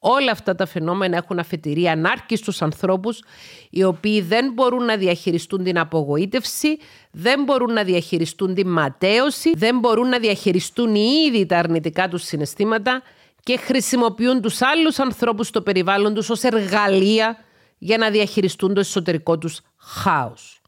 Όλα 0.07 0.31
αυτά 0.31 0.55
τα 0.55 0.65
φαινόμενα 0.65 1.17
έχουν 1.17 1.39
αφετηρία 1.39 1.91
ανάρκης 1.91 2.39
στους 2.39 2.61
ανθρώπους 2.61 3.23
οι 3.69 3.83
οποίοι 3.83 4.21
δεν 4.21 4.53
μπορούν 4.53 4.85
να 4.85 4.97
διαχειριστούν 4.97 5.63
την 5.63 5.79
απογοήτευση, 5.79 6.77
δεν 7.11 7.43
μπορούν 7.43 7.73
να 7.73 7.83
διαχειριστούν 7.83 8.53
την 8.53 8.69
ματέωση, 8.69 9.51
δεν 9.55 9.79
μπορούν 9.79 10.09
να 10.09 10.19
διαχειριστούν 10.19 10.95
ήδη 10.95 11.45
τα 11.45 11.57
αρνητικά 11.57 12.07
τους 12.07 12.23
συναισθήματα 12.23 13.01
και 13.43 13.57
χρησιμοποιούν 13.57 14.41
τους 14.41 14.61
άλλους 14.61 14.99
ανθρώπους 14.99 15.47
στο 15.47 15.61
περιβάλλον 15.61 16.13
τους 16.13 16.29
ως 16.29 16.43
εργαλεία 16.43 17.37
για 17.77 17.97
να 17.97 18.09
διαχειριστούν 18.09 18.73
το 18.73 18.79
εσωτερικό 18.79 19.37
τους 19.37 19.61
χάος. 19.77 20.61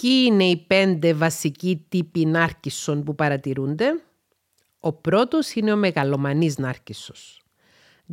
Ποιοι 0.00 0.24
είναι 0.26 0.44
οι 0.44 0.56
πέντε 0.56 1.14
βασικοί 1.14 1.86
τύποι 1.88 2.26
νάρκισσων 2.26 3.04
που 3.04 3.14
παρατηρούνται; 3.14 4.02
Ο 4.80 4.92
πρώτος 4.92 5.52
είναι 5.52 5.72
ο 5.72 5.76
μεγαλομανής 5.76 6.58
νάρκισσος. 6.58 7.41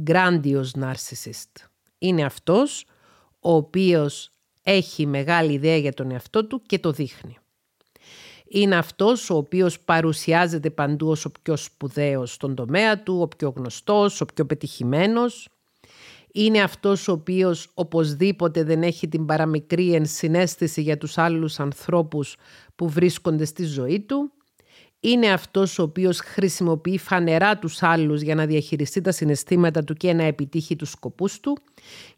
Grandiose 0.08 0.72
narcissist. 0.82 1.70
Είναι 1.98 2.24
αυτός 2.24 2.86
ο 3.40 3.54
οποίος 3.54 4.32
έχει 4.64 5.06
μεγάλη 5.06 5.54
ιδέα 5.54 5.78
για 5.78 5.94
τον 5.94 6.12
εαυτό 6.12 6.46
του 6.46 6.62
και 6.66 6.80
το 6.80 6.92
δείχνει. 6.92 7.38
Είναι 8.52 8.76
αυτός 8.76 9.30
ο 9.30 9.36
οποίος 9.36 9.80
παρουσιάζεται 9.80 10.70
παντού 10.70 11.10
ως 11.10 11.26
ο 11.26 11.32
πιο 11.42 11.56
σπουδαίος 11.56 12.34
στον 12.34 12.56
τομέα 12.56 13.04
του, 13.04 13.20
ο 13.22 13.28
πιο 13.28 13.54
γνωστός, 13.56 14.22
ο 14.22 14.26
πιο 14.26 14.46
πετυχημένος. 14.46 15.50
Είναι 16.32 16.62
αυτός 16.62 17.08
ο 17.08 17.12
οποίος 17.12 17.70
οπωσδήποτε 17.74 18.64
δεν 18.64 18.84
έχει 18.84 19.08
την 19.08 19.26
παραμικρή 19.26 19.94
ενσυναίσθηση 19.94 20.82
για 20.82 20.98
τους 20.98 21.18
άλλους 21.18 21.60
ανθρώπους 21.60 22.36
που 22.76 22.90
βρίσκονται 22.90 23.46
στη 23.46 23.64
ζωή 23.64 24.00
του 24.00 24.32
είναι 25.00 25.32
αυτός 25.32 25.80
ο 25.80 25.84
οποίος 25.84 26.20
χρησιμοποιεί 26.20 26.98
φανερά 26.98 27.60
τους 27.60 27.84
άλλους 27.84 28.22
για 28.22 28.36
να 28.36 28.46
διαχειριστεί 28.46 29.02
τα 29.02 29.12
συναισθήματα 29.12 29.84
του 29.84 29.94
και 29.94 30.14
να 30.14 30.24
επιτύχει 30.24 30.76
τους 30.76 30.90
σκοπούς 30.90 31.40
του 31.40 31.58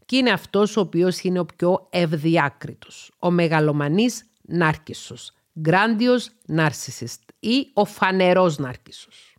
και 0.06 0.18
είναι 0.18 0.32
αυτός 0.32 0.78
ο 0.78 0.80
οποίος 0.80 1.22
είναι 1.22 1.40
ο 1.40 1.46
πιο 1.46 1.88
ευδιάκριτος, 1.90 3.12
ο 3.20 3.32
μεγαλομανής 3.32 4.26
νάρκισσος, 4.42 5.34
grandiose 5.66 6.56
narcissist 6.58 7.24
ή 7.40 7.70
ο 7.74 7.86
φανερός 7.86 8.58
νάρκισσος. 8.58 9.36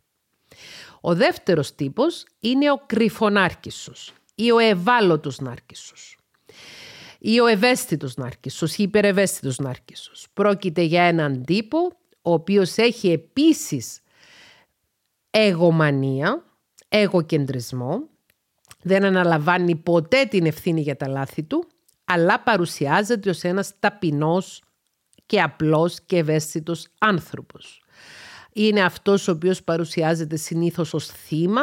Ο 1.01 1.15
δεύτερος 1.15 1.75
τύπος 1.75 2.25
είναι 2.39 2.71
ο 2.71 2.81
κρυφονάρκισσος 2.85 4.13
ή 4.35 4.51
ο 4.51 4.57
ευάλωτος 4.57 5.39
νάρκισσος 5.39 6.17
ή 7.19 7.39
ο 7.39 7.45
ευαίσθητος 7.45 8.15
νάρκισσος 8.15 8.77
ή 8.77 8.83
υπερευαίσθητος 8.83 9.57
νάρκισσος. 9.57 10.27
Πρόκειται 10.33 10.81
για 10.81 11.03
έναν 11.03 11.43
τύπο 11.45 11.97
ο 12.23 12.33
οποίος 12.33 12.77
έχει 12.77 13.11
επίσης 13.11 14.01
εγωμανία, 15.29 16.43
εγωκεντρισμό, 16.89 18.09
δεν 18.81 19.03
αναλαμβάνει 19.03 19.75
ποτέ 19.75 20.25
την 20.25 20.45
ευθύνη 20.45 20.81
για 20.81 20.95
τα 20.95 21.07
λάθη 21.07 21.43
του, 21.43 21.67
αλλά 22.03 22.39
παρουσιάζεται 22.39 23.29
ως 23.29 23.41
ένας 23.41 23.79
ταπεινός 23.79 24.63
και 25.25 25.41
απλός 25.41 26.01
και 26.05 26.17
ευαίσθητος 26.17 26.87
άνθρωπος. 26.97 27.83
Είναι 28.53 28.83
αυτός 28.83 29.27
ο 29.27 29.31
οποίος 29.31 29.63
παρουσιάζεται 29.63 30.35
συνήθως 30.35 30.93
ως 30.93 31.07
θύμα, 31.07 31.61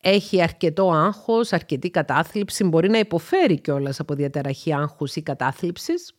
έχει 0.00 0.42
αρκετό 0.42 0.90
άγχος, 0.90 1.52
αρκετή 1.52 1.90
κατάθλιψη, 1.90 2.64
μπορεί 2.64 2.88
να 2.88 2.98
υποφέρει 2.98 3.60
κιόλας 3.60 4.00
από 4.00 4.14
διαταραχή 4.14 4.74
άγχους 4.74 5.16
ή 5.16 5.22
κατάθλιψης 5.22 6.12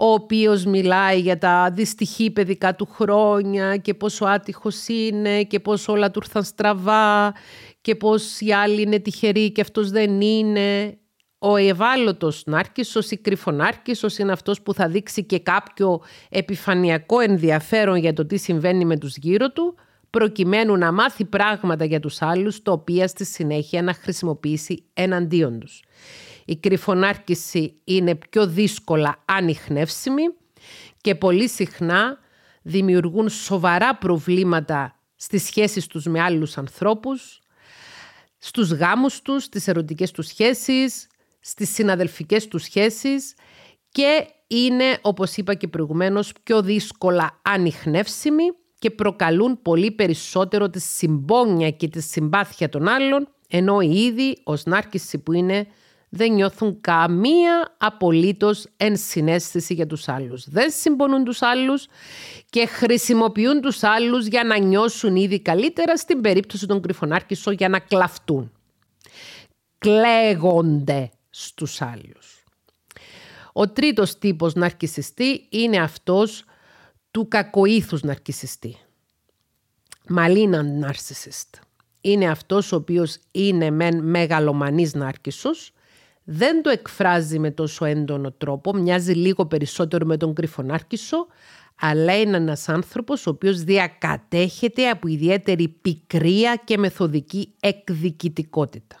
ο 0.00 0.12
οποίος 0.12 0.64
μιλάει 0.64 1.20
για 1.20 1.38
τα 1.38 1.70
δυστυχή 1.70 2.30
παιδικά 2.30 2.74
του 2.74 2.86
χρόνια 2.86 3.76
και 3.76 3.94
πόσο 3.94 4.24
άτυχος 4.24 4.88
είναι 4.88 5.42
και 5.42 5.60
πόσο 5.60 5.92
όλα 5.92 6.10
του 6.10 6.20
ήρθαν 6.22 6.44
στραβά 6.44 7.34
και 7.80 7.94
πως 7.94 8.40
οι 8.40 8.52
άλλοι 8.52 8.82
είναι 8.82 8.98
τυχεροί 8.98 9.52
και 9.52 9.60
αυτός 9.60 9.90
δεν 9.90 10.20
είναι. 10.20 10.98
Ο 11.38 11.56
ευάλωτος 11.56 12.42
νάρκισσος 12.46 13.10
ή 13.10 13.16
κρυφονάρκισσος 13.16 14.18
είναι 14.18 14.32
αυτός 14.32 14.62
που 14.62 14.74
θα 14.74 14.88
δείξει 14.88 15.24
και 15.24 15.38
κάποιο 15.38 16.00
επιφανειακό 16.28 17.20
ενδιαφέρον 17.20 17.96
για 17.96 18.12
το 18.12 18.26
τι 18.26 18.36
συμβαίνει 18.36 18.84
με 18.84 18.98
τους 18.98 19.16
γύρω 19.16 19.52
του 19.52 19.74
προκειμένου 20.10 20.76
να 20.76 20.92
μάθει 20.92 21.24
πράγματα 21.24 21.84
για 21.84 22.00
τους 22.00 22.22
άλλους, 22.22 22.62
το 22.62 22.72
οποία 22.72 23.08
στη 23.08 23.24
συνέχεια 23.24 23.82
να 23.82 23.94
χρησιμοποιήσει 23.94 24.84
εναντίον 24.94 25.58
τους. 25.58 25.82
Η 26.48 26.56
κρυφονάρκηση 26.56 27.80
είναι 27.84 28.14
πιο 28.14 28.46
δύσκολα 28.46 29.22
ανιχνεύσιμη 29.24 30.22
και 31.00 31.14
πολύ 31.14 31.48
συχνά 31.48 32.18
δημιουργούν 32.62 33.28
σοβαρά 33.28 33.96
προβλήματα 33.96 35.00
στις 35.16 35.42
σχέσεις 35.42 35.86
τους 35.86 36.04
με 36.04 36.20
άλλους 36.20 36.58
ανθρώπους, 36.58 37.40
στους 38.38 38.70
γάμους 38.72 39.22
τους, 39.22 39.44
στις 39.44 39.68
ερωτικές 39.68 40.10
τους 40.10 40.26
σχέσεις, 40.26 41.06
στις 41.40 41.70
συναδελφικές 41.70 42.48
τους 42.48 42.62
σχέσεις 42.62 43.34
και 43.90 44.26
είναι, 44.46 44.98
όπως 45.02 45.36
είπα 45.36 45.54
και 45.54 45.68
προηγουμένως, 45.68 46.32
πιο 46.42 46.62
δύσκολα 46.62 47.40
ανιχνεύσιμοι 47.42 48.44
και 48.78 48.90
προκαλούν 48.90 49.62
πολύ 49.62 49.90
περισσότερο 49.90 50.70
τη 50.70 50.80
συμπόνια 50.80 51.70
και 51.70 51.88
τη 51.88 52.00
συμπάθεια 52.02 52.68
των 52.68 52.88
άλλων, 52.88 53.28
ενώ 53.48 53.80
οι 53.80 54.04
ίδιοι 54.04 54.40
ως 54.44 54.64
νάρκηση 54.64 55.18
που 55.18 55.32
είναι 55.32 55.66
δεν 56.08 56.32
νιώθουν 56.32 56.80
καμία 56.80 57.74
απολύτως 57.78 58.66
ενσυναίσθηση 58.76 59.74
για 59.74 59.86
τους 59.86 60.08
άλλους. 60.08 60.48
Δεν 60.48 60.70
συμπονούν 60.70 61.24
τους 61.24 61.42
άλλους 61.42 61.86
και 62.50 62.66
χρησιμοποιούν 62.66 63.60
τους 63.60 63.82
άλλους 63.82 64.26
για 64.26 64.44
να 64.44 64.58
νιώσουν 64.58 65.16
ήδη 65.16 65.40
καλύτερα 65.40 65.96
στην 65.96 66.20
περίπτωση 66.20 66.66
των 66.66 66.80
κρυφονάρκησων 66.80 67.52
για 67.52 67.68
να 67.68 67.78
κλαφτούν. 67.78 68.52
Κλαίγονται 69.78 71.10
στους 71.30 71.82
άλλους. 71.82 72.44
Ο 73.52 73.68
τρίτος 73.68 74.18
τύπος 74.18 74.54
ναρκισιστή 74.54 75.46
είναι 75.48 75.76
αυτός 75.76 76.44
του 77.10 77.28
κακοήθους 77.28 78.02
ναρκισιστή. 78.02 78.76
Μαλίνα 80.08 80.64
narcissist. 80.82 81.60
Είναι 82.00 82.30
αυτός 82.30 82.72
ο 82.72 82.76
οποίος 82.76 83.18
είναι 83.32 83.70
μεν 83.70 84.04
μεγαλομανής 84.04 84.94
νάρκισσος, 84.94 85.72
δεν 86.30 86.62
το 86.62 86.70
εκφράζει 86.70 87.38
με 87.38 87.50
τόσο 87.50 87.84
έντονο 87.84 88.32
τρόπο, 88.32 88.72
μοιάζει 88.72 89.12
λίγο 89.12 89.46
περισσότερο 89.46 90.06
με 90.06 90.16
τον 90.16 90.34
κρυφονάρκησο, 90.34 91.26
αλλά 91.80 92.20
είναι 92.20 92.36
ένας 92.36 92.68
άνθρωπος 92.68 93.26
ο 93.26 93.30
οποίος 93.30 93.62
διακατέχεται 93.62 94.88
από 94.88 95.08
ιδιαίτερη 95.08 95.68
πικρία 95.68 96.60
και 96.64 96.78
μεθοδική 96.78 97.54
εκδικητικότητα. 97.60 98.96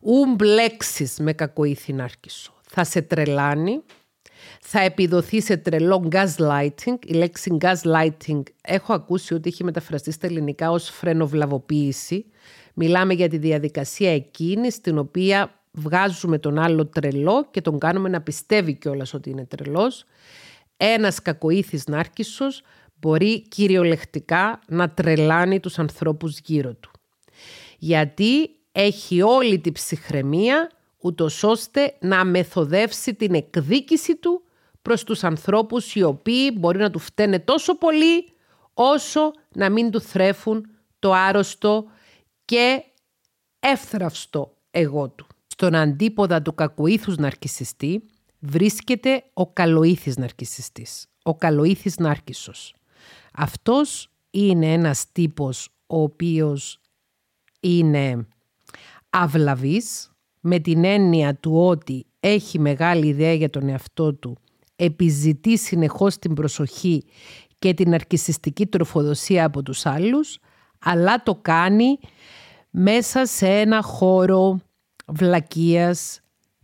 Ου 0.00 0.34
μπλέξεις 0.34 1.18
με 1.18 1.32
κακοήθη 1.32 1.92
νάρκησο. 1.92 2.52
Θα 2.68 2.84
σε 2.84 3.02
τρελάνει, 3.02 3.82
θα 4.60 4.80
επιδοθεί 4.80 5.42
σε 5.42 5.56
τρελό 5.56 6.08
gaslighting. 6.12 6.96
Η 7.06 7.12
λέξη 7.12 7.56
gaslighting 7.60 8.42
έχω 8.62 8.92
ακούσει 8.92 9.34
ότι 9.34 9.48
έχει 9.48 9.64
μεταφραστεί 9.64 10.10
στα 10.10 10.26
ελληνικά 10.26 10.70
ως 10.70 10.88
φρενοβλαβοποίηση. 10.88 12.24
Μιλάμε 12.74 13.14
για 13.14 13.28
τη 13.28 13.38
διαδικασία 13.38 14.14
εκείνης 14.14 14.74
στην 14.74 14.98
οποία 14.98 15.56
βγάζουμε 15.72 16.38
τον 16.38 16.58
άλλο 16.58 16.86
τρελό 16.86 17.46
και 17.50 17.60
τον 17.60 17.78
κάνουμε 17.78 18.08
να 18.08 18.20
πιστεύει 18.20 18.74
κιόλας 18.74 19.14
ότι 19.14 19.30
είναι 19.30 19.46
τρελός. 19.46 20.04
Ένας 20.76 21.22
κακοήθης 21.22 21.86
νάρκισσος 21.86 22.62
μπορεί 22.94 23.42
κυριολεκτικά 23.48 24.60
να 24.68 24.90
τρελάνει 24.90 25.60
τους 25.60 25.78
ανθρώπους 25.78 26.38
γύρω 26.38 26.74
του. 26.74 26.90
Γιατί 27.78 28.50
έχει 28.72 29.22
όλη 29.22 29.58
τη 29.58 29.72
ψυχραιμία 29.72 30.70
ούτως 30.98 31.42
ώστε 31.42 31.96
να 32.00 32.24
μεθοδεύσει 32.24 33.14
την 33.14 33.34
εκδίκηση 33.34 34.16
του 34.16 34.42
προς 34.82 35.04
τους 35.04 35.24
ανθρώπους 35.24 35.94
οι 35.94 36.02
οποίοι 36.02 36.56
μπορεί 36.58 36.78
να 36.78 36.90
του 36.90 36.98
φταίνε 36.98 37.38
τόσο 37.38 37.78
πολύ 37.78 38.32
όσο 38.74 39.30
να 39.54 39.70
μην 39.70 39.90
του 39.90 40.00
θρέφουν 40.00 40.66
το 40.98 41.12
άρρωστο 41.12 41.86
και 42.44 42.84
εύθραυστο 43.60 44.56
εγώ 44.70 45.08
του. 45.08 45.26
Στον 45.62 45.74
αντίποδα 45.74 46.42
του 46.42 46.54
κακοήθους 46.54 47.16
ναρκισιστή 47.16 48.02
βρίσκεται 48.38 49.24
ο 49.32 49.46
καλοήθης 49.46 50.16
ναρκισιστής, 50.16 51.06
ο 51.22 51.34
καλοήθης 51.34 51.96
νάρκισσος. 51.96 52.74
Αυτός 53.32 54.10
είναι 54.30 54.72
ένας 54.72 55.12
τύπος 55.12 55.68
ο 55.86 56.02
οποίος 56.02 56.80
είναι 57.60 58.26
αυλαβής 59.10 60.10
με 60.40 60.58
την 60.58 60.84
έννοια 60.84 61.34
του 61.34 61.66
ότι 61.66 62.06
έχει 62.20 62.58
μεγάλη 62.58 63.06
ιδέα 63.06 63.32
για 63.32 63.50
τον 63.50 63.68
εαυτό 63.68 64.14
του, 64.14 64.36
επιζητεί 64.76 65.58
συνεχώς 65.58 66.18
την 66.18 66.34
προσοχή 66.34 67.04
και 67.58 67.74
την 67.74 67.94
αρκισιστική 67.94 68.66
τροφοδοσία 68.66 69.44
από 69.44 69.62
τους 69.62 69.86
άλλους, 69.86 70.38
αλλά 70.78 71.22
το 71.22 71.34
κάνει 71.42 71.98
μέσα 72.70 73.26
σε 73.26 73.48
ένα 73.48 73.82
χώρο 73.82 74.60
βλακείας 75.12 76.20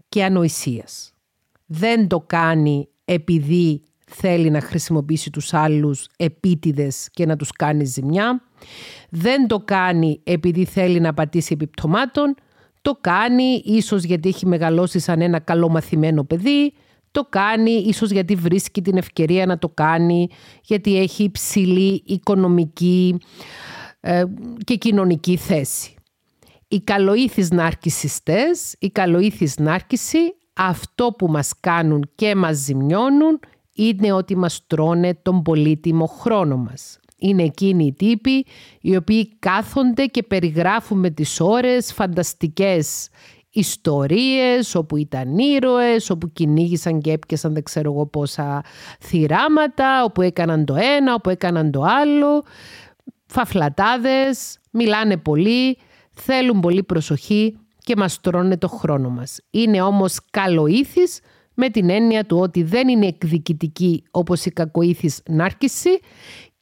και 0.08 0.24
ανοησίας. 0.24 1.12
Δεν 1.66 2.08
το 2.08 2.20
κάνει 2.20 2.88
επειδή 3.04 3.82
θέλει 4.08 4.50
να 4.50 4.60
χρησιμοποιήσει 4.60 5.30
τους 5.30 5.54
άλλους 5.54 6.06
επίτηδες 6.16 7.08
και 7.10 7.26
να 7.26 7.36
τους 7.36 7.52
κάνει 7.52 7.84
ζημιά. 7.84 8.42
Δεν 9.10 9.46
το 9.46 9.58
κάνει 9.58 10.20
επειδή 10.24 10.64
θέλει 10.64 11.00
να 11.00 11.14
πατήσει 11.14 11.52
επιπτωμάτων. 11.52 12.34
Το 12.82 12.98
κάνει 13.00 13.62
ίσως 13.64 14.02
γιατί 14.02 14.28
έχει 14.28 14.46
μεγαλώσει 14.46 14.98
σαν 14.98 15.20
ένα 15.20 15.38
καλό 15.38 15.68
μαθημένο 15.68 16.24
παιδί. 16.24 16.72
Το 17.10 17.24
κάνει 17.24 17.70
ίσως 17.70 18.10
γιατί 18.10 18.34
βρίσκει 18.34 18.82
την 18.82 18.96
ευκαιρία 18.96 19.46
να 19.46 19.58
το 19.58 19.68
κάνει, 19.68 20.28
γιατί 20.62 20.98
έχει 20.98 21.22
υψηλή 21.22 22.02
οικονομική 22.06 23.16
ε, 24.00 24.24
και 24.64 24.76
κοινωνική 24.76 25.36
θέση. 25.36 25.97
Οι 26.68 26.80
καλοήθεις 26.80 27.50
ναρκισιστές, 27.50 28.74
οι 28.78 28.90
καλοήθεις 28.90 29.58
νάρκηση, 29.58 30.18
αυτό 30.54 31.14
που 31.18 31.26
μας 31.26 31.52
κάνουν 31.60 32.10
και 32.14 32.34
μας 32.34 32.56
ζημιώνουν 32.56 33.40
είναι 33.74 34.12
ότι 34.12 34.36
μας 34.36 34.66
τρώνε 34.66 35.18
τον 35.22 35.42
πολύτιμο 35.42 36.06
χρόνο 36.06 36.56
μας. 36.56 36.98
είναι 37.18 37.42
εκείνοι 37.42 37.86
οι 37.86 37.92
τύποι 37.92 38.46
οι 38.80 38.96
οποίοι 38.96 39.36
κάθονται 39.38 40.06
και 40.06 40.22
περιγράφουν 40.22 40.98
με 40.98 41.10
τις 41.10 41.40
ώρες 41.40 41.92
φανταστικές 41.92 43.08
ιστορίες 43.50 44.74
όπου 44.74 44.96
ήταν 44.96 45.38
ήρωες, 45.38 46.10
όπου 46.10 46.32
κυνήγησαν 46.32 47.00
και 47.00 47.12
έπιασαν 47.12 47.52
δεν 47.54 47.62
ξέρω 47.62 47.92
εγώ 47.92 48.06
πόσα 48.06 48.64
θυράματα, 49.00 50.04
όπου 50.04 50.22
έκαναν 50.22 50.64
το 50.64 50.74
ένα, 50.74 51.14
όπου 51.14 51.30
έκαναν 51.30 51.70
το 51.70 51.82
άλλο, 51.82 52.44
φαφλατάδες, 53.26 54.58
μιλάνε 54.70 55.16
πολύ, 55.16 55.78
θέλουν 56.20 56.60
πολύ 56.60 56.82
προσοχή 56.82 57.58
και 57.78 57.96
μας 57.96 58.20
τρώνε 58.20 58.56
το 58.56 58.68
χρόνο 58.68 59.08
μας. 59.10 59.40
Είναι 59.50 59.82
όμως 59.82 60.18
καλοήθης 60.30 61.20
με 61.54 61.70
την 61.70 61.90
έννοια 61.90 62.24
του 62.24 62.38
ότι 62.38 62.62
δεν 62.62 62.88
είναι 62.88 63.06
εκδικητική 63.06 64.02
όπως 64.10 64.44
η 64.44 64.50
κακοήθης 64.50 65.22
νάρκηση 65.28 66.00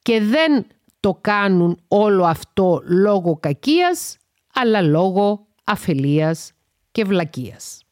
και 0.03 0.21
δεν 0.21 0.67
το 1.01 1.19
κάνουν 1.21 1.79
όλο 1.89 2.25
αυτό 2.25 2.83
λόγω 2.85 3.37
κακίας 3.41 4.17
αλλά 4.55 4.83
λόγω 4.83 5.47
αφελίας 5.65 6.53
και 6.93 7.05
βλακείας. 7.05 7.83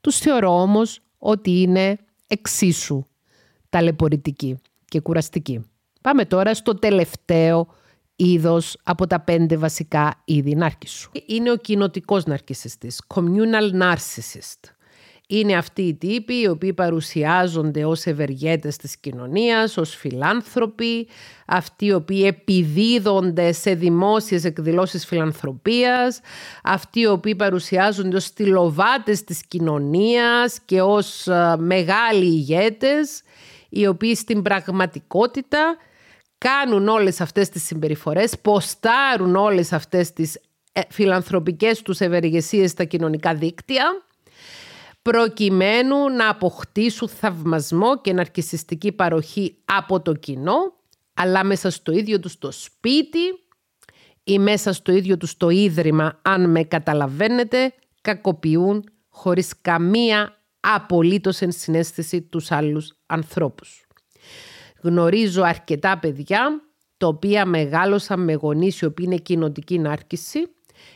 Τους 0.00 0.18
θεωρώ 0.18 0.60
όμως 0.60 1.00
ότι 1.18 1.60
είναι 1.60 1.98
εξίσου 2.26 3.02
ταλαιπωρητικοί 3.68 4.58
και 4.84 5.00
κουραστικοί. 5.00 5.70
Πάμε 6.00 6.24
τώρα 6.24 6.54
στο 6.54 6.74
τελευταίο 6.74 7.68
είδος 8.16 8.78
από 8.82 9.06
τα 9.06 9.20
πέντε 9.20 9.56
βασικά 9.56 10.22
είδη 10.24 10.54
νάρκισσου. 10.54 11.10
Είναι 11.26 11.50
ο 11.50 11.56
κοινοτικός 11.56 12.24
ναρκισιστής, 12.24 13.02
communal 13.14 13.82
narcissist 13.82 14.76
είναι 15.26 15.56
αυτοί 15.56 15.82
οι 15.82 15.94
τύποι 15.94 16.40
οι 16.40 16.48
οποίοι 16.48 16.72
παρουσιάζονται 16.72 17.84
ως 17.84 18.06
ευεργέτες 18.06 18.76
της 18.76 18.96
κοινωνίας, 18.96 19.76
ως 19.76 19.94
φιλάνθρωποι, 19.94 21.08
αυτοί 21.46 21.86
οι 21.86 21.92
οποίοι 21.92 22.24
επιδίδονται 22.26 23.52
σε 23.52 23.74
δημόσιες 23.74 24.44
εκδηλώσεις 24.44 25.06
φιλανθρωπίας, 25.06 26.20
αυτοί 26.62 27.00
οι 27.00 27.06
οποίοι 27.06 27.34
παρουσιάζονται 27.34 28.16
ως 28.16 28.24
στυλοβάτες 28.24 29.24
της 29.24 29.46
κοινωνίας 29.48 30.60
και 30.64 30.82
ως 30.82 31.26
ε, 31.26 31.56
μεγάλοι 31.58 32.24
ηγέτες, 32.24 33.22
οι 33.68 33.86
οποίοι 33.86 34.14
στην 34.14 34.42
πραγματικότητα 34.42 35.76
κάνουν 36.38 36.88
όλες 36.88 37.20
αυτές 37.20 37.48
τις 37.48 37.62
συμπεριφορές, 37.64 38.38
ποστάρουν 38.38 39.36
όλες 39.36 39.72
αυτές 39.72 40.12
τις 40.12 40.40
ε, 40.72 40.80
φιλανθρωπικές 40.88 41.82
τους 41.82 42.00
ευεργεσίες 42.00 42.70
στα 42.70 42.84
κοινωνικά 42.84 43.34
δίκτυα 43.34 43.84
προκειμένου 45.02 46.08
να 46.08 46.28
αποκτήσουν 46.28 47.08
θαυμασμό 47.08 48.00
και 48.00 48.12
ναρκισιστική 48.12 48.92
παροχή 48.92 49.56
από 49.64 50.00
το 50.00 50.12
κοινό, 50.12 50.72
αλλά 51.14 51.44
μέσα 51.44 51.70
στο 51.70 51.92
ίδιο 51.92 52.20
τους 52.20 52.38
το 52.38 52.50
σπίτι 52.50 53.18
ή 54.24 54.38
μέσα 54.38 54.72
στο 54.72 54.92
ίδιο 54.92 55.16
τους 55.16 55.36
το 55.36 55.48
ίδρυμα, 55.48 56.20
αν 56.22 56.50
με 56.50 56.62
καταλαβαίνετε, 56.62 57.74
κακοποιούν 58.00 58.84
χωρίς 59.08 59.60
καμία 59.60 60.36
απολύτως 60.60 61.40
ενσυναίσθηση 61.40 62.22
τους 62.22 62.50
άλλους 62.50 62.92
ανθρώπους. 63.06 63.85
Γνωρίζω 64.86 65.42
αρκετά 65.42 65.98
παιδιά, 65.98 66.60
τα 66.96 67.06
οποία 67.06 67.46
μεγάλωσαν 67.46 68.24
με 68.24 68.32
γονείς 68.32 68.80
οι 68.80 68.84
οποίοι 68.84 69.04
είναι 69.08 69.20
κοινοτική 69.20 69.78
νάρκηση 69.78 70.50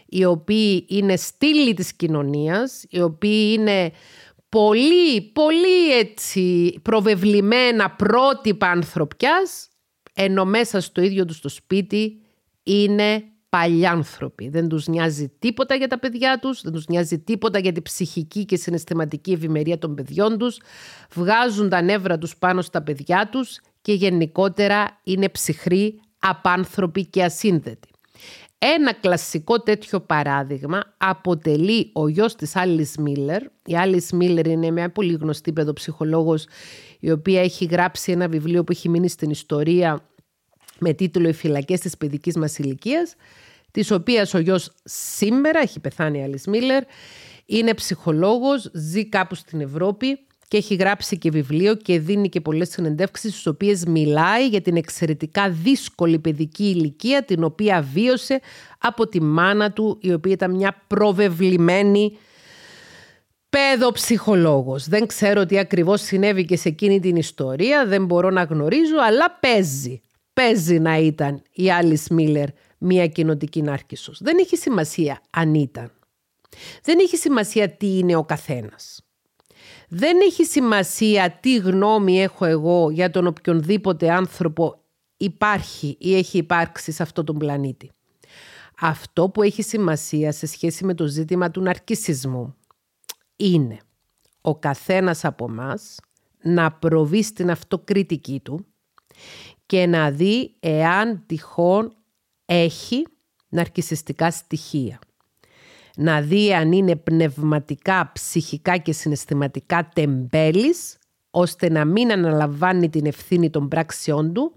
οι 0.07 0.24
οποίοι 0.24 0.84
είναι 0.88 1.16
στήλοι 1.16 1.74
της 1.74 1.95
κοινωνίας, 1.95 2.84
οι 2.88 3.01
οποίοι 3.01 3.57
είναι 3.59 3.93
πολύ, 4.49 5.20
πολύ 5.20 5.99
έτσι 5.99 6.74
προβεβλημένα 6.82 7.91
πρότυπα 7.91 8.70
ανθρωπιάς, 8.70 9.68
ενώ 10.14 10.45
μέσα 10.45 10.80
στο 10.80 11.01
ίδιο 11.01 11.24
τους 11.24 11.41
το 11.41 11.49
σπίτι 11.49 12.20
είναι 12.62 13.24
παλιάνθρωποι. 13.49 14.49
Δεν 14.49 14.68
τους 14.68 14.86
νοιάζει 14.86 15.32
τίποτα 15.38 15.74
για 15.74 15.88
τα 15.88 15.99
παιδιά 15.99 16.38
τους, 16.38 16.61
δεν 16.62 16.72
τους 16.72 16.86
νοιάζει 16.86 17.18
τίποτα 17.18 17.59
για 17.59 17.72
την 17.72 17.82
ψυχική 17.82 18.45
και 18.45 18.57
συναισθηματική 18.57 19.32
ευημερία 19.32 19.78
των 19.78 19.95
παιδιών 19.95 20.38
τους, 20.38 20.61
βγάζουν 21.14 21.68
τα 21.68 21.82
νεύρα 21.82 22.18
τους 22.18 22.36
πάνω 22.36 22.62
στα 22.62 22.82
παιδιά 22.82 23.28
τους 23.32 23.61
και 23.83 23.93
γενικότερα 23.93 25.01
είναι 25.05 25.28
ψυχροί, 25.28 26.01
απάνθρωποι 26.18 27.07
και 27.07 27.24
ασύνδετοι. 27.24 27.89
Ένα 28.59 28.93
κλασικό 28.93 29.61
τέτοιο 29.61 30.01
παράδειγμα 30.01 30.95
αποτελεί 30.97 31.91
ο 31.93 32.09
γιος 32.09 32.35
της 32.35 32.57
Άλις 32.57 32.97
Μίλλερ. 32.97 33.43
Η 33.64 33.76
Άλις 33.76 34.12
Μίλλερ 34.12 34.47
είναι 34.47 34.70
μια 34.70 34.91
πολύ 34.91 35.12
γνωστή 35.12 35.53
παιδοψυχολόγος 35.53 36.47
η 37.01 37.11
οποία 37.11 37.41
έχει 37.41 37.64
γράψει 37.64 38.12
ένα 38.12 38.28
βιβλίο 38.28 38.64
που 38.64 38.72
έχει 38.72 38.89
μείνει 38.89 39.09
στην 39.09 39.31
ιστορία 39.31 40.09
με 40.78 40.93
τίτλο 40.93 41.28
«Οι 41.28 41.33
φυλακές 41.33 41.81
της 41.81 41.97
παιδικής 41.97 42.37
μας 42.37 42.59
ηλικίας, 42.59 43.14
της 43.70 43.91
οποίας 43.91 44.35
ο 44.35 44.39
γιος 44.39 44.72
σήμερα, 44.85 45.61
έχει 45.61 45.81
πεθάνει 45.81 46.18
η 46.18 46.22
Άλις 46.22 46.47
Μίλλερ, 46.47 46.83
είναι 47.47 47.74
ψυχολόγος, 47.74 48.70
ζει 48.72 49.09
κάπου 49.09 49.35
στην 49.35 49.61
Ευρώπη 49.61 50.26
και 50.51 50.57
έχει 50.57 50.74
γράψει 50.74 51.18
και 51.18 51.30
βιβλίο 51.30 51.74
και 51.74 51.98
δίνει 51.98 52.28
και 52.28 52.40
πολλές 52.40 52.68
συνεντεύξεις 52.68 53.32
στις 53.32 53.46
οποίες 53.46 53.84
μιλάει 53.84 54.48
για 54.48 54.61
την 54.61 54.76
εξαιρετικά 54.76 55.51
δύσκολη 55.51 56.18
παιδική 56.18 56.64
ηλικία 56.64 57.24
την 57.24 57.44
οποία 57.44 57.82
βίωσε 57.92 58.40
από 58.78 59.09
τη 59.09 59.22
μάνα 59.22 59.72
του 59.72 59.98
η 60.01 60.12
οποία 60.12 60.32
ήταν 60.32 60.51
μια 60.55 60.82
προβεβλημένη 60.86 62.16
παιδοψυχολόγος. 63.51 64.88
Δεν 64.88 65.07
ξέρω 65.07 65.46
τι 65.46 65.59
ακριβώς 65.59 66.01
συνέβη 66.01 66.44
και 66.44 66.57
σε 66.57 66.68
εκείνη 66.68 67.01
την 67.01 67.16
ιστορία, 67.16 67.86
δεν 67.86 68.05
μπορώ 68.05 68.30
να 68.30 68.42
γνωρίζω, 68.42 68.96
αλλά 69.07 69.38
παίζει. 69.40 70.03
Παίζει 70.32 70.78
να 70.78 70.98
ήταν 70.98 71.42
η 71.53 71.70
Άλις 71.72 72.09
Μίλλερ 72.09 72.48
μια 72.78 73.07
κοινοτική 73.07 73.62
νάρκισσος. 73.62 74.18
Δεν 74.22 74.38
έχει 74.40 74.57
σημασία 74.57 75.20
αν 75.30 75.55
ήταν. 75.55 75.92
Δεν 76.82 76.98
έχει 76.98 77.16
σημασία 77.16 77.68
τι 77.68 77.98
είναι 77.98 78.16
ο 78.16 78.24
καθένας. 78.24 79.05
Δεν 79.93 80.20
έχει 80.20 80.45
σημασία 80.45 81.38
τι 81.41 81.57
γνώμη 81.57 82.22
έχω 82.22 82.45
εγώ 82.45 82.91
για 82.91 83.11
τον 83.11 83.26
οποιονδήποτε 83.26 84.11
άνθρωπο 84.11 84.82
υπάρχει 85.16 85.97
ή 85.99 86.14
έχει 86.14 86.38
υπάρξει 86.38 86.93
σε 86.93 87.03
αυτόν 87.03 87.24
τον 87.24 87.38
πλανήτη. 87.38 87.91
Αυτό 88.80 89.28
που 89.28 89.43
έχει 89.43 89.62
σημασία 89.62 90.32
σε 90.32 90.47
σχέση 90.47 90.84
με 90.84 90.95
το 90.95 91.07
ζήτημα 91.07 91.51
του 91.51 91.61
ναρκισισμού 91.61 92.57
είναι 93.36 93.78
ο 94.41 94.59
καθένας 94.59 95.24
από 95.24 95.49
μας 95.49 95.97
να 96.43 96.72
προβεί 96.72 97.22
στην 97.22 97.51
αυτοκριτική 97.51 98.41
του 98.41 98.66
και 99.66 99.86
να 99.86 100.11
δει 100.11 100.55
εάν 100.61 101.22
τυχόν 101.26 101.97
έχει 102.45 103.07
ναρκισιστικά 103.49 104.30
στοιχεία 104.30 104.99
να 106.01 106.20
δει 106.20 106.55
αν 106.55 106.72
είναι 106.72 106.96
πνευματικά, 106.96 108.11
ψυχικά 108.12 108.76
και 108.76 108.92
συναισθηματικά 108.92 109.90
τεμπέλης, 109.94 110.98
ώστε 111.30 111.70
να 111.70 111.84
μην 111.84 112.12
αναλαμβάνει 112.12 112.88
την 112.88 113.07
ευθύνη 113.07 113.51
των 113.51 113.68
πράξεών 113.68 114.32
του 114.32 114.53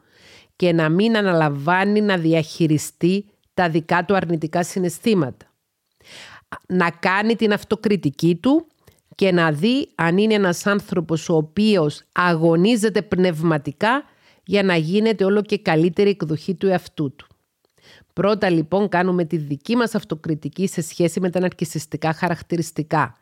και 0.56 0.74
να 0.74 0.90
μην 0.90 1.18
αναλαμβάνει 1.18 2.02
να 2.02 2.18
διαχειριστεί 2.18 3.26
τα 3.54 3.70
δικά 3.70 4.06
του 4.06 4.16
αρνητικά 4.16 4.64
συναισθήματα. 4.64 5.46
Να 6.68 6.90
κάνει 6.90 7.36
την 7.36 7.54
αυτοκριτική 7.54 8.36
του 8.36 8.68
και 9.16 9.32
να 9.32 9.52
δει 9.52 9.90
αν 9.96 10.18
είναι 10.18 10.34
ένας 10.34 10.66
άνθρωπος 10.66 11.30
ο 11.30 11.36
οποίος 11.36 12.04
αγωνίζεται 12.12 13.02
πνευματικά 13.02 14.04
για 14.46 14.64
να 14.64 14.76
γίνεται 14.76 15.26
όλο 15.26 15.42
και 15.42 15.58
καλύτερη 15.58 16.10
εκδοχή 16.10 16.56
του 16.56 16.68
εαυτού 16.68 17.16
του. 17.16 17.28
Πρώτα 18.14 18.50
λοιπόν 18.50 18.90
κάνουμε 18.90 19.26
τη 19.26 19.38
δική 19.38 19.76
μας 19.76 19.96
αυτοκριτική 19.96 20.68
σε 20.68 20.82
σχέση 20.82 21.20
με 21.20 21.30
τα 21.30 21.40
ναρκισιστικά 21.40 22.14
χαρακτηριστικά. 22.14 23.16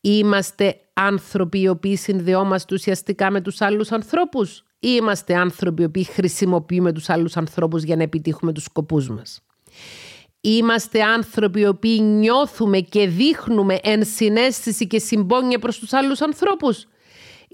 Είμαστε 0.00 0.76
άνθρωποι 0.92 1.60
οι 1.60 1.68
οποίοι 1.68 1.96
συνδεόμαστε 1.96 2.74
ουσιαστικά 2.74 3.30
με 3.30 3.40
τους 3.40 3.60
άλλους 3.60 3.92
ανθρώπους 3.92 4.58
ή 4.78 4.88
είμαστε 5.00 5.34
άνθρωποι 5.34 5.82
οι 5.82 5.84
οποίοι 5.84 6.04
χρησιμοποιούμε 6.04 6.92
τους 6.92 7.08
άλλους 7.08 7.36
ανθρώπους 7.36 7.82
για 7.82 7.96
να 7.96 8.02
επιτύχουμε 8.02 8.52
τους 8.52 8.64
σκοπούς 8.64 9.08
μας; 9.08 9.40
Είμαστε 10.40 11.02
άνθρωποι 11.02 11.60
οι 11.60 11.66
οποίοι 11.66 12.00
νιώθουμε 12.02 12.80
και 12.80 13.06
δείχνουμε 13.08 13.78
ενσυναίσθηση 13.82 14.86
και 14.86 14.98
συμπόνια 14.98 15.58
προς 15.58 15.78
τους 15.78 15.92
άλλους 15.92 16.20
ανθρώπους; 16.20 16.86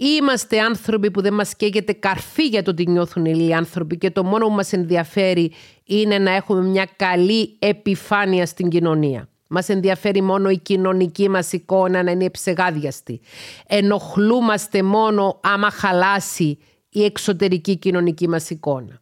Είμαστε 0.03 0.61
άνθρωποι 0.61 1.11
που 1.11 1.20
δεν 1.20 1.34
μας 1.34 1.57
καίγεται 1.57 1.92
καρφί 1.92 2.46
για 2.46 2.62
το 2.62 2.74
τι 2.74 2.86
νιώθουν 2.90 3.24
οι 3.24 3.55
άνθρωποι 3.55 3.98
και 3.98 4.11
το 4.11 4.24
μόνο 4.24 4.46
που 4.46 4.53
μας 4.53 4.72
ενδιαφέρει 4.72 5.53
είναι 5.84 6.18
να 6.18 6.30
έχουμε 6.30 6.62
μια 6.62 6.88
καλή 6.96 7.57
επιφάνεια 7.59 8.46
στην 8.46 8.68
κοινωνία. 8.68 9.28
Μας 9.46 9.68
ενδιαφέρει 9.68 10.22
μόνο 10.22 10.51
η 10.51 10.59
κοινωνική 10.59 11.28
μας 11.28 11.53
εικόνα 11.53 12.03
να 12.03 12.11
είναι 12.11 12.24
εψεγάδιαστη. 12.24 13.20
Ενοχλούμαστε 13.66 14.82
μόνο 14.82 15.40
άμα 15.42 15.70
χαλάσει 15.70 16.59
η 16.88 17.05
εξωτερική 17.05 17.76
κοινωνική 17.76 18.28
μας 18.28 18.51
εικόνα. 18.51 19.01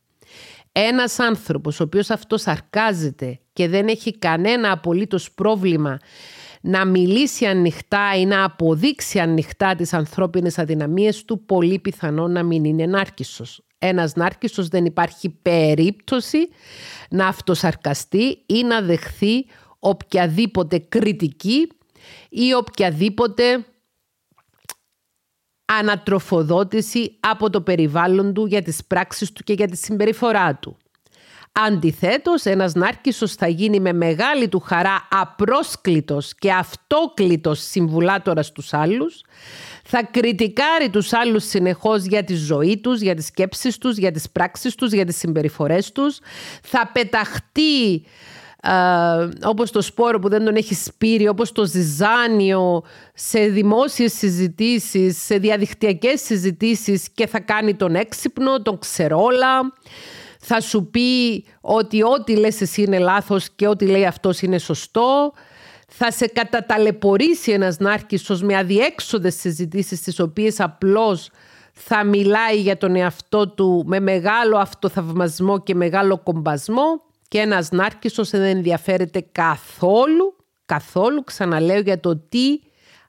Ένας 0.73 1.19
άνθρωπος 1.19 1.81
ο 1.81 1.83
οποίος 1.83 2.11
αυτός 2.11 2.41
σαρκάζεται 2.41 3.41
και 3.53 3.69
δεν 3.69 3.89
έχει 3.89 4.19
κανένα 4.19 4.73
απολύτως 4.73 5.31
πρόβλημα 5.31 5.99
να 6.61 6.85
μιλήσει 6.85 7.47
ανοιχτά 7.47 8.17
ή 8.17 8.27
να 8.27 8.45
αποδείξει 8.45 9.19
ανοιχτά 9.19 9.75
τις 9.75 9.93
ανθρώπινες 9.93 10.59
αδυναμίες 10.59 11.25
του, 11.25 11.45
πολύ 11.45 11.79
πιθανό 11.79 12.29
να 12.29 12.43
μην 12.43 12.65
είναι 12.65 12.83
ενάρκησος. 12.83 13.63
Ένας 13.79 14.15
νάρκισσος 14.15 14.69
δεν 14.69 14.85
υπάρχει 14.85 15.29
περίπτωση 15.29 16.49
να 17.11 17.27
αυτοσαρκαστεί 17.27 18.43
ή 18.47 18.63
να 18.63 18.83
δεχθεί 18.83 19.47
οποιαδήποτε 19.79 20.79
κριτική 20.79 21.69
ή 22.29 22.55
οποιαδήποτε 22.55 23.65
ανατροφοδότηση 25.65 27.17
από 27.21 27.51
το 27.51 27.61
περιβάλλον 27.61 28.35
του 28.35 28.47
για 28.47 28.63
τις 28.63 28.85
πράξεις 28.85 29.33
του 29.33 29.43
και 29.43 29.53
για 29.53 29.69
τη 29.69 29.77
συμπεριφορά 29.77 30.55
του. 30.55 30.77
Αντιθέτως, 31.67 32.45
ένας 32.45 32.75
νάρκισσος 32.75 33.35
θα 33.35 33.49
γίνει 33.49 33.81
με 33.81 33.93
μεγάλη 33.93 34.49
του 34.49 34.61
χαρά 34.61 35.09
απρόσκλητος 35.11 36.35
και 36.35 36.53
αυτόκλητος 36.53 37.61
συμβουλάτορας 37.61 38.47
στους 38.47 38.73
άλλους, 38.73 39.21
θα 39.85 40.03
κριτικάρει 40.03 40.91
τους 40.91 41.13
άλλους 41.13 41.45
συνεχώς 41.45 42.05
για 42.05 42.25
τη 42.25 42.35
ζωή 42.35 42.79
τους, 42.79 43.01
για 43.01 43.15
τις 43.15 43.27
σκέψεις 43.27 43.79
τους, 43.79 43.97
για 43.97 44.11
τις 44.11 44.31
πράξεις 44.31 44.75
τους, 44.75 44.93
για 44.93 45.05
τις 45.05 45.17
συμπεριφορές 45.17 45.93
τους, 45.93 46.19
θα 46.63 46.91
πεταχτεί 46.93 48.05
ε, 48.63 49.29
όπως 49.45 49.71
το 49.71 49.83
σπόρο 49.83 50.19
που 50.19 50.29
δεν 50.29 50.45
τον 50.45 50.57
έχει 50.57 50.75
σπείρει, 50.75 51.29
όπως 51.29 51.53
το 51.53 51.65
ζυζάνιο 51.65 52.83
σε 53.15 53.47
δημόσιες 53.47 54.13
συζητήσεις, 54.13 55.23
σε 55.25 55.39
διαδικτυακές 55.39 56.21
συζητήσεις 56.21 57.09
και 57.15 57.27
θα 57.27 57.41
κάνει 57.41 57.75
τον 57.75 57.95
έξυπνο, 57.95 58.63
τον 58.63 58.79
ξερόλα. 58.79 59.73
Θα 60.51 60.61
σου 60.61 60.87
πει 60.91 61.45
ότι 61.61 62.03
ό,τι 62.03 62.37
λες 62.37 62.61
εσύ 62.61 62.83
είναι 62.83 62.99
λάθος 62.99 63.51
και 63.51 63.69
ό,τι 63.69 63.87
λέει 63.87 64.07
αυτός 64.07 64.41
είναι 64.41 64.59
σωστό. 64.59 65.33
Θα 65.89 66.11
σε 66.11 66.27
καταταλαιπωρήσει 66.27 67.53
ένας 67.53 67.79
νάρκισσος 67.79 68.43
με 68.43 68.57
αδιέξοδες 68.57 69.35
συζητήσεις 69.35 70.01
τις 70.01 70.21
οποίες 70.21 70.61
απλώς 70.61 71.31
θα 71.73 72.05
μιλάει 72.05 72.61
για 72.61 72.77
τον 72.77 72.97
εαυτό 72.97 73.49
του 73.49 73.85
με 73.87 74.01
μεγάλο 74.01 74.57
αυτοθαυμασμό 74.57 75.63
και 75.63 75.75
μεγάλο 75.75 76.19
κομπασμό 76.19 77.03
και 77.29 77.39
ένας 77.39 77.71
νάρκισσος 77.71 78.31
δεν 78.31 78.43
ενδιαφέρεται 78.43 79.27
καθόλου, 79.33 80.37
καθόλου 80.65 81.25
ξαναλέω 81.25 81.81
για 81.81 82.01
το 82.01 82.17
τι 82.17 82.61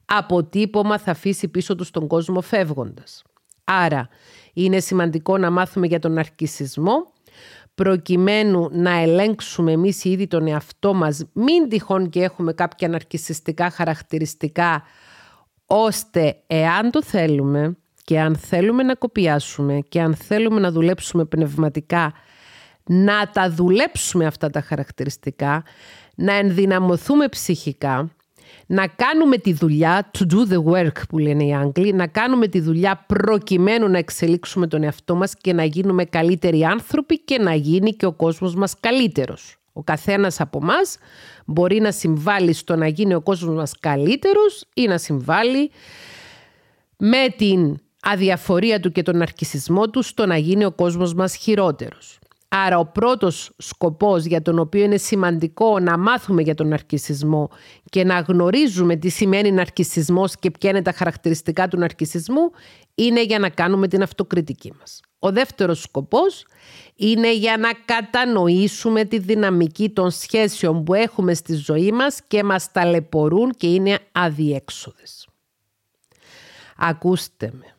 αποτύπωμα 0.05 0.97
θα 0.97 1.11
αφήσει 1.11 1.47
πίσω 1.47 1.75
του 1.75 1.83
στον 1.83 2.07
κόσμο 2.07 2.41
φεύγοντας. 2.41 3.23
Άρα 3.63 4.09
είναι 4.53 4.79
σημαντικό 4.79 5.37
να 5.37 5.49
μάθουμε 5.49 5.87
για 5.87 5.99
τον 5.99 6.13
ναρκισισμό 6.13 7.17
προκειμένου 7.83 8.69
να 8.71 8.99
ελέγξουμε 8.99 9.71
εμείς 9.71 10.03
ήδη 10.03 10.27
τον 10.27 10.47
εαυτό 10.47 10.93
μας 10.93 11.25
μην 11.33 11.69
τυχόν 11.69 12.09
και 12.09 12.23
έχουμε 12.23 12.53
κάποια 12.53 12.87
ναρκισιστικά 12.87 13.69
χαρακτηριστικά 13.69 14.83
ώστε 15.65 16.35
εάν 16.47 16.91
το 16.91 17.03
θέλουμε 17.03 17.77
και 18.03 18.19
αν 18.19 18.35
θέλουμε 18.35 18.83
να 18.83 18.95
κοπιάσουμε 18.95 19.79
και 19.89 20.01
αν 20.01 20.15
θέλουμε 20.15 20.59
να 20.59 20.71
δουλέψουμε 20.71 21.25
πνευματικά 21.25 22.13
να 22.83 23.29
τα 23.29 23.49
δουλέψουμε 23.51 24.25
αυτά 24.25 24.49
τα 24.49 24.61
χαρακτηριστικά, 24.61 25.63
να 26.15 26.33
ενδυναμωθούμε 26.33 27.27
ψυχικά, 27.27 28.09
να 28.65 28.87
κάνουμε 28.87 29.37
τη 29.37 29.53
δουλειά, 29.53 30.11
to 30.17 30.21
do 30.21 30.53
the 30.53 30.63
work 30.73 31.01
που 31.09 31.17
λένε 31.17 31.43
οι 31.43 31.55
Άγγλοι, 31.55 31.93
να 31.93 32.07
κάνουμε 32.07 32.47
τη 32.47 32.59
δουλειά 32.59 33.05
προκειμένου 33.07 33.87
να 33.89 33.97
εξελίξουμε 33.97 34.67
τον 34.67 34.83
εαυτό 34.83 35.15
μας 35.15 35.33
και 35.41 35.53
να 35.53 35.63
γίνουμε 35.63 36.05
καλύτεροι 36.05 36.63
άνθρωποι 36.63 37.19
και 37.19 37.37
να 37.37 37.53
γίνει 37.53 37.93
και 37.93 38.05
ο 38.05 38.11
κόσμος 38.11 38.55
μας 38.55 38.79
καλύτερος. 38.79 39.57
Ο 39.73 39.83
καθένας 39.83 40.39
από 40.39 40.59
εμά 40.61 40.77
μπορεί 41.45 41.79
να 41.79 41.91
συμβάλλει 41.91 42.53
στο 42.53 42.75
να 42.75 42.87
γίνει 42.87 43.13
ο 43.13 43.21
κόσμος 43.21 43.55
μας 43.55 43.73
καλύτερος 43.79 44.65
ή 44.73 44.87
να 44.87 44.97
συμβάλλει 44.97 45.71
με 46.97 47.27
την 47.37 47.77
αδιαφορία 48.01 48.79
του 48.79 48.91
και 48.91 49.01
τον 49.01 49.21
αρκισισμό 49.21 49.89
του 49.89 50.01
στο 50.01 50.25
να 50.25 50.37
γίνει 50.37 50.65
ο 50.65 50.71
κόσμος 50.71 51.13
μας 51.13 51.35
χειρότερος. 51.35 52.18
Άρα 52.51 52.79
ο 52.79 52.85
πρώτος 52.85 53.51
σκοπός 53.57 54.25
για 54.25 54.41
τον 54.41 54.59
οποίο 54.59 54.83
είναι 54.83 54.97
σημαντικό 54.97 55.79
να 55.79 55.97
μάθουμε 55.97 56.41
για 56.41 56.55
τον 56.55 56.67
ναρκισισμό 56.67 57.49
και 57.89 58.03
να 58.03 58.19
γνωρίζουμε 58.19 58.95
τι 58.95 59.09
σημαίνει 59.09 59.51
ναρκισισμός 59.51 60.35
και 60.35 60.51
ποια 60.51 60.69
είναι 60.69 60.81
τα 60.81 60.91
χαρακτηριστικά 60.91 61.67
του 61.67 61.77
ναρκισισμού 61.77 62.51
είναι 62.95 63.23
για 63.23 63.39
να 63.39 63.49
κάνουμε 63.49 63.87
την 63.87 64.01
αυτοκριτική 64.01 64.73
μας. 64.79 64.99
Ο 65.19 65.31
δεύτερος 65.31 65.81
σκοπός 65.81 66.45
είναι 66.95 67.33
για 67.33 67.57
να 67.57 67.69
κατανοήσουμε 67.85 69.05
τη 69.05 69.19
δυναμική 69.19 69.89
των 69.89 70.11
σχέσεων 70.11 70.83
που 70.83 70.93
έχουμε 70.93 71.33
στη 71.33 71.53
ζωή 71.53 71.91
μας 71.91 72.19
και 72.27 72.43
μας 72.43 72.71
ταλαιπωρούν 72.71 73.51
και 73.51 73.67
είναι 73.67 73.99
αδιέξοδες. 74.11 75.27
Ακούστε 76.77 77.51
με. 77.53 77.78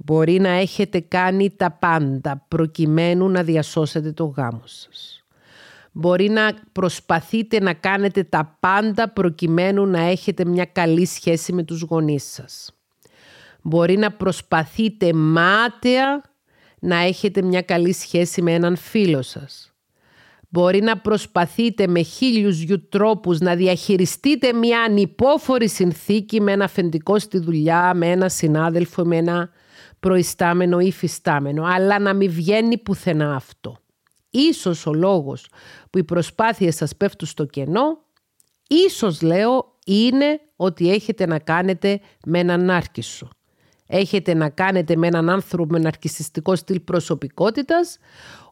Μπορεί 0.00 0.40
να 0.40 0.48
έχετε 0.48 1.00
κάνει 1.00 1.50
τα 1.50 1.70
πάντα 1.70 2.44
προκειμένου 2.48 3.28
να 3.28 3.42
διασώσετε 3.42 4.12
το 4.12 4.24
γάμο 4.24 4.62
σας. 4.64 5.22
Μπορεί 5.92 6.28
να 6.28 6.54
προσπαθείτε 6.72 7.60
να 7.60 7.72
κάνετε 7.72 8.22
τα 8.22 8.56
πάντα 8.60 9.08
προκειμένου 9.08 9.86
να 9.86 10.00
έχετε 10.00 10.44
μια 10.44 10.64
καλή 10.64 11.06
σχέση 11.06 11.52
με 11.52 11.62
τους 11.62 11.82
γονείς 11.82 12.24
σας. 12.32 12.72
Μπορεί 13.62 13.96
να 13.96 14.12
προσπαθείτε 14.12 15.12
μάταια 15.12 16.22
να 16.78 16.96
έχετε 16.96 17.42
μια 17.42 17.62
καλή 17.62 17.92
σχέση 17.92 18.42
με 18.42 18.52
έναν 18.52 18.76
φίλο 18.76 19.22
σας. 19.22 19.72
Μπορεί 20.48 20.80
να 20.80 20.98
προσπαθείτε 20.98 21.86
με 21.86 22.02
χίλιους 22.02 22.60
γιου 22.60 22.88
τρόπους 22.88 23.38
να 23.38 23.54
διαχειριστείτε 23.54 24.52
μια 24.52 24.82
ανυπόφορη 24.82 25.68
συνθήκη 25.68 26.40
με 26.40 26.52
ένα 26.52 26.64
αφεντικό 26.64 27.18
στη 27.18 27.38
δουλειά, 27.38 27.94
με 27.94 28.10
ένα 28.10 28.28
συνάδελφο, 28.28 29.04
με 29.04 29.16
ένα 29.16 29.50
προϊστάμενο 30.00 30.80
ή 30.80 30.92
φυστάμενο, 30.92 31.64
αλλά 31.64 31.98
να 31.98 32.14
μην 32.14 32.30
βγαίνει 32.30 32.78
πουθενά 32.78 33.34
αυτό. 33.34 33.76
Ίσως 34.30 34.86
ο 34.86 34.92
λόγος 34.92 35.48
που 35.90 35.98
οι 35.98 36.04
προσπάθειες 36.04 36.74
σας 36.74 36.96
πέφτουν 36.96 37.28
στο 37.28 37.44
κενό, 37.44 37.98
ίσως 38.68 39.22
λέω 39.22 39.76
είναι 39.86 40.40
ότι 40.56 40.90
έχετε 40.90 41.26
να 41.26 41.38
κάνετε 41.38 42.00
με 42.26 42.38
έναν 42.38 42.70
άρκισο. 42.70 43.28
Έχετε 43.86 44.34
να 44.34 44.48
κάνετε 44.48 44.96
με 44.96 45.06
έναν 45.06 45.28
άνθρωπο 45.28 45.72
με 45.72 45.78
ναρκισιστικό 45.78 46.56
στυλ 46.56 46.80
προσωπικότητας, 46.80 47.98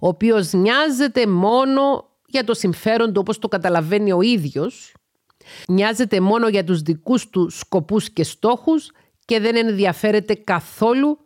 ο 0.00 0.08
οποίος 0.08 0.52
νοιάζεται 0.52 1.26
μόνο 1.26 2.10
για 2.26 2.44
το 2.44 2.54
συμφέρον 2.54 3.12
του 3.12 3.20
όπως 3.20 3.38
το 3.38 3.48
καταλαβαίνει 3.48 4.12
ο 4.12 4.20
ίδιος, 4.20 4.94
νοιάζεται 5.68 6.20
μόνο 6.20 6.48
για 6.48 6.64
τους 6.64 6.82
δικούς 6.82 7.30
του 7.30 7.50
σκοπούς 7.50 8.10
και 8.10 8.24
στόχους 8.24 8.90
και 9.24 9.40
δεν 9.40 9.56
ενδιαφέρεται 9.56 10.34
καθόλου 10.34 11.25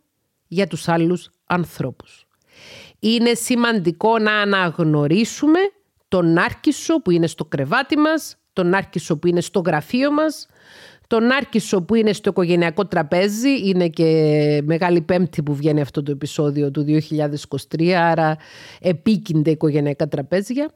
για 0.50 0.66
τους 0.66 0.88
άλλους 0.88 1.30
ανθρώπους. 1.46 2.26
Είναι 2.98 3.34
σημαντικό 3.34 4.18
να 4.18 4.32
αναγνωρίσουμε 4.32 5.58
τον 6.08 6.38
Άρκισο 6.38 7.02
που 7.02 7.10
είναι 7.10 7.26
στο 7.26 7.44
κρεβάτι 7.44 7.96
μας, 7.96 8.36
τον 8.52 8.74
Άρκισο 8.74 9.18
που 9.18 9.26
είναι 9.26 9.40
στο 9.40 9.62
γραφείο 9.66 10.12
μας, 10.12 10.46
τον 11.06 11.30
Άρκισο 11.30 11.82
που 11.82 11.94
είναι 11.94 12.12
στο 12.12 12.30
οικογενειακό 12.30 12.86
τραπέζι, 12.86 13.68
είναι 13.68 13.88
και 13.88 14.62
Μεγάλη 14.64 15.00
Πέμπτη 15.00 15.42
που 15.42 15.54
βγαίνει 15.54 15.80
αυτό 15.80 16.02
το 16.02 16.10
επεισόδιο 16.10 16.70
του 16.70 16.84
2023, 17.78 17.90
άρα 17.90 18.36
επίκυνται 18.80 19.50
οικογενειακά 19.50 20.08
τραπέζια. 20.08 20.70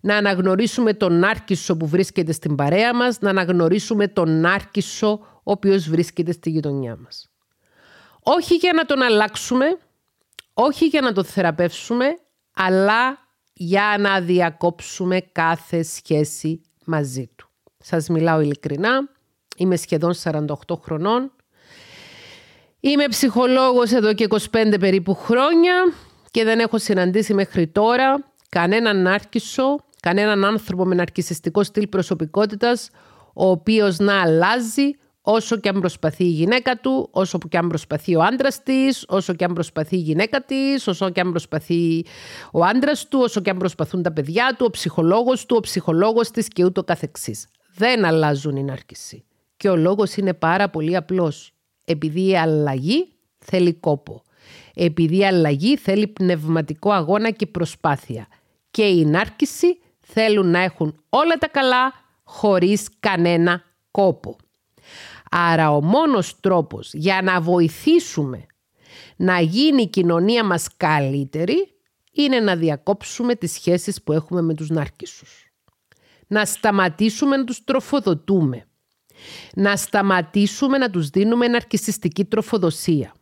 Να 0.00 0.16
αναγνωρίσουμε 0.16 0.94
τον 0.94 1.24
Άρκισο 1.24 1.76
που 1.76 1.86
βρίσκεται 1.86 2.32
στην 2.32 2.54
παρέα 2.54 2.94
μας, 2.94 3.20
να 3.20 3.30
αναγνωρίσουμε 3.30 4.08
τον 4.08 4.44
Άρκισο 4.44 5.20
ο 5.36 5.50
οποίος 5.52 5.88
βρίσκεται 5.88 6.32
στη 6.32 6.50
γειτονιά 6.50 6.96
μας. 6.96 7.33
Όχι 8.26 8.54
για 8.54 8.72
να 8.72 8.84
τον 8.84 9.02
αλλάξουμε, 9.02 9.78
όχι 10.54 10.86
για 10.86 11.00
να 11.00 11.12
τον 11.12 11.24
θεραπεύσουμε, 11.24 12.06
αλλά 12.54 13.18
για 13.52 13.96
να 13.98 14.20
διακόψουμε 14.20 15.20
κάθε 15.32 15.82
σχέση 15.82 16.60
μαζί 16.84 17.30
του. 17.36 17.48
Σας 17.78 18.08
μιλάω 18.08 18.40
ειλικρινά, 18.40 19.08
είμαι 19.56 19.76
σχεδόν 19.76 20.14
48 20.22 20.44
χρονών, 20.82 21.32
είμαι 22.80 23.06
ψυχολόγος 23.08 23.92
εδώ 23.92 24.14
και 24.14 24.26
25 24.50 24.76
περίπου 24.80 25.14
χρόνια 25.14 25.74
και 26.30 26.44
δεν 26.44 26.58
έχω 26.58 26.78
συναντήσει 26.78 27.34
μέχρι 27.34 27.68
τώρα 27.68 28.32
κανέναν 28.48 29.06
άρκισο, 29.06 29.76
κανέναν 30.00 30.44
άνθρωπο 30.44 30.84
με 30.84 30.94
ναρκισιστικό 30.94 31.62
στυλ 31.62 31.86
προσωπικότητας, 31.86 32.90
ο 33.34 33.48
οποίος 33.48 33.98
να 33.98 34.20
αλλάζει, 34.20 34.90
όσο 35.26 35.56
και 35.56 35.68
αν 35.68 35.80
προσπαθεί 35.80 36.24
η 36.24 36.28
γυναίκα 36.28 36.76
του, 36.76 37.08
όσο 37.10 37.38
και 37.48 37.58
αν 37.58 37.68
προσπαθεί 37.68 38.16
ο 38.16 38.22
άντρας 38.22 38.62
της, 38.62 39.04
όσο 39.08 39.34
και 39.34 39.44
αν 39.44 39.52
προσπαθεί 39.52 39.96
η 39.96 39.98
γυναίκα 39.98 40.40
της, 40.40 40.86
όσο 40.86 41.10
και 41.10 41.20
αν 41.20 41.30
προσπαθεί 41.30 42.04
ο 42.52 42.64
άντρας 42.64 43.08
του, 43.08 43.18
όσο 43.22 43.40
και 43.40 43.50
αν 43.50 43.56
προσπαθούν 43.56 44.02
τα 44.02 44.12
παιδιά 44.12 44.54
του, 44.58 44.64
ο 44.68 44.70
ψυχολόγος 44.70 45.46
του, 45.46 45.56
ο 45.58 45.60
ψυχολόγος 45.60 46.30
της 46.30 46.48
και 46.48 46.64
ούτω 46.64 46.84
καθεξής. 46.84 47.48
Δεν 47.74 48.04
αλλάζουν 48.04 48.56
οι 48.56 48.64
ναρκισοί. 48.64 49.24
Και 49.56 49.68
ο 49.68 49.76
λόγος 49.76 50.16
είναι 50.16 50.34
πάρα 50.34 50.68
πολύ 50.68 50.96
απλός. 50.96 51.52
Επειδή 51.84 52.28
η 52.28 52.36
αλλαγή 52.36 53.08
θέλει 53.38 53.74
κόπο. 53.74 54.22
Επειδή 54.74 55.16
η 55.16 55.26
αλλαγή 55.26 55.76
θέλει 55.76 56.06
πνευματικό 56.06 56.92
αγώνα 56.92 57.30
και 57.30 57.46
προσπάθεια. 57.46 58.26
Και 58.70 58.82
οι 58.82 59.04
νάρκισοι 59.04 59.78
θέλουν 60.00 60.50
να 60.50 60.58
έχουν 60.58 61.00
όλα 61.08 61.34
τα 61.34 61.48
καλά 61.48 61.92
χωρίς 62.24 62.88
κανένα 63.00 63.62
κόπο. 63.90 64.36
Άρα 65.36 65.70
ο 65.70 65.82
μόνος 65.82 66.40
τρόπος 66.40 66.90
για 66.92 67.22
να 67.22 67.40
βοηθήσουμε 67.40 68.46
να 69.16 69.40
γίνει 69.40 69.82
η 69.82 69.88
κοινωνία 69.88 70.44
μας 70.44 70.68
καλύτερη 70.76 71.74
είναι 72.12 72.40
να 72.40 72.56
διακόψουμε 72.56 73.34
τις 73.34 73.52
σχέσεις 73.52 74.02
που 74.02 74.12
έχουμε 74.12 74.42
με 74.42 74.54
τους 74.54 74.68
νάρκισσους. 74.68 75.46
Να 76.26 76.44
σταματήσουμε 76.44 77.36
να 77.36 77.44
τους 77.44 77.64
τροφοδοτούμε. 77.64 78.66
Να 79.54 79.76
σταματήσουμε 79.76 80.78
να 80.78 80.90
τους 80.90 81.08
δίνουμε 81.08 81.48
ναρκισιστική 81.48 82.24
τροφοδοσία. 82.24 83.14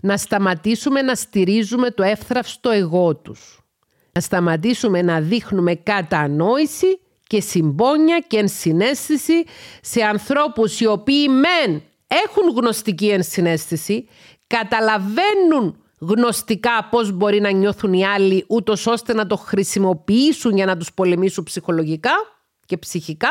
Να 0.00 0.16
σταματήσουμε 0.16 1.02
να 1.02 1.14
στηρίζουμε 1.14 1.90
το 1.90 2.02
εύθραυστο 2.02 2.70
εγώ 2.70 3.16
τους. 3.16 3.60
Να 4.12 4.20
σταματήσουμε 4.20 5.02
να 5.02 5.20
δείχνουμε 5.20 5.74
κατανόηση 5.74 7.00
και 7.28 7.40
συμπόνια 7.40 8.24
και 8.26 8.38
ενσυναίσθηση 8.38 9.44
σε 9.80 10.02
ανθρώπους 10.02 10.80
οι 10.80 10.86
οποίοι 10.86 11.26
μεν 11.30 11.82
έχουν 12.06 12.56
γνωστική 12.56 13.08
ενσυναίσθηση, 13.08 14.08
καταλαβαίνουν 14.46 15.82
γνωστικά 15.98 16.88
πώς 16.90 17.12
μπορεί 17.12 17.40
να 17.40 17.50
νιώθουν 17.50 17.92
οι 17.92 18.06
άλλοι 18.06 18.44
ούτως 18.48 18.86
ώστε 18.86 19.14
να 19.14 19.26
το 19.26 19.36
χρησιμοποιήσουν 19.36 20.56
για 20.56 20.66
να 20.66 20.76
τους 20.76 20.92
πολεμήσουν 20.92 21.44
ψυχολογικά 21.44 22.12
και 22.66 22.76
ψυχικά, 22.76 23.30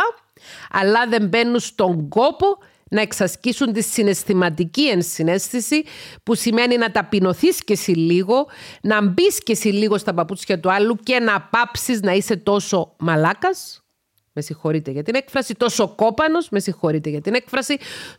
αλλά 0.72 1.08
δεν 1.08 1.28
μπαίνουν 1.28 1.60
στον 1.60 2.10
κόπο 2.10 2.58
να 2.90 3.02
εξασκήσουν 3.02 3.74
τη 3.74 3.82
συναισθηματική 3.82 4.88
ενσυναίσθηση 4.88 5.84
που 6.24 6.36
σημαίνει 6.36 6.78
να 6.78 6.92
ταπεινωθείς 6.92 7.64
και 7.64 7.74
εσύ 7.74 7.92
λίγο, 7.92 8.48
να 8.82 9.02
μπεις 9.08 9.44
και 9.44 9.52
εσύ 9.52 9.68
λίγο 9.68 9.98
στα 9.98 10.14
παπούτσια 10.14 10.60
του 10.60 10.72
άλλου 10.72 10.96
και 10.96 11.20
να 11.20 11.42
πάψεις 11.42 12.02
να 12.02 12.12
είσαι 12.12 12.36
τόσο 12.36 12.96
μαλάκας, 13.00 13.87
με 14.38 14.44
συγχωρείτε 14.44 14.92
για 14.92 15.04
την 15.04 15.16
έκφραση, 15.16 15.54
τόσο 15.54 15.88
κόπανος, 15.88 16.50
με 16.50 16.60
συγχωρείτε 16.60 17.10
για 17.10 17.22
την 17.22 17.34
έκφραση, 17.34 17.78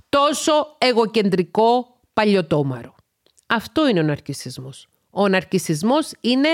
τόσο 0.08 0.52
εγωκεντρικό 0.78 1.98
παλιωτόμαρο. 2.12 2.94
Αυτό 3.46 3.88
είναι 3.88 4.00
ο 4.00 4.02
ναρκισισμός. 4.02 4.88
Ο 5.10 5.28
ναρκισισμός 5.28 6.10
είναι 6.20 6.48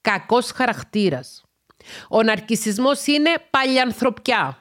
κακός 0.00 0.50
χαρακτήρας. 0.50 1.44
Ο 2.08 2.22
ναρκισισμός 2.22 3.06
είναι 3.06 3.30
παλιανθρωπιά. 3.50 4.58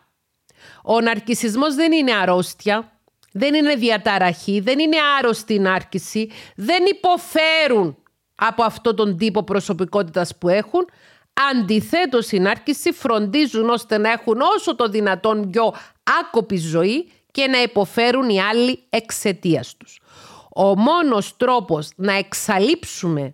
Ο 0.84 1.02
ναρκισισμός 1.02 1.76
δεν 1.76 1.92
είναι 1.92 2.14
αρρώστια, 2.14 3.00
δεν 3.32 3.54
είναι 3.54 3.76
διαταραχή, 3.76 4.60
δεν 4.60 4.80
είναι 4.80 4.98
άρρωστη 5.20 5.54
η 5.54 5.60
νάρκηση, 5.60 6.32
δεν 6.56 6.86
υποφέρουν 6.86 7.98
από 8.36 8.64
αυτόν 8.64 8.96
τον 8.96 9.18
τύπο 9.18 9.44
προσωπικότητας 9.44 10.38
που 10.38 10.50
έχουν. 10.50 10.90
Αντιθέτως 11.52 12.32
η 12.32 12.40
νάρκηση 12.40 12.92
φροντίζουν 12.92 13.70
ώστε 13.70 13.98
να 13.98 14.12
έχουν 14.12 14.42
όσο 14.42 14.76
το 14.76 14.88
δυνατόν 14.88 15.50
πιο 15.50 15.74
άκοπη 16.22 16.58
ζωή 16.58 17.12
και 17.32 17.48
να 17.48 17.62
υποφέρουν 17.62 18.30
οι 18.30 18.42
άλλοι 18.42 18.84
εξαιτίας 18.90 19.78
τους. 19.78 20.00
Ο 20.56 20.76
μόνος 20.76 21.38
τρόπος 21.38 21.90
να 21.96 22.14
εξαλείψουμε 22.14 23.34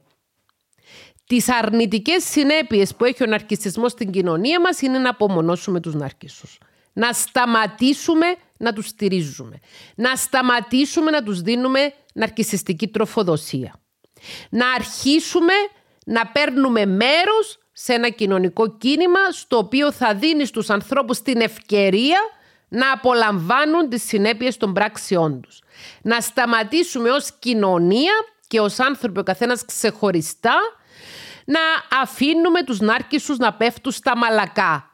τις 1.27 1.49
αρνητικές 1.49 2.23
συνέπειες 2.23 2.95
που 2.95 3.05
έχει 3.05 3.23
ο 3.23 3.25
ναρκισισμός 3.25 3.91
στην 3.91 4.11
κοινωνία 4.11 4.59
μας 4.61 4.81
είναι 4.81 4.97
να 4.97 5.09
απομονώσουμε 5.09 5.79
τους 5.79 5.93
ναρκισσούς. 5.93 6.57
Να 6.93 7.11
σταματήσουμε 7.13 8.25
να 8.57 8.73
τους 8.73 8.87
στηρίζουμε. 8.87 9.59
Να 9.95 10.15
σταματήσουμε 10.15 11.11
να 11.11 11.23
τους 11.23 11.41
δίνουμε 11.41 11.93
ναρκισιστική 12.13 12.87
τροφοδοσία. 12.87 13.79
Να 14.49 14.71
αρχίσουμε 14.71 15.53
να 16.05 16.27
παίρνουμε 16.27 16.85
μέρος 16.85 17.59
σε 17.77 17.93
ένα 17.93 18.09
κοινωνικό 18.09 18.77
κίνημα 18.77 19.19
στο 19.31 19.57
οποίο 19.57 19.91
θα 19.91 20.15
δίνεις 20.15 20.47
στους 20.47 20.69
ανθρώπους 20.69 21.21
την 21.21 21.41
ευκαιρία 21.41 22.19
να 22.67 22.91
απολαμβάνουν 22.91 23.89
τις 23.89 24.03
συνέπειες 24.03 24.57
των 24.57 24.73
πράξεών 24.73 25.41
τους. 25.41 25.61
Να 26.01 26.19
σταματήσουμε 26.21 27.09
ως 27.09 27.31
κοινωνία 27.39 28.13
και 28.47 28.59
ως 28.59 28.79
άνθρωποι 28.79 29.19
ο 29.19 29.23
καθένας 29.23 29.65
ξεχωριστά 29.65 30.57
να 31.45 31.59
αφήνουμε 32.01 32.63
τους 32.63 32.79
νάρκισσους 32.79 33.37
να 33.37 33.53
πέφτουν 33.53 33.91
στα 33.91 34.17
μαλακά. 34.17 34.89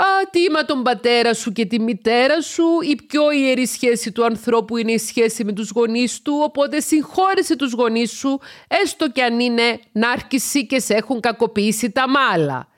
Α, 0.00 0.04
τι 0.30 0.40
είμαι 0.40 0.62
τον 0.62 0.82
πατέρα 0.82 1.34
σου 1.34 1.52
και 1.52 1.66
τη 1.66 1.80
μητέρα 1.80 2.40
σου, 2.40 2.64
η 2.82 2.96
πιο 3.06 3.30
ιερή 3.30 3.66
σχέση 3.66 4.12
του 4.12 4.24
ανθρώπου 4.24 4.76
είναι 4.76 4.92
η 4.92 4.98
σχέση 4.98 5.44
με 5.44 5.52
τους 5.52 5.70
γονείς 5.70 6.22
του, 6.22 6.40
οπότε 6.44 6.80
συγχώρεσε 6.80 7.56
τους 7.56 7.72
γονείς 7.72 8.12
σου, 8.12 8.40
έστω 8.68 9.10
κι 9.10 9.20
αν 9.20 9.40
είναι 9.40 9.80
νάρκισσοι 9.92 10.66
και 10.66 10.80
σε 10.80 10.94
έχουν 10.94 11.20
κακοποιήσει 11.20 11.90
τα 11.90 12.08
μάλα 12.08 12.68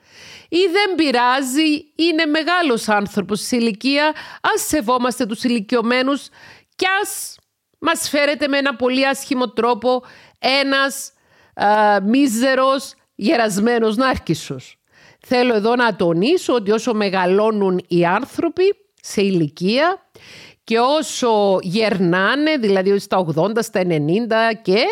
ή 0.53 0.57
δεν 0.71 0.95
πειράζει, 0.95 1.93
είναι 1.95 2.25
μεγάλος 2.25 2.89
άνθρωπος 2.89 3.41
σε 3.41 3.55
ηλικία, 3.55 4.13
ας 4.53 4.61
σεβόμαστε 4.67 5.25
τους 5.25 5.43
ηλικιωμένους 5.43 6.27
κι 6.75 6.85
ας 7.01 7.37
μας 7.79 8.09
φέρεται 8.09 8.47
με 8.47 8.57
ένα 8.57 8.75
πολύ 8.75 9.07
άσχημο 9.07 9.49
τρόπο 9.49 10.03
ένας 10.39 11.13
α, 11.53 12.01
μίζερος 12.01 12.93
γερασμένος 13.15 13.95
νάρκισσος. 13.95 14.80
Θέλω 15.25 15.55
εδώ 15.55 15.75
να 15.75 15.95
τονίσω 15.95 16.53
ότι 16.53 16.71
όσο 16.71 16.93
μεγαλώνουν 16.93 17.83
οι 17.87 18.05
άνθρωποι 18.05 18.63
σε 19.01 19.21
ηλικία 19.21 20.09
και 20.63 20.79
όσο 20.79 21.59
γερνάνε, 21.61 22.57
δηλαδή 22.57 22.99
στα 22.99 23.25
80, 23.35 23.51
στα 23.59 23.81
90 23.83 23.95
και 24.61 24.83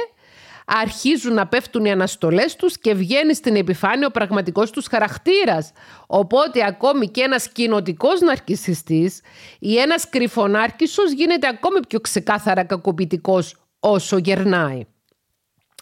αρχίζουν 0.66 1.34
να 1.34 1.48
πέφτουν 1.48 1.86
οι 1.86 1.92
αναστολές 1.92 2.56
τους 2.56 2.78
και 2.80 2.94
βγαίνει 2.94 3.36
στην 3.36 3.56
επιφάνεια 3.56 4.08
ο 4.08 4.12
πραγματικός 4.12 4.72
τους 4.72 4.88
χαρακτήρας. 4.88 5.72
Οπότε 6.08 6.66
ακόμη 6.66 7.08
και 7.08 7.22
ένας 7.22 7.50
κοινοτικός 7.50 8.20
ναρκισιστής 8.22 9.22
ή 9.60 9.78
ένας 9.78 10.10
κρυφονάρκισσος 10.10 11.12
γίνεται 11.12 11.48
ακόμη 11.48 11.80
πιο 11.88 12.00
ξεκάθαρα 12.00 12.64
κακοποιητικός 12.64 13.56
όσο 13.80 14.18
γερνάει. 14.18 14.82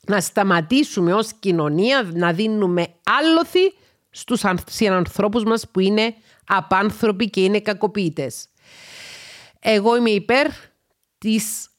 Να 0.08 0.22
σταματήσουμε 0.22 1.14
ως 1.14 1.34
κοινωνία 1.40 2.10
να 2.14 2.34
δίνουμε 2.34 2.88
άλοθη 3.20 3.74
στους 4.18 4.46
ανθρώπους 4.90 5.44
μας 5.44 5.68
που 5.72 5.80
είναι 5.80 6.16
απάνθρωποι 6.48 7.30
και 7.30 7.44
είναι 7.44 7.60
κακοποιητές. 7.60 8.48
Εγώ 9.60 9.96
είμαι 9.96 10.10
υπέρ 10.10 10.48
της 11.18 11.70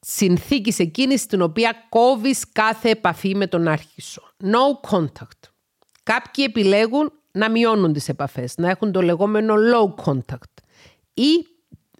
συνθήκης 0.00 0.78
εκείνης 0.78 1.20
στην 1.20 1.42
οποία 1.42 1.86
κόβεις 1.88 2.52
κάθε 2.52 2.90
επαφή 2.90 3.34
με 3.34 3.46
τον 3.46 3.68
άρχισο. 3.68 4.22
No 4.42 4.90
contact. 4.90 5.50
Κάποιοι 6.02 6.44
επιλέγουν 6.48 7.12
να 7.32 7.50
μειώνουν 7.50 7.92
τις 7.92 8.08
επαφές, 8.08 8.56
να 8.56 8.70
έχουν 8.70 8.92
το 8.92 9.02
λεγόμενο 9.02 9.54
low 9.54 10.04
contact. 10.04 10.54
Ή 11.14 11.46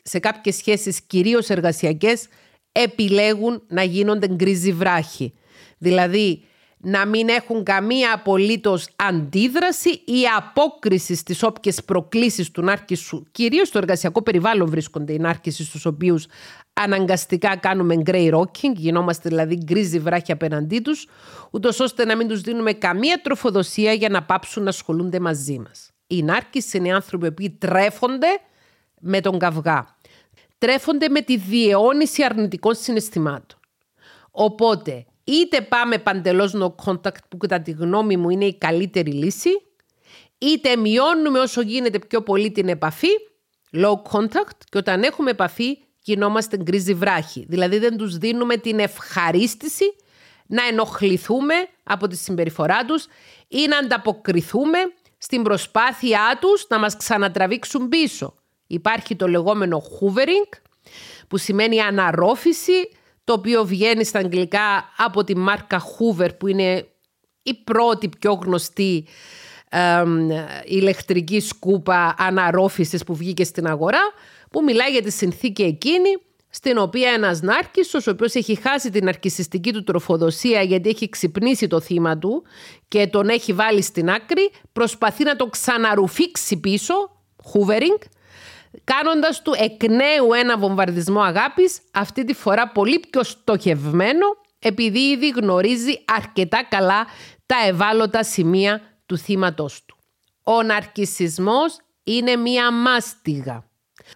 σε 0.02 0.18
κάποιες 0.18 0.56
σχέσεις 0.56 1.00
κυρίως 1.02 1.48
εργασιακές 1.48 2.26
επιλέγουν 2.72 3.62
να 3.68 3.82
γίνονται 3.82 4.28
γκρίζι 4.28 4.72
βράχοι. 4.72 5.34
Δηλαδή 5.78 6.44
να 6.88 7.06
μην 7.06 7.28
έχουν 7.28 7.62
καμία 7.62 8.14
απολύτως 8.14 8.88
αντίδραση 8.96 9.90
ή 9.90 10.26
απόκριση 10.36 11.14
στις 11.14 11.42
όποιες 11.42 11.84
προκλήσεις 11.84 12.50
του 12.50 12.62
νάρκησου. 12.62 13.24
Κυρίως 13.32 13.68
στο 13.68 13.78
εργασιακό 13.78 14.22
περιβάλλον 14.22 14.68
βρίσκονται 14.70 15.12
οι 15.12 15.18
νάρκησοι 15.18 15.64
στους 15.64 15.86
οποίους 15.86 16.26
αναγκαστικά 16.72 17.56
κάνουμε 17.56 18.02
grey 18.06 18.34
rocking, 18.34 18.74
γινόμαστε 18.74 19.28
δηλαδή 19.28 19.56
γκρίζι 19.64 19.98
βράχια 19.98 20.34
απέναντί 20.34 20.80
τους, 20.80 21.08
ούτως 21.50 21.80
ώστε 21.80 22.04
να 22.04 22.16
μην 22.16 22.28
τους 22.28 22.40
δίνουμε 22.40 22.72
καμία 22.72 23.20
τροφοδοσία 23.22 23.92
για 23.92 24.08
να 24.08 24.22
πάψουν 24.22 24.62
να 24.62 24.68
ασχολούνται 24.68 25.20
μαζί 25.20 25.58
μας. 25.58 25.90
Οι 26.06 26.22
νάρκησοι 26.22 26.76
είναι 26.76 26.94
άνθρωποι 26.94 27.32
που 27.32 27.56
τρέφονται 27.58 28.40
με 29.00 29.20
τον 29.20 29.38
καυγά. 29.38 29.96
Τρέφονται 30.58 31.08
με 31.08 31.20
τη 31.20 31.36
διαιώνιση 31.36 32.24
αρνητικών 32.24 32.74
συναισθημάτων. 32.74 33.58
Οπότε 34.30 35.06
είτε 35.26 35.60
πάμε 35.60 35.98
παντελώς 35.98 36.52
no 36.54 36.74
contact 36.84 37.24
που 37.28 37.36
κατά 37.36 37.60
τη 37.60 37.70
γνώμη 37.70 38.16
μου 38.16 38.30
είναι 38.30 38.44
η 38.44 38.58
καλύτερη 38.58 39.12
λύση, 39.12 39.50
είτε 40.38 40.76
μειώνουμε 40.76 41.38
όσο 41.38 41.60
γίνεται 41.60 41.98
πιο 41.98 42.22
πολύ 42.22 42.50
την 42.50 42.68
επαφή, 42.68 43.08
low 43.72 44.02
contact, 44.12 44.58
και 44.70 44.78
όταν 44.78 45.02
έχουμε 45.02 45.30
επαφή 45.30 45.78
γινόμαστε 46.02 46.56
γκρίζι 46.56 46.94
βράχοι. 46.94 47.46
Δηλαδή 47.48 47.78
δεν 47.78 47.96
τους 47.96 48.18
δίνουμε 48.18 48.56
την 48.56 48.78
ευχαρίστηση 48.78 49.84
να 50.46 50.66
ενοχληθούμε 50.66 51.54
από 51.82 52.06
τη 52.06 52.16
συμπεριφορά 52.16 52.84
τους 52.84 53.06
ή 53.48 53.66
να 53.68 53.78
ανταποκριθούμε 53.78 54.78
στην 55.18 55.42
προσπάθειά 55.42 56.38
τους 56.40 56.66
να 56.68 56.78
μας 56.78 56.96
ξανατραβήξουν 56.96 57.88
πίσω. 57.88 58.34
Υπάρχει 58.66 59.16
το 59.16 59.28
λεγόμενο 59.28 59.82
hoovering 59.82 60.58
που 61.28 61.36
σημαίνει 61.36 61.80
αναρρόφηση 61.80 62.88
το 63.26 63.32
οποίο 63.32 63.64
βγαίνει 63.64 64.04
στα 64.04 64.18
αγγλικά 64.18 64.92
από 64.96 65.24
τη 65.24 65.36
μάρκα 65.36 65.82
Hoover 65.82 66.28
που 66.38 66.46
είναι 66.46 66.86
η 67.42 67.54
πρώτη 67.54 68.08
πιο 68.08 68.32
γνωστή 68.32 69.06
ε, 69.68 70.02
ηλεκτρική 70.64 71.40
σκούπα 71.40 72.14
αναρρόφησης 72.18 73.04
που 73.04 73.14
βγήκε 73.14 73.44
στην 73.44 73.66
αγορά 73.66 74.00
που 74.50 74.62
μιλάει 74.62 74.90
για 74.90 75.02
τη 75.02 75.10
συνθήκη 75.10 75.62
εκείνη 75.62 76.08
στην 76.50 76.78
οποία 76.78 77.10
ένας 77.10 77.40
νάρκισσος, 77.40 78.06
ο 78.06 78.10
οποίος 78.10 78.34
έχει 78.34 78.54
χάσει 78.54 78.90
την 78.90 79.08
αρκισιστική 79.08 79.72
του 79.72 79.84
τροφοδοσία 79.84 80.62
γιατί 80.62 80.88
έχει 80.88 81.08
ξυπνήσει 81.08 81.66
το 81.66 81.80
θύμα 81.80 82.18
του 82.18 82.44
και 82.88 83.06
τον 83.06 83.28
έχει 83.28 83.52
βάλει 83.52 83.82
στην 83.82 84.10
άκρη, 84.10 84.50
προσπαθεί 84.72 85.24
να 85.24 85.36
το 85.36 85.46
ξαναρουφήξει 85.46 86.60
πίσω, 86.60 86.94
hoovering, 87.52 88.02
κάνοντας 88.84 89.42
του 89.42 89.54
εκ 89.56 89.82
νέου 89.88 90.32
ένα 90.32 90.58
βομβαρδισμό 90.58 91.20
αγάπης, 91.20 91.80
αυτή 91.92 92.24
τη 92.24 92.34
φορά 92.34 92.68
πολύ 92.68 92.98
πιο 93.10 93.22
στοχευμένο, 93.22 94.26
επειδή 94.58 94.98
ήδη 94.98 95.28
γνωρίζει 95.28 96.04
αρκετά 96.16 96.64
καλά 96.68 97.06
τα 97.46 97.56
ευάλωτα 97.66 98.22
σημεία 98.22 98.80
του 99.06 99.18
θύματός 99.18 99.84
του. 99.84 99.96
Ο 100.42 100.62
ναρκισισμός 100.62 101.78
είναι 102.02 102.36
μία 102.36 102.72
μάστιγα. 102.72 103.64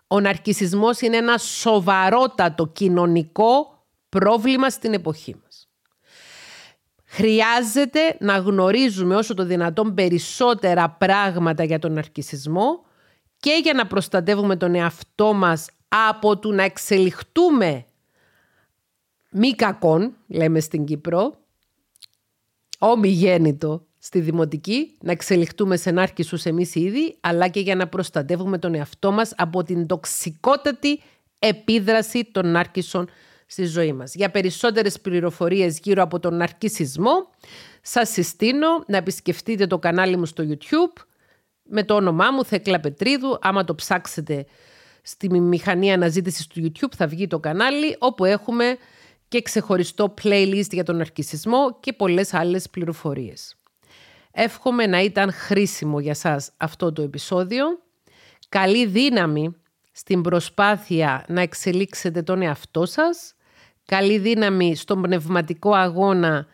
Ο 0.07 0.20
ναρκισισμός 0.20 1.01
είναι 1.01 1.16
ένα 1.16 1.38
σοβαρότατο 1.38 2.66
κοινωνικό 2.66 3.84
πρόβλημα 4.09 4.70
στην 4.70 4.92
εποχή 4.92 5.36
μας. 5.42 5.68
Χρειάζεται 7.05 8.16
να 8.18 8.36
γνωρίζουμε 8.36 9.16
όσο 9.16 9.34
το 9.34 9.44
δυνατόν 9.44 9.94
περισσότερα 9.94 10.90
πράγματα 10.90 11.64
για 11.64 11.78
τον 11.78 11.92
ναρκισισμό 11.92 12.84
και 13.41 13.61
για 13.62 13.72
να 13.72 13.86
προστατεύουμε 13.86 14.57
τον 14.57 14.74
εαυτό 14.74 15.32
μας 15.32 15.68
από 15.88 16.38
του 16.38 16.53
να 16.53 16.62
εξελιχτούμε 16.62 17.84
μη 19.30 19.55
κακόν, 19.55 20.16
λέμε 20.26 20.61
στην 20.61 20.84
Κύπρο, 20.84 21.38
ομιγέννητο 22.78 23.86
στη 23.99 24.20
δημοτική, 24.20 24.97
να 25.01 25.12
εξελιχτούμε 25.12 25.76
σε 25.76 25.91
νάρκισους 25.91 26.45
εμείς 26.45 26.74
ήδη, 26.74 27.16
αλλά 27.20 27.49
και 27.49 27.61
για 27.61 27.74
να 27.74 27.88
προστατεύουμε 27.88 28.59
τον 28.59 28.74
εαυτό 28.74 29.12
μας 29.12 29.32
από 29.36 29.62
την 29.62 29.86
τοξικότατη 29.86 31.01
επίδραση 31.38 32.24
των 32.32 32.47
νάρκισων 32.47 33.09
στη 33.47 33.64
ζωή 33.64 33.93
μας. 33.93 34.14
Για 34.14 34.30
περισσότερες 34.30 35.01
πληροφορίες 35.01 35.78
γύρω 35.78 36.03
από 36.03 36.20
τον 36.20 36.36
ναρκισισμό, 36.36 37.28
σας 37.82 38.09
συστήνω 38.11 38.84
να 38.86 38.97
επισκεφτείτε 38.97 39.66
το 39.66 39.78
κανάλι 39.78 40.16
μου 40.16 40.26
στο 40.26 40.45
YouTube 40.49 41.03
με 41.70 41.84
το 41.84 41.94
όνομά 41.94 42.30
μου 42.30 42.44
Θεκλά 42.44 42.80
Πετρίδου. 42.80 43.38
Άμα 43.40 43.64
το 43.64 43.74
ψάξετε 43.74 44.46
στη 45.02 45.40
μηχανή 45.40 45.92
αναζήτησης 45.92 46.46
του 46.46 46.62
YouTube 46.62 46.92
θα 46.96 47.06
βγει 47.06 47.26
το 47.26 47.38
κανάλι 47.38 47.96
όπου 47.98 48.24
έχουμε 48.24 48.76
και 49.28 49.42
ξεχωριστό 49.42 50.14
playlist 50.22 50.70
για 50.70 50.84
τον 50.84 50.96
ναρκισισμό 50.96 51.76
και 51.80 51.92
πολλές 51.92 52.34
άλλες 52.34 52.70
πληροφορίες. 52.70 53.56
Εύχομαι 54.32 54.86
να 54.86 55.02
ήταν 55.02 55.32
χρήσιμο 55.32 56.00
για 56.00 56.14
σας 56.14 56.52
αυτό 56.56 56.92
το 56.92 57.02
επεισόδιο. 57.02 57.64
Καλή 58.48 58.86
δύναμη 58.86 59.54
στην 59.92 60.22
προσπάθεια 60.22 61.24
να 61.28 61.40
εξελίξετε 61.40 62.22
τον 62.22 62.42
εαυτό 62.42 62.86
σας. 62.86 63.34
Καλή 63.84 64.18
δύναμη 64.18 64.76
στον 64.76 65.02
πνευματικό 65.02 65.72
αγώνα 65.72 66.46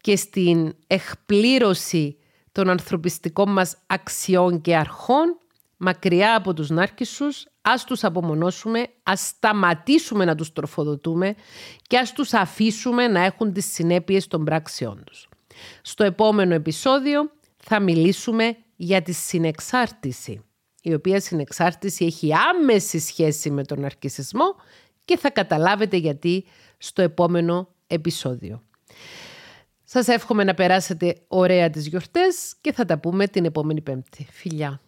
και 0.00 0.16
στην 0.16 0.74
εκπλήρωση 0.86 2.16
των 2.52 2.68
ανθρωπιστικών 2.68 3.52
μας 3.52 3.76
αξιών 3.86 4.60
και 4.60 4.76
αρχών, 4.76 5.38
μακριά 5.76 6.36
από 6.36 6.54
τους 6.54 6.70
νάρκισσους, 6.70 7.46
ας 7.62 7.84
τους 7.84 8.04
απομονώσουμε, 8.04 8.86
ας 9.02 9.26
σταματήσουμε 9.26 10.24
να 10.24 10.34
τους 10.34 10.52
τροφοδοτούμε 10.52 11.34
και 11.82 11.98
ας 11.98 12.12
τους 12.12 12.32
αφήσουμε 12.32 13.08
να 13.08 13.24
έχουν 13.24 13.52
τις 13.52 13.72
συνέπειες 13.72 14.26
των 14.26 14.44
πράξεών 14.44 15.04
τους. 15.04 15.28
Στο 15.82 16.04
επόμενο 16.04 16.54
επεισόδιο 16.54 17.30
θα 17.56 17.80
μιλήσουμε 17.80 18.56
για 18.76 19.02
τη 19.02 19.12
συνεξάρτηση, 19.12 20.44
η 20.82 20.94
οποία 20.94 21.20
συνεξάρτηση 21.20 22.04
έχει 22.04 22.30
άμεση 22.34 22.98
σχέση 22.98 23.50
με 23.50 23.64
τον 23.64 23.84
αρκισισμό 23.84 24.54
και 25.04 25.18
θα 25.18 25.30
καταλάβετε 25.30 25.96
γιατί 25.96 26.44
στο 26.78 27.02
επόμενο 27.02 27.68
επεισόδιο. 27.86 28.62
Σας 29.94 30.08
εύχομαι 30.08 30.44
να 30.44 30.54
περάσετε 30.54 31.16
ωραία 31.28 31.70
τις 31.70 31.86
γιορτές 31.86 32.54
και 32.60 32.72
θα 32.72 32.84
τα 32.84 32.98
πούμε 32.98 33.26
την 33.26 33.44
επόμενη 33.44 33.80
πέμπτη. 33.80 34.26
Φιλιά! 34.30 34.80